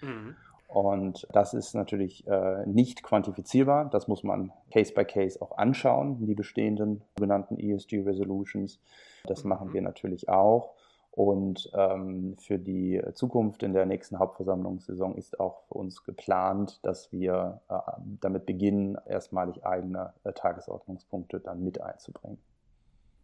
Mhm. 0.01 0.37
Und 0.69 1.27
das 1.33 1.55
ist 1.55 1.75
natürlich 1.75 2.27
äh, 2.27 2.67
nicht 2.67 3.03
quantifizierbar. 3.03 3.89
Das 3.91 4.07
muss 4.07 4.23
man 4.23 4.53
Case 4.71 4.93
by 4.93 5.05
Case 5.05 5.41
auch 5.41 5.57
anschauen, 5.57 6.27
die 6.27 6.35
bestehenden 6.35 7.03
sogenannten 7.17 7.59
ESG 7.59 8.03
Resolutions. 8.03 8.79
Das 9.25 9.45
machen 9.45 9.69
mhm. 9.69 9.73
wir 9.73 9.83
natürlich 9.83 10.29
auch. 10.29 10.75
Und 11.11 11.71
ähm, 11.75 12.37
für 12.39 12.59
die 12.59 13.03
Zukunft 13.15 13.63
in 13.63 13.73
der 13.73 13.87
nächsten 13.87 14.19
Hauptversammlungssaison 14.19 15.17
ist 15.17 15.41
auch 15.41 15.63
für 15.63 15.75
uns 15.75 16.05
geplant, 16.05 16.79
dass 16.85 17.11
wir 17.11 17.61
äh, 17.69 17.75
damit 18.21 18.47
beginnen, 18.47 18.99
erstmalig 19.07 19.65
eigene 19.65 20.13
äh, 20.23 20.33
Tagesordnungspunkte 20.33 21.41
dann 21.41 21.65
mit 21.65 21.81
einzubringen. 21.81 22.39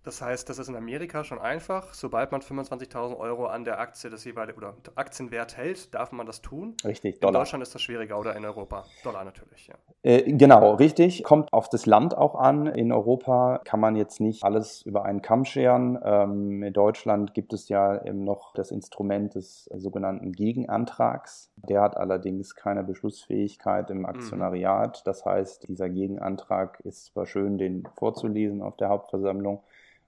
Das 0.04 0.20
heißt, 0.20 0.50
das 0.50 0.58
ist 0.58 0.68
in 0.68 0.76
Amerika 0.76 1.24
schon 1.24 1.38
einfach. 1.38 1.94
Sobald 1.94 2.30
man 2.30 2.42
25.000 2.42 3.16
Euro 3.16 3.46
an 3.46 3.64
der 3.64 3.80
Aktie 3.80 4.10
des 4.10 4.22
jeweiligen 4.24 4.58
oder 4.58 4.74
Aktienwert 4.96 5.56
hält, 5.56 5.94
darf 5.94 6.12
man 6.12 6.26
das 6.26 6.42
tun. 6.42 6.76
Richtig, 6.84 7.20
Dollar. 7.20 7.32
In 7.32 7.40
Deutschland 7.40 7.62
ist 7.62 7.74
das 7.74 7.80
schwieriger 7.80 8.18
oder 8.18 8.36
in 8.36 8.44
Europa? 8.44 8.84
Dollar 9.02 9.24
natürlich, 9.24 9.66
ja. 9.66 9.74
Äh, 10.02 10.30
genau, 10.32 10.74
richtig. 10.74 11.24
Kommt 11.24 11.54
auf 11.54 11.70
das 11.70 11.86
Land 11.86 12.14
auch 12.14 12.34
an. 12.34 12.66
In 12.66 12.92
Europa 12.92 13.62
kann 13.64 13.80
man 13.80 13.96
jetzt 13.96 14.20
nicht 14.20 14.44
alles 14.44 14.82
über 14.82 15.06
einen 15.06 15.22
Kamm 15.22 15.46
scheren. 15.46 15.98
Ähm, 16.04 16.62
in 16.62 16.72
Deutschland 16.74 17.32
gibt 17.32 17.54
es 17.54 17.70
ja 17.70 18.04
eben 18.04 18.24
noch 18.24 18.52
das 18.52 18.70
Instrument 18.70 19.34
des 19.34 19.70
sogenannten 19.74 20.32
Gegenantrags. 20.32 21.50
Der 21.56 21.80
hat 21.80 21.96
allerdings 21.96 22.54
keine 22.54 22.84
Beschlussfähigkeit 22.84 23.90
im 23.90 24.00
mhm. 24.00 24.06
Aktionariat. 24.06 25.06
Das 25.06 25.24
heißt, 25.24 25.66
dieser 25.66 25.88
Gegenantrag 25.88 26.80
ist 26.80 27.06
zwar 27.06 27.24
schön, 27.24 27.56
den 27.56 27.88
vorzulesen 27.96 28.60
auf 28.60 28.76
der 28.76 28.90
Hauptversammlung 28.90 29.62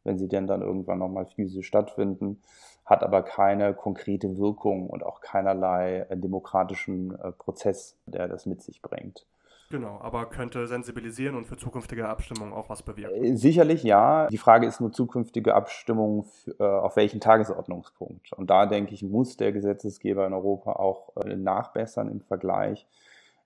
wenn 0.07 0.19
sie 0.19 0.29
denn 0.29 0.47
dann 0.47 0.63
irgendwann 0.63 1.01
nochmal 1.01 1.27
physisch 1.27 1.67
stattfinden, 1.67 2.41
hat 2.85 3.03
aber 3.03 3.23
keine 3.23 3.75
konkrete 3.75 4.39
Wirkung 4.39 4.89
und 4.89 5.05
auch 5.05 5.21
keinerlei 5.21 6.07
äh, 6.09 6.17
demokratischen 6.17 7.19
äh, 7.19 7.33
Prozess, 7.33 7.97
der 8.07 8.29
das 8.29 8.47
mit 8.47 8.63
sich 8.63 8.81
bringt. 8.81 9.27
Genau, 9.69 9.99
aber 10.01 10.27
könnte 10.27 10.69
sensibilisieren 10.69 11.35
und 11.35 11.49
für 11.49 11.57
zukünftige 11.57 12.09
Abstimmungen 12.09 12.53
auch 12.53 12.69
was 12.69 12.85
bewirken? 12.85 13.25
Äh, 13.25 13.37
sicherlich 13.37 13.83
ja. 13.83 14.29
Die 14.29 14.39
Frage 14.39 14.69
ist 14.69 14.81
nur 14.81 14.93
zukünftige 14.93 15.55
Abstimmung 15.55 16.25
auf 16.59 16.95
welchen 16.95 17.21
Tagesordnungspunkt. 17.21 18.33
Und 18.33 18.49
da 18.49 18.67
denke 18.67 18.95
ich, 18.95 19.03
muss 19.03 19.37
der 19.37 19.51
Gesetzesgeber 19.51 20.25
in 20.25 20.33
Europa 20.33 20.75
auch 20.75 21.13
nachbessern 21.25 22.09
im 22.09 22.21
Vergleich 22.21 22.87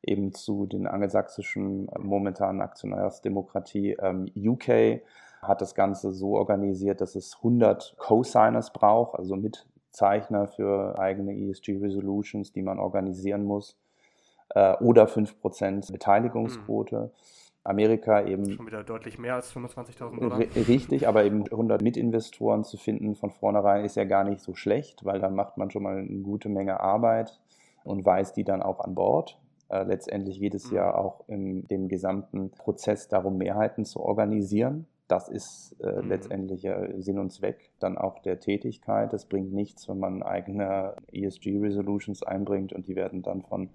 eben 0.03 0.33
zu 0.33 0.67
den 0.67 0.87
angelsächsischen 0.87 1.89
momentanen 1.99 2.61
Aktionärsdemokratie 2.61 3.97
ähm, 4.01 4.31
UK 4.37 5.03
hat 5.43 5.61
das 5.61 5.75
Ganze 5.75 6.13
so 6.13 6.37
organisiert, 6.37 7.01
dass 7.01 7.15
es 7.15 7.37
100 7.37 7.97
Co-Signers 7.99 8.73
braucht, 8.73 9.19
also 9.19 9.37
Mitzeichner 9.37 10.47
für 10.47 10.99
eigene 10.99 11.33
ESG-Resolutions, 11.33 12.53
die 12.53 12.63
man 12.63 12.79
organisieren 12.79 13.45
muss, 13.45 13.79
äh, 14.51 14.77
oder 14.77 15.07
5% 15.07 15.93
Beteiligungsquote. 15.93 16.97
Mhm. 16.97 17.11
Amerika 17.63 18.25
eben. 18.25 18.51
Schon 18.51 18.67
wieder 18.67 18.83
deutlich 18.83 19.19
mehr 19.19 19.35
als 19.35 19.55
25.000 19.55 20.19
Dollar. 20.19 20.39
Richtig, 20.39 21.07
aber 21.07 21.25
eben 21.25 21.45
100 21.45 21.83
Mitinvestoren 21.83 22.65
zu 22.65 22.79
finden 22.79 23.15
von 23.17 23.31
vornherein 23.31 23.85
ist 23.85 23.97
ja 23.97 24.05
gar 24.05 24.25
nicht 24.25 24.41
so 24.41 24.55
schlecht, 24.55 25.05
weil 25.05 25.21
dann 25.21 25.35
macht 25.35 25.59
man 25.59 25.71
schon 25.71 25.83
mal 25.83 25.99
eine 25.99 26.23
gute 26.23 26.49
Menge 26.49 26.81
Arbeit 26.81 27.39
und 27.85 28.07
weist 28.07 28.37
die 28.37 28.45
dann 28.45 28.63
auch 28.63 28.81
an 28.81 28.95
Bord. 28.95 29.39
Äh, 29.69 29.85
letztendlich 29.85 30.41
geht 30.41 30.55
es 30.55 30.71
mhm. 30.71 30.77
ja 30.77 30.95
auch 30.95 31.29
in 31.29 31.67
dem 31.69 31.89
gesamten 31.89 32.51
Prozess 32.51 33.09
darum, 33.09 33.37
Mehrheiten 33.37 33.85
zu 33.85 34.01
organisieren. 34.01 34.87
Das 35.11 35.29
ist 35.29 35.75
äh, 35.81 36.03
mhm. 36.03 36.09
letztendlich 36.09 36.65
äh, 36.65 36.95
Sinn 36.99 37.19
und 37.19 37.33
Zweck 37.33 37.73
dann 37.81 37.99
auch 37.99 38.21
der 38.21 38.39
Tätigkeit. 38.39 39.13
Es 39.13 39.25
bringt 39.25 39.53
nichts, 39.53 39.89
wenn 39.89 39.99
man 39.99 40.23
eigene 40.23 40.95
ESG-Resolutions 41.11 42.23
einbringt 42.23 42.73
und 42.73 42.87
die 42.87 42.95
werden 42.95 43.23
dann 43.23 43.43
von 43.43 43.71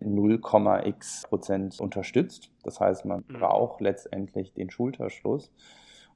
0,x 0.00 1.24
Prozent 1.28 1.80
unterstützt. 1.80 2.52
Das 2.62 2.78
heißt, 2.78 3.04
man 3.04 3.24
mhm. 3.26 3.34
braucht 3.40 3.80
letztendlich 3.80 4.52
den 4.52 4.70
Schulterschluss. 4.70 5.50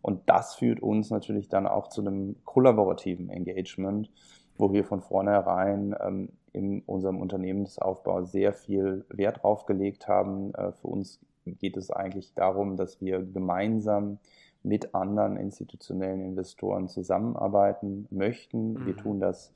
Und 0.03 0.23
das 0.27 0.55
führt 0.55 0.81
uns 0.81 1.11
natürlich 1.11 1.49
dann 1.49 1.67
auch 1.67 1.89
zu 1.89 2.01
einem 2.03 2.37
kollaborativen 2.45 3.29
Engagement, 3.29 4.09
wo 4.57 4.73
wir 4.73 4.85
von 4.85 5.01
vornherein 5.01 5.97
ähm, 6.01 6.29
in 6.53 6.83
unserem 6.83 7.21
Unternehmensaufbau 7.21 8.23
sehr 8.23 8.53
viel 8.53 9.05
Wert 9.09 9.43
drauf 9.43 9.67
gelegt 9.67 10.07
haben. 10.07 10.55
Äh, 10.55 10.71
für 10.75 10.87
uns 10.87 11.19
geht 11.45 11.77
es 11.77 11.91
eigentlich 11.91 12.35
darum, 12.35 12.77
dass 12.77 13.01
wir 13.01 13.21
gemeinsam 13.21 14.19
mit 14.63 14.95
anderen 14.95 15.37
institutionellen 15.37 16.21
Investoren 16.21 16.89
zusammenarbeiten 16.89 18.07
möchten. 18.11 18.75
Mhm. 18.75 18.87
Wir 18.87 18.97
tun 18.97 19.21
das 19.21 19.53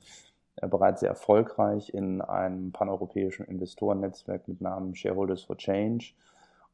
äh, 0.57 0.67
bereits 0.67 1.01
sehr 1.01 1.09
erfolgreich 1.09 1.93
in 1.93 2.21
einem 2.21 2.71
paneuropäischen 2.71 3.45
Investorennetzwerk 3.45 4.47
mit 4.47 4.61
Namen 4.61 4.95
Shareholders 4.95 5.43
for 5.43 5.57
Change 5.57 6.13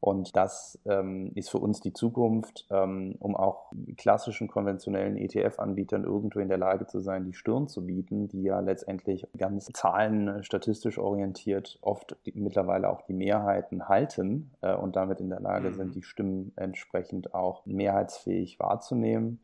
und 0.02 0.34
das 0.34 0.80
ähm, 0.84 1.30
ist 1.36 1.48
für 1.48 1.58
uns 1.58 1.80
die 1.80 1.92
Zukunft, 1.92 2.66
ähm, 2.70 3.14
um 3.20 3.36
auch 3.36 3.70
klassischen 3.96 4.48
konventionellen 4.48 5.16
ETF-Anbietern 5.16 6.02
irgendwo 6.02 6.40
in 6.40 6.48
der 6.48 6.58
Lage 6.58 6.88
zu 6.88 6.98
sein, 6.98 7.24
die 7.24 7.34
Stirn 7.34 7.68
zu 7.68 7.86
bieten, 7.86 8.26
die 8.26 8.42
ja 8.42 8.58
letztendlich 8.58 9.28
ganz 9.38 9.66
zahlen 9.72 10.26
äh, 10.26 10.42
statistisch 10.42 10.98
orientiert 10.98 11.78
oft 11.82 12.16
die, 12.26 12.32
mittlerweile 12.34 12.90
auch 12.90 13.02
die 13.02 13.12
Mehrheiten 13.12 13.88
halten 13.88 14.50
äh, 14.60 14.74
und 14.74 14.96
damit 14.96 15.20
in 15.20 15.30
der 15.30 15.38
Lage 15.38 15.70
mhm. 15.70 15.74
sind, 15.74 15.94
die 15.94 16.02
Stimmen 16.02 16.52
entsprechend 16.56 17.32
auch 17.32 17.64
mehrheitsfähig 17.64 18.58
wahrzunehmen 18.58 19.38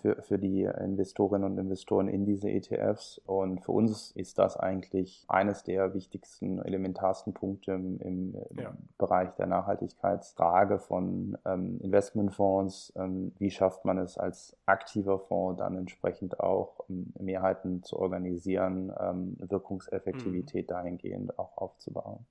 für, 0.00 0.22
für 0.22 0.38
die 0.38 0.62
Investorinnen 0.62 1.50
und 1.50 1.58
Investoren 1.58 2.08
in 2.08 2.24
diese 2.24 2.50
ETFs. 2.50 3.20
Und 3.26 3.60
für 3.60 3.72
uns 3.72 4.10
ist 4.12 4.38
das 4.38 4.56
eigentlich 4.56 5.24
eines 5.28 5.62
der 5.62 5.94
wichtigsten, 5.94 6.60
elementarsten 6.60 7.34
Punkte 7.34 7.72
im, 7.72 8.00
im 8.00 8.34
ja. 8.58 8.72
Bereich 8.98 9.30
der 9.34 9.46
Nachhaltigkeitsfrage 9.46 10.78
von 10.78 11.36
ähm, 11.44 11.78
Investmentfonds. 11.80 12.92
Ähm, 12.96 13.32
wie 13.38 13.50
schafft 13.50 13.84
man 13.84 13.98
es 13.98 14.18
als 14.18 14.56
aktiver 14.66 15.18
Fonds 15.18 15.58
dann 15.58 15.76
entsprechend 15.76 16.40
auch 16.40 16.80
ähm, 16.88 17.12
Mehrheiten 17.18 17.82
zu 17.82 17.98
organisieren, 17.98 18.92
ähm, 18.98 19.36
Wirkungseffektivität 19.38 20.68
mhm. 20.68 20.74
dahingehend 20.74 21.38
auch 21.38 21.56
aufzubauen? 21.56 22.26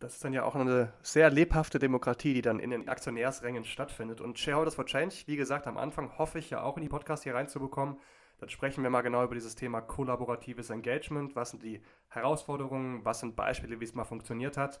Das 0.00 0.14
ist 0.14 0.24
dann 0.24 0.32
ja 0.32 0.44
auch 0.44 0.54
eine 0.54 0.94
sehr 1.02 1.28
lebhafte 1.28 1.78
Demokratie, 1.78 2.32
die 2.32 2.40
dann 2.40 2.58
in 2.58 2.70
den 2.70 2.88
Aktionärsrängen 2.88 3.66
stattfindet. 3.66 4.22
Und 4.22 4.38
Shareholders 4.38 4.74
for 4.74 4.86
Change, 4.86 5.14
wie 5.26 5.36
gesagt, 5.36 5.66
am 5.66 5.76
Anfang 5.76 6.16
hoffe 6.16 6.38
ich 6.38 6.48
ja 6.48 6.62
auch 6.62 6.78
in 6.78 6.82
die 6.82 6.88
Podcast 6.88 7.22
hier 7.24 7.34
reinzubekommen. 7.34 7.98
Dann 8.38 8.48
sprechen 8.48 8.82
wir 8.82 8.88
mal 8.88 9.02
genau 9.02 9.22
über 9.22 9.34
dieses 9.34 9.56
Thema 9.56 9.82
kollaboratives 9.82 10.70
Engagement. 10.70 11.36
Was 11.36 11.50
sind 11.50 11.62
die 11.62 11.82
Herausforderungen? 12.08 13.04
Was 13.04 13.20
sind 13.20 13.36
Beispiele, 13.36 13.78
wie 13.78 13.84
es 13.84 13.94
mal 13.94 14.06
funktioniert 14.06 14.56
hat? 14.56 14.80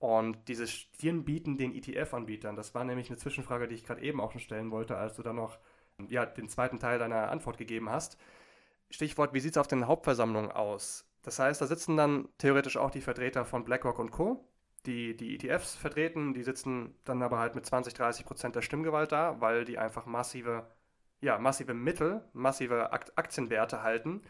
Und 0.00 0.48
dieses 0.48 0.72
Stirnbieten 0.72 1.56
den 1.56 1.72
ETF-Anbietern, 1.72 2.56
das 2.56 2.74
war 2.74 2.82
nämlich 2.82 3.08
eine 3.08 3.18
Zwischenfrage, 3.18 3.68
die 3.68 3.76
ich 3.76 3.84
gerade 3.84 4.02
eben 4.02 4.20
auch 4.20 4.32
schon 4.32 4.40
stellen 4.40 4.72
wollte, 4.72 4.96
als 4.96 5.14
du 5.14 5.22
dann 5.22 5.36
noch 5.36 5.58
ja, 6.08 6.26
den 6.26 6.48
zweiten 6.48 6.80
Teil 6.80 6.98
deiner 6.98 7.30
Antwort 7.30 7.56
gegeben 7.56 7.88
hast. 7.88 8.18
Stichwort, 8.90 9.32
wie 9.32 9.40
sieht 9.40 9.52
es 9.52 9.58
auf 9.58 9.68
den 9.68 9.86
Hauptversammlungen 9.86 10.50
aus? 10.50 11.08
Das 11.22 11.38
heißt, 11.38 11.60
da 11.60 11.66
sitzen 11.66 11.96
dann 11.96 12.28
theoretisch 12.38 12.76
auch 12.76 12.90
die 12.90 13.00
Vertreter 13.00 13.44
von 13.44 13.64
BlackRock 13.64 14.00
und 14.00 14.10
Co 14.10 14.44
die 14.86 15.16
die 15.16 15.34
ETFs 15.34 15.74
vertreten, 15.74 16.34
die 16.34 16.42
sitzen 16.42 16.94
dann 17.04 17.22
aber 17.22 17.38
halt 17.38 17.54
mit 17.54 17.66
20, 17.66 17.94
30 17.94 18.24
Prozent 18.26 18.56
der 18.56 18.62
Stimmgewalt 18.62 19.12
da, 19.12 19.40
weil 19.40 19.64
die 19.64 19.78
einfach 19.78 20.06
massive, 20.06 20.66
ja, 21.20 21.38
massive 21.38 21.74
Mittel, 21.74 22.22
massive 22.32 22.92
Aktienwerte 22.92 23.82
halten. 23.82 24.22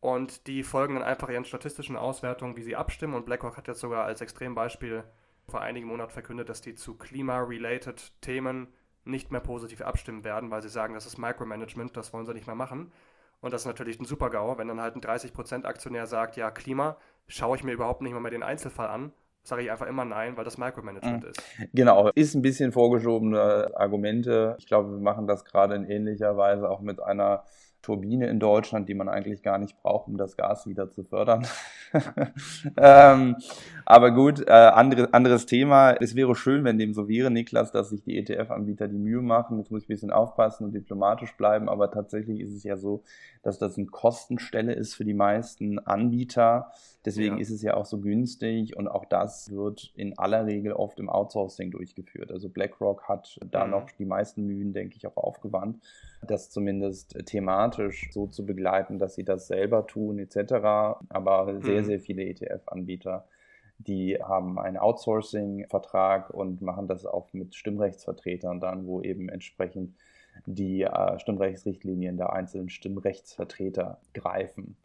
Und 0.00 0.46
die 0.46 0.62
folgen 0.62 0.94
dann 0.94 1.02
einfach 1.02 1.28
ihren 1.30 1.44
statistischen 1.44 1.96
Auswertungen, 1.96 2.56
wie 2.56 2.62
sie 2.62 2.76
abstimmen. 2.76 3.14
Und 3.14 3.26
BlackRock 3.26 3.56
hat 3.56 3.68
jetzt 3.68 3.80
sogar 3.80 4.04
als 4.04 4.20
Extrembeispiel 4.20 5.04
vor 5.48 5.60
einigen 5.60 5.86
Monaten 5.86 6.12
verkündet, 6.12 6.48
dass 6.48 6.60
die 6.60 6.74
zu 6.74 6.96
Klima-related 6.96 8.12
Themen 8.20 8.68
nicht 9.04 9.30
mehr 9.30 9.40
positiv 9.40 9.80
abstimmen 9.80 10.24
werden, 10.24 10.50
weil 10.50 10.62
sie 10.62 10.68
sagen, 10.68 10.94
das 10.94 11.06
ist 11.06 11.18
Micromanagement, 11.18 11.96
das 11.96 12.12
wollen 12.12 12.26
sie 12.26 12.34
nicht 12.34 12.46
mehr 12.46 12.56
machen. 12.56 12.92
Und 13.40 13.52
das 13.52 13.62
ist 13.62 13.66
natürlich 13.66 14.00
ein 14.00 14.04
Super-GAU, 14.04 14.58
wenn 14.58 14.68
dann 14.68 14.80
halt 14.80 14.96
ein 14.96 15.00
30% 15.00 15.64
Aktionär 15.64 16.06
sagt, 16.06 16.36
ja, 16.36 16.50
Klima, 16.50 16.96
schaue 17.28 17.56
ich 17.56 17.64
mir 17.64 17.72
überhaupt 17.72 18.02
nicht 18.02 18.12
mal 18.12 18.20
mehr 18.20 18.30
den 18.30 18.42
Einzelfall 18.42 18.88
an, 18.88 19.12
sage 19.46 19.62
ich 19.62 19.70
einfach 19.70 19.86
immer 19.86 20.04
nein, 20.04 20.36
weil 20.36 20.44
das 20.44 20.58
Micromanagement 20.58 21.22
mhm. 21.22 21.30
ist. 21.30 21.42
Genau, 21.72 22.08
ist 22.14 22.34
ein 22.34 22.42
bisschen 22.42 22.72
vorgeschobene 22.72 23.70
Argumente. 23.74 24.56
Ich 24.58 24.66
glaube, 24.66 24.90
wir 24.90 25.00
machen 25.00 25.26
das 25.26 25.44
gerade 25.44 25.74
in 25.74 25.84
ähnlicher 25.84 26.36
Weise 26.36 26.68
auch 26.68 26.80
mit 26.80 27.00
einer 27.00 27.44
Turbine 27.86 28.26
in 28.26 28.40
Deutschland, 28.40 28.88
die 28.88 28.94
man 28.94 29.08
eigentlich 29.08 29.42
gar 29.44 29.58
nicht 29.58 29.80
braucht, 29.80 30.08
um 30.08 30.16
das 30.16 30.36
Gas 30.36 30.66
wieder 30.66 30.90
zu 30.90 31.04
fördern. 31.04 31.46
ähm, 32.76 33.36
aber 33.84 34.10
gut, 34.10 34.40
äh, 34.44 34.50
andere, 34.50 35.14
anderes 35.14 35.46
Thema. 35.46 35.92
Es 35.92 36.16
wäre 36.16 36.34
schön, 36.34 36.64
wenn 36.64 36.78
dem 36.78 36.94
so 36.94 37.06
wäre, 37.06 37.30
Niklas, 37.30 37.70
dass 37.70 37.90
sich 37.90 38.02
die 38.02 38.18
ETF-Anbieter 38.18 38.88
die 38.88 38.98
Mühe 38.98 39.22
machen. 39.22 39.58
Jetzt 39.58 39.70
muss 39.70 39.82
ich 39.82 39.88
ein 39.88 39.94
bisschen 39.94 40.10
aufpassen 40.10 40.64
und 40.64 40.72
diplomatisch 40.72 41.36
bleiben, 41.36 41.68
aber 41.68 41.92
tatsächlich 41.92 42.40
ist 42.40 42.54
es 42.54 42.64
ja 42.64 42.76
so, 42.76 43.04
dass 43.44 43.58
das 43.58 43.78
eine 43.78 43.86
Kostenstelle 43.86 44.72
ist 44.72 44.94
für 44.94 45.04
die 45.04 45.14
meisten 45.14 45.78
Anbieter. 45.78 46.72
Deswegen 47.06 47.36
ja. 47.36 47.40
ist 47.40 47.50
es 47.50 47.62
ja 47.62 47.74
auch 47.74 47.86
so 47.86 48.00
günstig 48.00 48.76
und 48.76 48.88
auch 48.88 49.04
das 49.04 49.52
wird 49.52 49.92
in 49.94 50.18
aller 50.18 50.44
Regel 50.44 50.72
oft 50.72 50.98
im 50.98 51.08
Outsourcing 51.08 51.70
durchgeführt. 51.70 52.32
Also 52.32 52.48
BlackRock 52.48 53.08
hat 53.08 53.38
da 53.50 53.64
mhm. 53.64 53.70
noch 53.70 53.90
die 53.92 54.04
meisten 54.04 54.44
Mühen, 54.44 54.72
denke 54.72 54.96
ich, 54.96 55.06
auch 55.06 55.16
aufgewandt, 55.16 55.78
das 56.26 56.50
zumindest 56.50 57.16
thematisch 57.26 58.10
so 58.12 58.26
zu 58.26 58.44
begleiten, 58.44 58.98
dass 58.98 59.14
sie 59.14 59.24
das 59.24 59.46
selber 59.46 59.86
tun 59.86 60.18
etc. 60.18 60.98
Aber 61.08 61.60
sehr, 61.62 61.82
mhm. 61.82 61.86
sehr 61.86 62.00
viele 62.00 62.24
ETF-Anbieter 62.24 63.24
die 63.78 64.16
haben 64.22 64.58
einen 64.58 64.78
Outsourcing-Vertrag 64.78 66.30
und 66.30 66.62
machen 66.62 66.88
das 66.88 67.04
auch 67.04 67.32
mit 67.32 67.54
Stimmrechtsvertretern 67.54 68.60
dann, 68.60 68.86
wo 68.86 69.02
eben 69.02 69.28
entsprechend 69.28 69.94
die 70.46 70.82
äh, 70.82 71.18
Stimmrechtsrichtlinien 71.18 72.16
der 72.16 72.32
einzelnen 72.32 72.68
Stimmrechtsvertreter 72.68 73.98
greifen. 74.14 74.76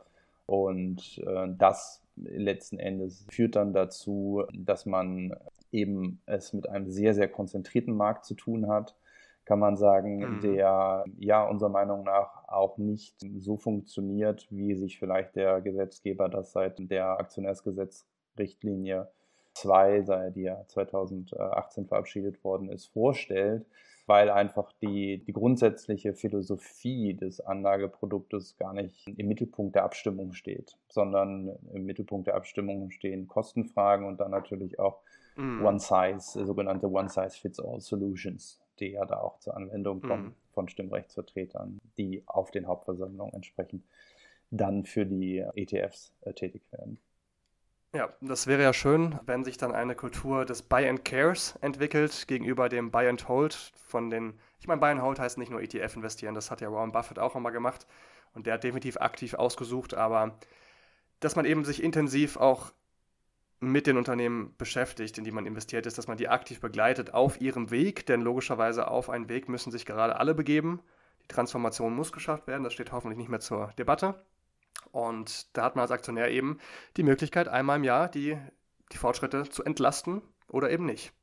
Und 0.45 1.21
äh, 1.25 1.47
das 1.57 2.00
letzten 2.15 2.79
Endes 2.79 3.25
führt 3.29 3.55
dann 3.55 3.73
dazu, 3.73 4.43
dass 4.53 4.85
man 4.85 5.35
eben 5.71 6.21
es 6.25 6.53
mit 6.53 6.67
einem 6.69 6.89
sehr, 6.89 7.13
sehr 7.13 7.29
konzentrierten 7.29 7.95
Markt 7.95 8.25
zu 8.25 8.35
tun 8.35 8.67
hat, 8.67 8.95
kann 9.45 9.59
man 9.59 9.75
sagen, 9.75 10.17
mhm. 10.17 10.39
der 10.41 11.03
ja 11.17 11.45
unserer 11.47 11.69
Meinung 11.69 12.03
nach 12.03 12.47
auch 12.47 12.77
nicht 12.77 13.15
so 13.39 13.57
funktioniert, 13.57 14.47
wie 14.49 14.75
sich 14.75 14.99
vielleicht 14.99 15.35
der 15.35 15.61
Gesetzgeber 15.61 16.29
das 16.29 16.51
seit 16.51 16.77
der 16.91 17.19
Aktionärsgesetzrichtlinie 17.19 19.09
2, 19.61 20.31
die 20.35 20.41
ja 20.41 20.65
2018 20.67 21.87
verabschiedet 21.87 22.43
worden 22.43 22.69
ist, 22.69 22.87
vorstellt, 22.87 23.65
weil 24.07 24.29
einfach 24.29 24.71
die, 24.81 25.23
die 25.23 25.33
grundsätzliche 25.33 26.13
Philosophie 26.13 27.13
des 27.13 27.39
Anlageproduktes 27.39 28.57
gar 28.57 28.73
nicht 28.73 29.07
im 29.07 29.27
Mittelpunkt 29.27 29.75
der 29.75 29.83
Abstimmung 29.83 30.33
steht, 30.33 30.77
sondern 30.89 31.57
im 31.73 31.85
Mittelpunkt 31.85 32.27
der 32.27 32.35
Abstimmung 32.35 32.91
stehen 32.91 33.27
Kostenfragen 33.27 34.05
und 34.05 34.19
dann 34.19 34.31
natürlich 34.31 34.79
auch 34.79 34.99
mm. 35.35 35.63
One-Size, 35.63 36.45
sogenannte 36.45 36.91
One-Size-Fits-All-Solutions, 36.91 38.59
die 38.79 38.91
ja 38.91 39.05
da 39.05 39.21
auch 39.21 39.39
zur 39.39 39.55
Anwendung 39.55 40.01
kommen 40.01 40.29
mm. 40.29 40.53
von 40.53 40.67
Stimmrechtsvertretern, 40.67 41.79
die 41.97 42.23
auf 42.25 42.51
den 42.51 42.67
Hauptversammlungen 42.67 43.33
entsprechend 43.33 43.83
dann 44.49 44.85
für 44.85 45.05
die 45.05 45.45
ETFs 45.55 46.13
äh, 46.21 46.33
tätig 46.33 46.63
werden. 46.71 46.99
Ja, 47.93 48.09
das 48.21 48.47
wäre 48.47 48.63
ja 48.63 48.71
schön, 48.71 49.19
wenn 49.25 49.43
sich 49.43 49.57
dann 49.57 49.73
eine 49.73 49.95
Kultur 49.95 50.45
des 50.45 50.61
Buy 50.61 50.87
and 50.87 51.03
Cares 51.03 51.57
entwickelt 51.59 52.25
gegenüber 52.25 52.69
dem 52.69 52.89
Buy 52.89 53.09
and 53.09 53.27
Hold 53.27 53.53
von 53.85 54.09
den, 54.09 54.39
ich 54.61 54.67
meine, 54.67 54.79
Buy 54.79 54.91
and 54.91 55.01
Hold 55.01 55.19
heißt 55.19 55.37
nicht 55.37 55.51
nur 55.51 55.61
ETF 55.61 55.97
investieren, 55.97 56.33
das 56.33 56.51
hat 56.51 56.61
ja 56.61 56.71
Warren 56.71 56.93
Buffett 56.93 57.19
auch 57.19 57.35
einmal 57.35 57.51
gemacht 57.51 57.85
und 58.33 58.47
der 58.47 58.53
hat 58.53 58.63
definitiv 58.63 58.95
aktiv 58.95 59.33
ausgesucht, 59.33 59.93
aber 59.93 60.39
dass 61.19 61.35
man 61.35 61.43
eben 61.43 61.65
sich 61.65 61.83
intensiv 61.83 62.37
auch 62.37 62.71
mit 63.59 63.87
den 63.87 63.97
Unternehmen 63.97 64.55
beschäftigt, 64.57 65.17
in 65.17 65.25
die 65.25 65.31
man 65.31 65.45
investiert 65.45 65.85
ist, 65.85 65.97
dass 65.97 66.07
man 66.07 66.17
die 66.17 66.29
aktiv 66.29 66.61
begleitet 66.61 67.13
auf 67.13 67.41
ihrem 67.41 67.71
Weg, 67.71 68.05
denn 68.05 68.21
logischerweise 68.21 68.87
auf 68.87 69.09
einen 69.09 69.27
Weg 69.27 69.49
müssen 69.49 69.69
sich 69.71 69.85
gerade 69.85 70.15
alle 70.15 70.33
begeben. 70.33 70.81
Die 71.23 71.27
Transformation 71.27 71.93
muss 71.93 72.13
geschafft 72.13 72.47
werden, 72.47 72.63
das 72.63 72.71
steht 72.73 72.93
hoffentlich 72.93 73.17
nicht 73.17 73.29
mehr 73.29 73.41
zur 73.41 73.73
Debatte. 73.77 74.23
Und 74.91 75.55
da 75.55 75.63
hat 75.63 75.75
man 75.75 75.83
als 75.83 75.91
Aktionär 75.91 76.29
eben 76.31 76.59
die 76.97 77.03
Möglichkeit, 77.03 77.47
einmal 77.47 77.77
im 77.77 77.83
Jahr 77.83 78.09
die, 78.09 78.37
die 78.91 78.97
Fortschritte 78.97 79.43
zu 79.49 79.63
entlasten 79.63 80.21
oder 80.49 80.69
eben 80.69 80.85
nicht. 80.85 81.13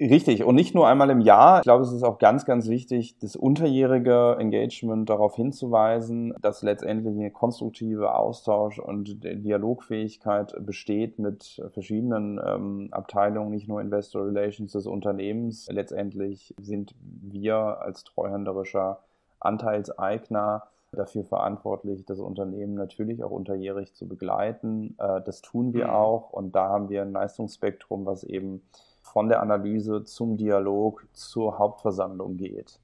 Richtig. 0.00 0.44
Und 0.44 0.54
nicht 0.54 0.76
nur 0.76 0.86
einmal 0.86 1.10
im 1.10 1.20
Jahr. 1.20 1.58
Ich 1.58 1.64
glaube, 1.64 1.82
es 1.82 1.90
ist 1.90 2.04
auch 2.04 2.18
ganz, 2.18 2.44
ganz 2.44 2.68
wichtig, 2.68 3.18
das 3.18 3.34
unterjährige 3.34 4.36
Engagement 4.38 5.10
darauf 5.10 5.34
hinzuweisen, 5.34 6.34
dass 6.40 6.62
letztendlich 6.62 7.16
eine 7.16 7.32
konstruktive 7.32 8.14
Austausch 8.14 8.78
und 8.78 9.24
Dialogfähigkeit 9.24 10.54
besteht 10.60 11.18
mit 11.18 11.60
verschiedenen 11.72 12.40
ähm, 12.44 12.88
Abteilungen, 12.92 13.50
nicht 13.50 13.66
nur 13.66 13.80
Investor 13.80 14.24
Relations 14.24 14.70
des 14.70 14.86
Unternehmens. 14.86 15.68
Letztendlich 15.68 16.54
sind 16.60 16.94
wir 17.00 17.56
als 17.56 18.04
treuhänderischer 18.04 19.00
Anteilseigner 19.40 20.62
dafür 20.92 21.24
verantwortlich, 21.24 22.04
das 22.04 22.18
Unternehmen 22.18 22.74
natürlich 22.74 23.22
auch 23.22 23.30
unterjährig 23.30 23.94
zu 23.94 24.08
begleiten. 24.08 24.96
Äh, 24.98 25.20
das 25.22 25.42
tun 25.42 25.72
wir 25.72 25.86
mhm. 25.86 25.90
auch 25.90 26.30
und 26.30 26.54
da 26.54 26.68
haben 26.68 26.88
wir 26.88 27.02
ein 27.02 27.12
Leistungsspektrum, 27.12 28.06
was 28.06 28.24
eben 28.24 28.62
von 29.02 29.28
der 29.28 29.42
Analyse 29.42 30.04
zum 30.04 30.36
Dialog 30.36 31.06
zur 31.12 31.58
Hauptversammlung 31.58 32.36
geht. 32.36 32.80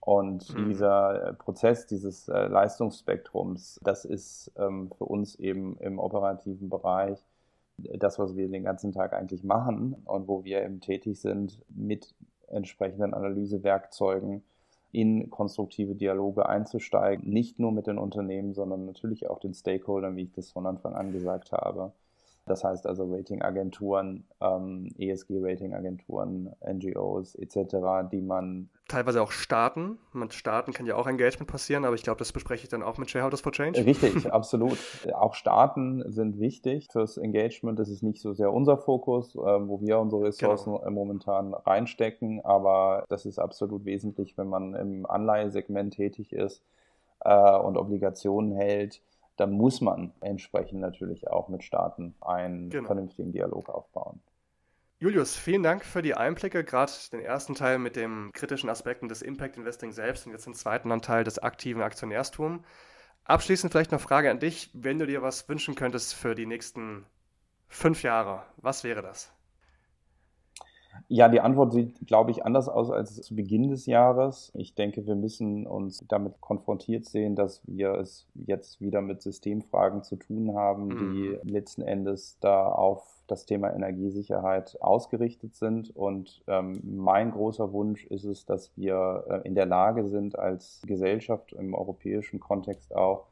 Und 0.00 0.54
mhm. 0.54 0.68
dieser 0.68 1.28
äh, 1.28 1.32
Prozess 1.34 1.86
dieses 1.86 2.28
äh, 2.28 2.46
Leistungsspektrums, 2.46 3.80
das 3.82 4.04
ist 4.04 4.52
ähm, 4.56 4.90
für 4.96 5.04
uns 5.04 5.34
eben 5.36 5.76
im 5.78 5.98
operativen 5.98 6.68
Bereich 6.68 7.18
das, 7.78 8.18
was 8.18 8.36
wir 8.36 8.48
den 8.48 8.64
ganzen 8.64 8.92
Tag 8.92 9.12
eigentlich 9.12 9.44
machen 9.44 9.96
und 10.04 10.28
wo 10.28 10.44
wir 10.44 10.62
eben 10.62 10.80
tätig 10.80 11.20
sind 11.20 11.60
mit 11.68 12.14
entsprechenden 12.46 13.12
Analysewerkzeugen 13.12 14.42
in 14.92 15.30
konstruktive 15.30 15.94
Dialoge 15.94 16.48
einzusteigen, 16.48 17.28
nicht 17.30 17.58
nur 17.58 17.72
mit 17.72 17.86
den 17.86 17.98
Unternehmen, 17.98 18.54
sondern 18.54 18.86
natürlich 18.86 19.28
auch 19.28 19.40
den 19.40 19.54
Stakeholdern, 19.54 20.16
wie 20.16 20.24
ich 20.24 20.32
das 20.32 20.50
von 20.52 20.66
Anfang 20.66 20.94
an 20.94 21.12
gesagt 21.12 21.52
habe. 21.52 21.92
Das 22.46 22.62
heißt 22.62 22.86
also 22.86 23.12
Ratingagenturen, 23.12 24.24
ähm, 24.40 24.88
ESG-Ratingagenturen, 24.98 26.54
NGOs 26.64 27.34
etc., 27.34 28.08
die 28.10 28.22
man. 28.22 28.70
Teilweise 28.86 29.20
auch 29.20 29.32
Staaten. 29.32 29.98
Mit 30.12 30.32
Staaten 30.32 30.72
kann 30.72 30.86
ja 30.86 30.94
auch 30.94 31.08
Engagement 31.08 31.50
passieren, 31.50 31.84
aber 31.84 31.96
ich 31.96 32.04
glaube, 32.04 32.18
das 32.18 32.32
bespreche 32.32 32.62
ich 32.62 32.68
dann 32.68 32.84
auch 32.84 32.98
mit 32.98 33.10
Shareholders 33.10 33.40
for 33.40 33.50
Change. 33.50 33.84
Richtig, 33.84 34.26
absolut. 34.32 34.78
Auch 35.12 35.34
Staaten 35.34 36.04
sind 36.12 36.38
wichtig 36.38 36.86
fürs 36.92 37.16
Engagement. 37.16 37.80
Das 37.80 37.88
ist 37.88 38.04
nicht 38.04 38.20
so 38.20 38.32
sehr 38.32 38.52
unser 38.52 38.78
Fokus, 38.78 39.34
äh, 39.34 39.38
wo 39.38 39.80
wir 39.80 39.98
unsere 39.98 40.22
Ressourcen 40.22 40.76
genau. 40.76 40.90
momentan 40.90 41.52
reinstecken, 41.52 42.44
aber 42.44 43.04
das 43.08 43.26
ist 43.26 43.40
absolut 43.40 43.84
wesentlich, 43.84 44.38
wenn 44.38 44.48
man 44.48 44.74
im 44.74 45.04
Anleihesegment 45.04 45.94
tätig 45.94 46.32
ist 46.32 46.62
äh, 47.24 47.58
und 47.58 47.76
Obligationen 47.76 48.52
hält 48.52 49.00
da 49.36 49.46
muss 49.46 49.80
man 49.80 50.12
entsprechend 50.20 50.80
natürlich 50.80 51.28
auch 51.28 51.48
mit 51.48 51.62
Staaten 51.62 52.14
einen 52.20 52.70
genau. 52.70 52.86
vernünftigen 52.86 53.32
Dialog 53.32 53.68
aufbauen. 53.68 54.20
Julius, 54.98 55.36
vielen 55.36 55.62
Dank 55.62 55.84
für 55.84 56.00
die 56.00 56.14
Einblicke, 56.14 56.64
gerade 56.64 56.90
den 57.12 57.20
ersten 57.20 57.54
Teil 57.54 57.78
mit 57.78 57.96
den 57.96 58.32
kritischen 58.32 58.70
Aspekten 58.70 59.08
des 59.08 59.20
Impact 59.20 59.58
Investing 59.58 59.92
selbst 59.92 60.26
und 60.26 60.32
jetzt 60.32 60.46
den 60.46 60.54
zweiten 60.54 60.88
Teil 61.02 61.22
des 61.22 61.38
aktiven 61.38 61.82
Aktionärstums. 61.82 62.62
Abschließend 63.24 63.72
vielleicht 63.72 63.92
noch 63.92 64.00
Frage 64.00 64.30
an 64.30 64.38
dich, 64.38 64.70
wenn 64.72 64.98
du 64.98 65.06
dir 65.06 65.20
was 65.20 65.48
wünschen 65.50 65.74
könntest 65.74 66.14
für 66.14 66.34
die 66.34 66.46
nächsten 66.46 67.04
fünf 67.68 68.02
Jahre, 68.04 68.44
was 68.56 68.84
wäre 68.84 69.02
das? 69.02 69.35
Ja, 71.08 71.28
die 71.28 71.40
Antwort 71.40 71.72
sieht, 71.72 72.06
glaube 72.06 72.30
ich, 72.30 72.44
anders 72.44 72.68
aus 72.68 72.90
als 72.90 73.20
zu 73.22 73.34
Beginn 73.34 73.70
des 73.70 73.86
Jahres. 73.86 74.52
Ich 74.54 74.74
denke, 74.74 75.06
wir 75.06 75.14
müssen 75.14 75.66
uns 75.66 76.04
damit 76.08 76.40
konfrontiert 76.40 77.04
sehen, 77.04 77.36
dass 77.36 77.62
wir 77.66 77.94
es 77.94 78.26
jetzt 78.34 78.80
wieder 78.80 79.00
mit 79.02 79.22
Systemfragen 79.22 80.02
zu 80.02 80.16
tun 80.16 80.54
haben, 80.54 80.88
mhm. 80.88 81.12
die 81.12 81.50
letzten 81.50 81.82
Endes 81.82 82.38
da 82.40 82.66
auf 82.68 83.16
das 83.26 83.46
Thema 83.46 83.72
Energiesicherheit 83.72 84.76
ausgerichtet 84.80 85.54
sind. 85.54 85.94
Und 85.94 86.42
ähm, 86.46 86.80
mein 86.84 87.32
großer 87.32 87.72
Wunsch 87.72 88.04
ist 88.06 88.24
es, 88.24 88.44
dass 88.46 88.76
wir 88.76 89.24
äh, 89.28 89.48
in 89.48 89.54
der 89.54 89.66
Lage 89.66 90.04
sind, 90.06 90.38
als 90.38 90.82
Gesellschaft 90.86 91.52
im 91.52 91.74
europäischen 91.74 92.40
Kontext 92.40 92.94
auch 92.94 93.26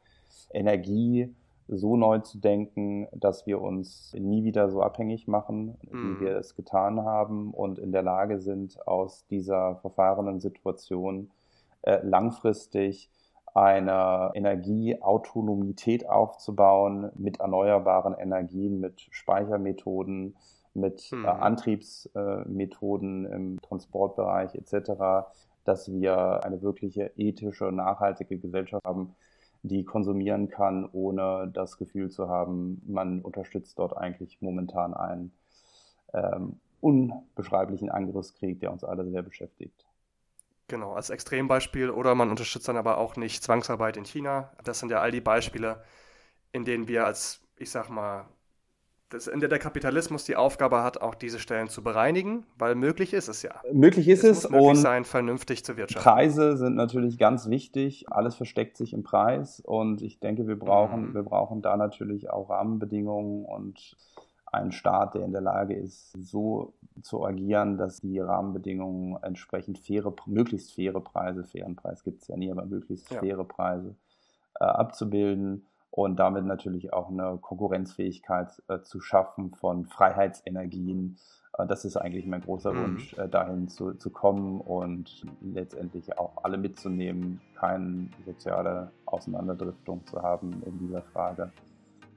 Energie 0.53 1.33
so 1.67 1.97
neu 1.97 2.19
zu 2.19 2.37
denken, 2.37 3.07
dass 3.11 3.47
wir 3.47 3.61
uns 3.61 4.13
nie 4.13 4.43
wieder 4.43 4.69
so 4.69 4.81
abhängig 4.81 5.27
machen, 5.27 5.77
mhm. 5.89 6.19
wie 6.19 6.25
wir 6.25 6.37
es 6.37 6.55
getan 6.55 7.03
haben 7.03 7.51
und 7.53 7.79
in 7.79 7.91
der 7.91 8.03
Lage 8.03 8.39
sind, 8.39 8.85
aus 8.87 9.25
dieser 9.27 9.77
verfahrenen 9.77 10.39
Situation 10.39 11.31
äh, 11.81 11.99
langfristig 12.03 13.09
eine 13.55 14.31
Energieautonomität 14.33 16.09
aufzubauen 16.09 17.09
mit 17.15 17.39
erneuerbaren 17.39 18.13
Energien, 18.13 18.81
mit 18.81 19.07
Speichermethoden, 19.11 20.35
mit 20.73 21.11
äh, 21.11 21.15
mhm. 21.15 21.25
äh, 21.25 21.27
Antriebsmethoden 21.29 23.25
im 23.25 23.61
Transportbereich 23.61 24.55
etc., 24.55 25.27
dass 25.63 25.91
wir 25.91 26.43
eine 26.43 26.61
wirkliche 26.61 27.11
ethische, 27.15 27.71
nachhaltige 27.71 28.37
Gesellschaft 28.37 28.85
haben, 28.85 29.15
die 29.67 29.83
konsumieren 29.83 30.49
kann, 30.49 30.87
ohne 30.91 31.49
das 31.53 31.77
Gefühl 31.77 32.09
zu 32.09 32.29
haben, 32.29 32.81
man 32.85 33.21
unterstützt 33.21 33.79
dort 33.79 33.97
eigentlich 33.97 34.41
momentan 34.41 34.93
einen 34.93 35.31
ähm, 36.13 36.59
unbeschreiblichen 36.81 37.89
Angriffskrieg, 37.89 38.59
der 38.59 38.71
uns 38.71 38.83
alle 38.83 39.09
sehr 39.09 39.23
beschäftigt. 39.23 39.85
Genau, 40.67 40.93
als 40.93 41.09
Extrembeispiel. 41.09 41.89
Oder 41.89 42.15
man 42.15 42.29
unterstützt 42.29 42.67
dann 42.67 42.77
aber 42.77 42.97
auch 42.97 43.15
nicht 43.15 43.43
Zwangsarbeit 43.43 43.97
in 43.97 44.05
China. 44.05 44.51
Das 44.63 44.79
sind 44.79 44.91
ja 44.91 44.99
all 44.99 45.11
die 45.11 45.21
Beispiele, 45.21 45.83
in 46.51 46.65
denen 46.65 46.87
wir 46.87 47.05
als, 47.05 47.41
ich 47.57 47.69
sag 47.69 47.89
mal, 47.89 48.25
das, 49.09 49.27
in 49.27 49.39
der 49.39 49.49
der 49.49 49.59
Kapitalismus 49.59 50.23
die 50.23 50.35
Aufgabe 50.35 50.83
hat, 50.83 51.01
auch 51.01 51.15
diese 51.15 51.39
Stellen 51.39 51.69
zu 51.69 51.83
bereinigen, 51.83 52.45
weil 52.57 52.75
möglich 52.75 53.13
ist 53.13 53.27
es 53.27 53.43
ja. 53.43 53.61
Möglich 53.71 54.07
ist 54.07 54.23
es, 54.23 54.45
es 54.45 54.49
muss 54.49 54.61
und 54.61 54.75
sein, 54.77 55.05
vernünftig 55.05 55.63
zu 55.63 55.77
wirtschaften. 55.77 56.09
Preise 56.09 56.57
sind 56.57 56.75
natürlich 56.75 57.17
ganz 57.17 57.47
wichtig. 57.49 58.05
Alles 58.09 58.35
versteckt 58.35 58.77
sich 58.77 58.93
im 58.93 59.03
Preis 59.03 59.59
und 59.59 60.01
ich 60.01 60.19
denke, 60.19 60.47
wir 60.47 60.57
brauchen, 60.57 61.09
mhm. 61.09 61.13
wir 61.13 61.23
brauchen 61.23 61.61
da 61.61 61.77
natürlich 61.77 62.29
auch 62.31 62.49
Rahmenbedingungen 62.49 63.45
und 63.45 63.95
einen 64.51 64.71
Staat, 64.71 65.15
der 65.15 65.23
in 65.23 65.33
der 65.33 65.41
Lage 65.41 65.75
ist, 65.75 66.13
so 66.13 66.73
zu 67.01 67.25
agieren, 67.25 67.77
dass 67.77 67.99
die 67.99 68.19
Rahmenbedingungen 68.19 69.21
entsprechend 69.21 69.77
faire, 69.77 70.13
möglichst 70.25 70.73
faire 70.73 71.01
Preise, 71.01 71.43
fairen 71.43 71.75
Preis 71.75 72.03
gibt 72.03 72.21
es 72.21 72.27
ja 72.27 72.37
nie, 72.37 72.51
aber 72.51 72.65
möglichst 72.65 73.11
ja. 73.11 73.19
faire 73.19 73.43
Preise 73.43 73.95
äh, 74.59 74.63
abzubilden 74.63 75.65
und 75.95 76.17
damit 76.17 76.45
natürlich 76.45 76.93
auch 76.93 77.09
eine 77.09 77.37
Konkurrenzfähigkeit 77.41 78.61
äh, 78.67 78.81
zu 78.81 78.99
schaffen 78.99 79.53
von 79.53 79.85
Freiheitsenergien 79.85 81.17
Äh, 81.57 81.67
das 81.67 81.85
ist 81.85 81.97
eigentlich 81.97 82.25
mein 82.25 82.41
großer 82.41 82.73
mhm. 82.73 82.83
Wunsch, 82.83 83.13
äh, 83.17 83.27
dahin 83.27 83.67
zu, 83.67 83.93
zu 83.93 84.09
kommen 84.09 84.61
und 84.61 85.25
letztendlich 85.41 86.17
auch 86.17 86.43
alle 86.43 86.57
mitzunehmen, 86.57 87.41
keine 87.55 88.09
soziale 88.25 88.91
Auseinanderdriftung 89.05 90.05
zu 90.05 90.21
haben 90.21 90.63
in 90.65 90.79
dieser 90.79 91.01
Frage, 91.01 91.51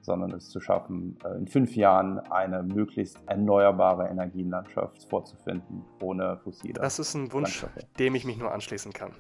sondern 0.01 0.33
es 0.33 0.51
zu 0.51 0.61
schaffen, 0.61 1.17
äh, 1.25 1.37
in 1.37 1.47
fünf 1.47 1.77
Jahren 1.77 2.19
eine 2.19 2.63
möglichst 2.63 3.19
erneuerbare 3.27 4.09
Energienlandschaft 4.09 5.05
vorzufinden, 5.05 5.85
ohne 6.01 6.39
fossile. 6.39 6.75
Das 6.75 6.99
ist 6.99 7.15
ein 7.15 7.33
Wunsch, 7.33 7.67
dem 7.99 8.15
ich 8.15 8.25
mich 8.25 8.39
nur 8.39 8.53
anschließen 8.53 8.93
kann. 8.93 9.13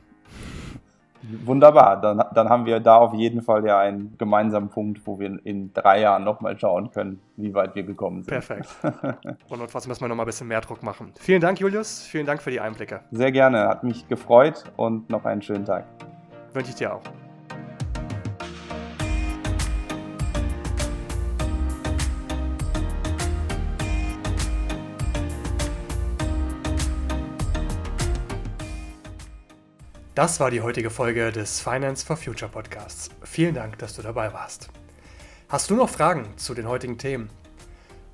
Wunderbar, 1.44 2.00
dann, 2.00 2.22
dann 2.34 2.48
haben 2.48 2.64
wir 2.66 2.80
da 2.80 2.96
auf 2.96 3.14
jeden 3.14 3.42
Fall 3.42 3.64
ja 3.64 3.78
einen 3.78 4.16
gemeinsamen 4.18 4.68
Punkt, 4.68 5.06
wo 5.06 5.18
wir 5.18 5.38
in 5.44 5.72
drei 5.72 6.00
Jahren 6.00 6.24
nochmal 6.24 6.58
schauen 6.58 6.90
können, 6.90 7.20
wie 7.36 7.52
weit 7.54 7.74
wir 7.74 7.82
gekommen 7.82 8.22
sind. 8.22 8.30
Perfekt. 8.30 8.68
Und 9.48 9.70
trotzdem 9.70 9.88
müssen 9.88 10.02
wir 10.02 10.08
nochmal 10.08 10.24
ein 10.24 10.28
bisschen 10.28 10.48
mehr 10.48 10.60
Druck 10.60 10.82
machen. 10.82 11.12
Vielen 11.18 11.40
Dank, 11.40 11.60
Julius. 11.60 12.02
Vielen 12.02 12.26
Dank 12.26 12.42
für 12.42 12.50
die 12.50 12.60
Einblicke. 12.60 13.00
Sehr 13.10 13.32
gerne, 13.32 13.68
hat 13.68 13.84
mich 13.84 14.06
gefreut 14.08 14.64
und 14.76 15.10
noch 15.10 15.24
einen 15.24 15.42
schönen 15.42 15.64
Tag. 15.64 15.84
Wünsche 16.52 16.70
ich 16.70 16.76
dir 16.76 16.94
auch. 16.94 17.02
Das 30.18 30.40
war 30.40 30.50
die 30.50 30.62
heutige 30.62 30.90
Folge 30.90 31.30
des 31.30 31.60
Finance 31.60 32.04
for 32.04 32.16
Future 32.16 32.50
Podcasts. 32.50 33.08
Vielen 33.22 33.54
Dank, 33.54 33.78
dass 33.78 33.94
du 33.94 34.02
dabei 34.02 34.32
warst. 34.32 34.68
Hast 35.48 35.70
du 35.70 35.76
noch 35.76 35.88
Fragen 35.88 36.36
zu 36.36 36.54
den 36.54 36.66
heutigen 36.66 36.98
Themen? 36.98 37.30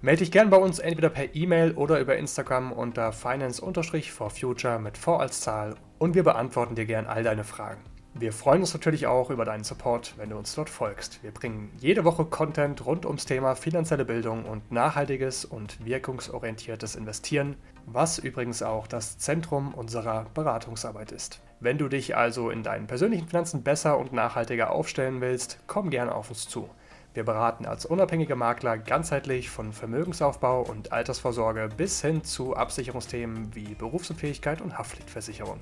Melde 0.02 0.18
dich 0.18 0.30
gern 0.30 0.50
bei 0.50 0.59
uns 0.59 0.80
entweder 0.80 1.09
per 1.09 1.34
E-Mail 1.34 1.72
oder 1.72 1.98
über 2.00 2.18
Instagram 2.18 2.72
unter 2.72 3.11
finance-for-future 3.11 4.78
mit 4.80 4.98
V 4.98 5.16
als 5.16 5.40
Zahl 5.40 5.76
und 5.98 6.14
wir 6.14 6.24
beantworten 6.24 6.74
dir 6.74 6.84
gern 6.84 7.07
all 7.07 7.22
deine 7.22 7.42
Fragen. 7.42 7.80
Wir 8.12 8.34
freuen 8.34 8.61
uns 8.61 8.74
natürlich 8.74 9.07
auch 9.07 9.30
über 9.30 9.46
deinen 9.46 9.64
Support, 9.64 10.12
wenn 10.18 10.28
du 10.28 10.36
uns 10.36 10.55
dort 10.55 10.68
folgst. 10.68 11.22
Wir 11.22 11.30
bringen 11.30 11.72
jede 11.78 12.05
Woche 12.05 12.26
Content 12.26 12.84
rund 12.84 13.07
ums 13.07 13.24
Thema 13.24 13.55
finanzielle 13.55 14.05
Bildung 14.05 14.44
und 14.44 14.70
nachhaltiges 14.70 15.46
und 15.46 15.82
wirkungsorientiertes 15.86 16.96
Investieren, 16.96 17.57
was 17.86 18.18
übrigens 18.18 18.62
auch 18.62 18.86
das 18.86 19.16
Zentrum 19.16 19.72
unserer 19.72 20.26
Beratungsarbeit 20.34 21.11
ist. 21.11 21.40
Wenn 21.64 21.78
du 21.78 21.88
dich 21.88 22.14
also 22.14 22.50
in 22.50 22.62
deinen 22.62 22.86
persönlichen 22.86 23.26
Finanzen 23.26 23.62
besser 23.62 23.96
und 23.98 24.12
nachhaltiger 24.12 24.70
aufstellen 24.70 25.22
willst, 25.22 25.60
komm 25.66 25.88
gerne 25.88 26.14
auf 26.14 26.28
uns 26.28 26.46
zu. 26.46 26.68
Wir 27.14 27.24
beraten 27.24 27.64
als 27.64 27.86
unabhängige 27.86 28.36
Makler 28.36 28.76
ganzheitlich 28.76 29.48
von 29.48 29.72
Vermögensaufbau 29.72 30.60
und 30.60 30.92
Altersvorsorge 30.92 31.70
bis 31.74 32.02
hin 32.02 32.22
zu 32.22 32.54
Absicherungsthemen 32.54 33.54
wie 33.54 33.74
Berufsunfähigkeit 33.76 34.60
und 34.60 34.76
Haftpflichtversicherung. 34.76 35.58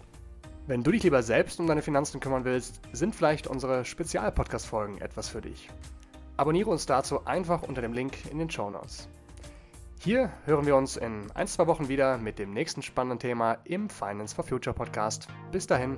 Wenn 0.67 0.83
du 0.83 0.91
dich 0.91 1.05
lieber 1.05 1.23
selbst 1.23 1.61
um 1.61 1.69
deine 1.69 1.83
Finanzen 1.83 2.19
kümmern 2.19 2.45
willst, 2.45 2.81
sind 2.93 3.15
vielleicht 3.15 3.47
unsere 3.47 3.85
Spezialpodcast-Folgen 3.85 5.01
etwas 5.01 5.29
für 5.29 5.41
dich. 5.41 5.71
Abonniere 6.37 6.71
uns 6.71 6.85
dazu 6.85 7.27
einfach 7.27 7.63
unter 7.63 7.81
dem 7.81 7.93
Link 7.93 8.29
in 8.29 8.41
den 8.41 8.51
Show 8.51 8.71
Notes. 8.71 9.09
Hier 10.05 10.33
hören 10.47 10.67
wir 10.67 10.75
uns 10.75 10.97
in 10.97 11.31
ein, 11.31 11.47
zwei 11.47 11.69
Wochen 11.69 11.89
wieder 11.89 12.19
mit 12.19 12.41
dem 12.41 12.51
nächsten 12.51 12.83
spannenden 12.83 13.21
Thema 13.21 13.59
im 13.63 13.89
Finance 13.89 14.35
for 14.35 14.43
Future 14.43 14.75
Podcast. 14.75 15.29
Bis 15.53 15.69
dahin. 15.69 15.97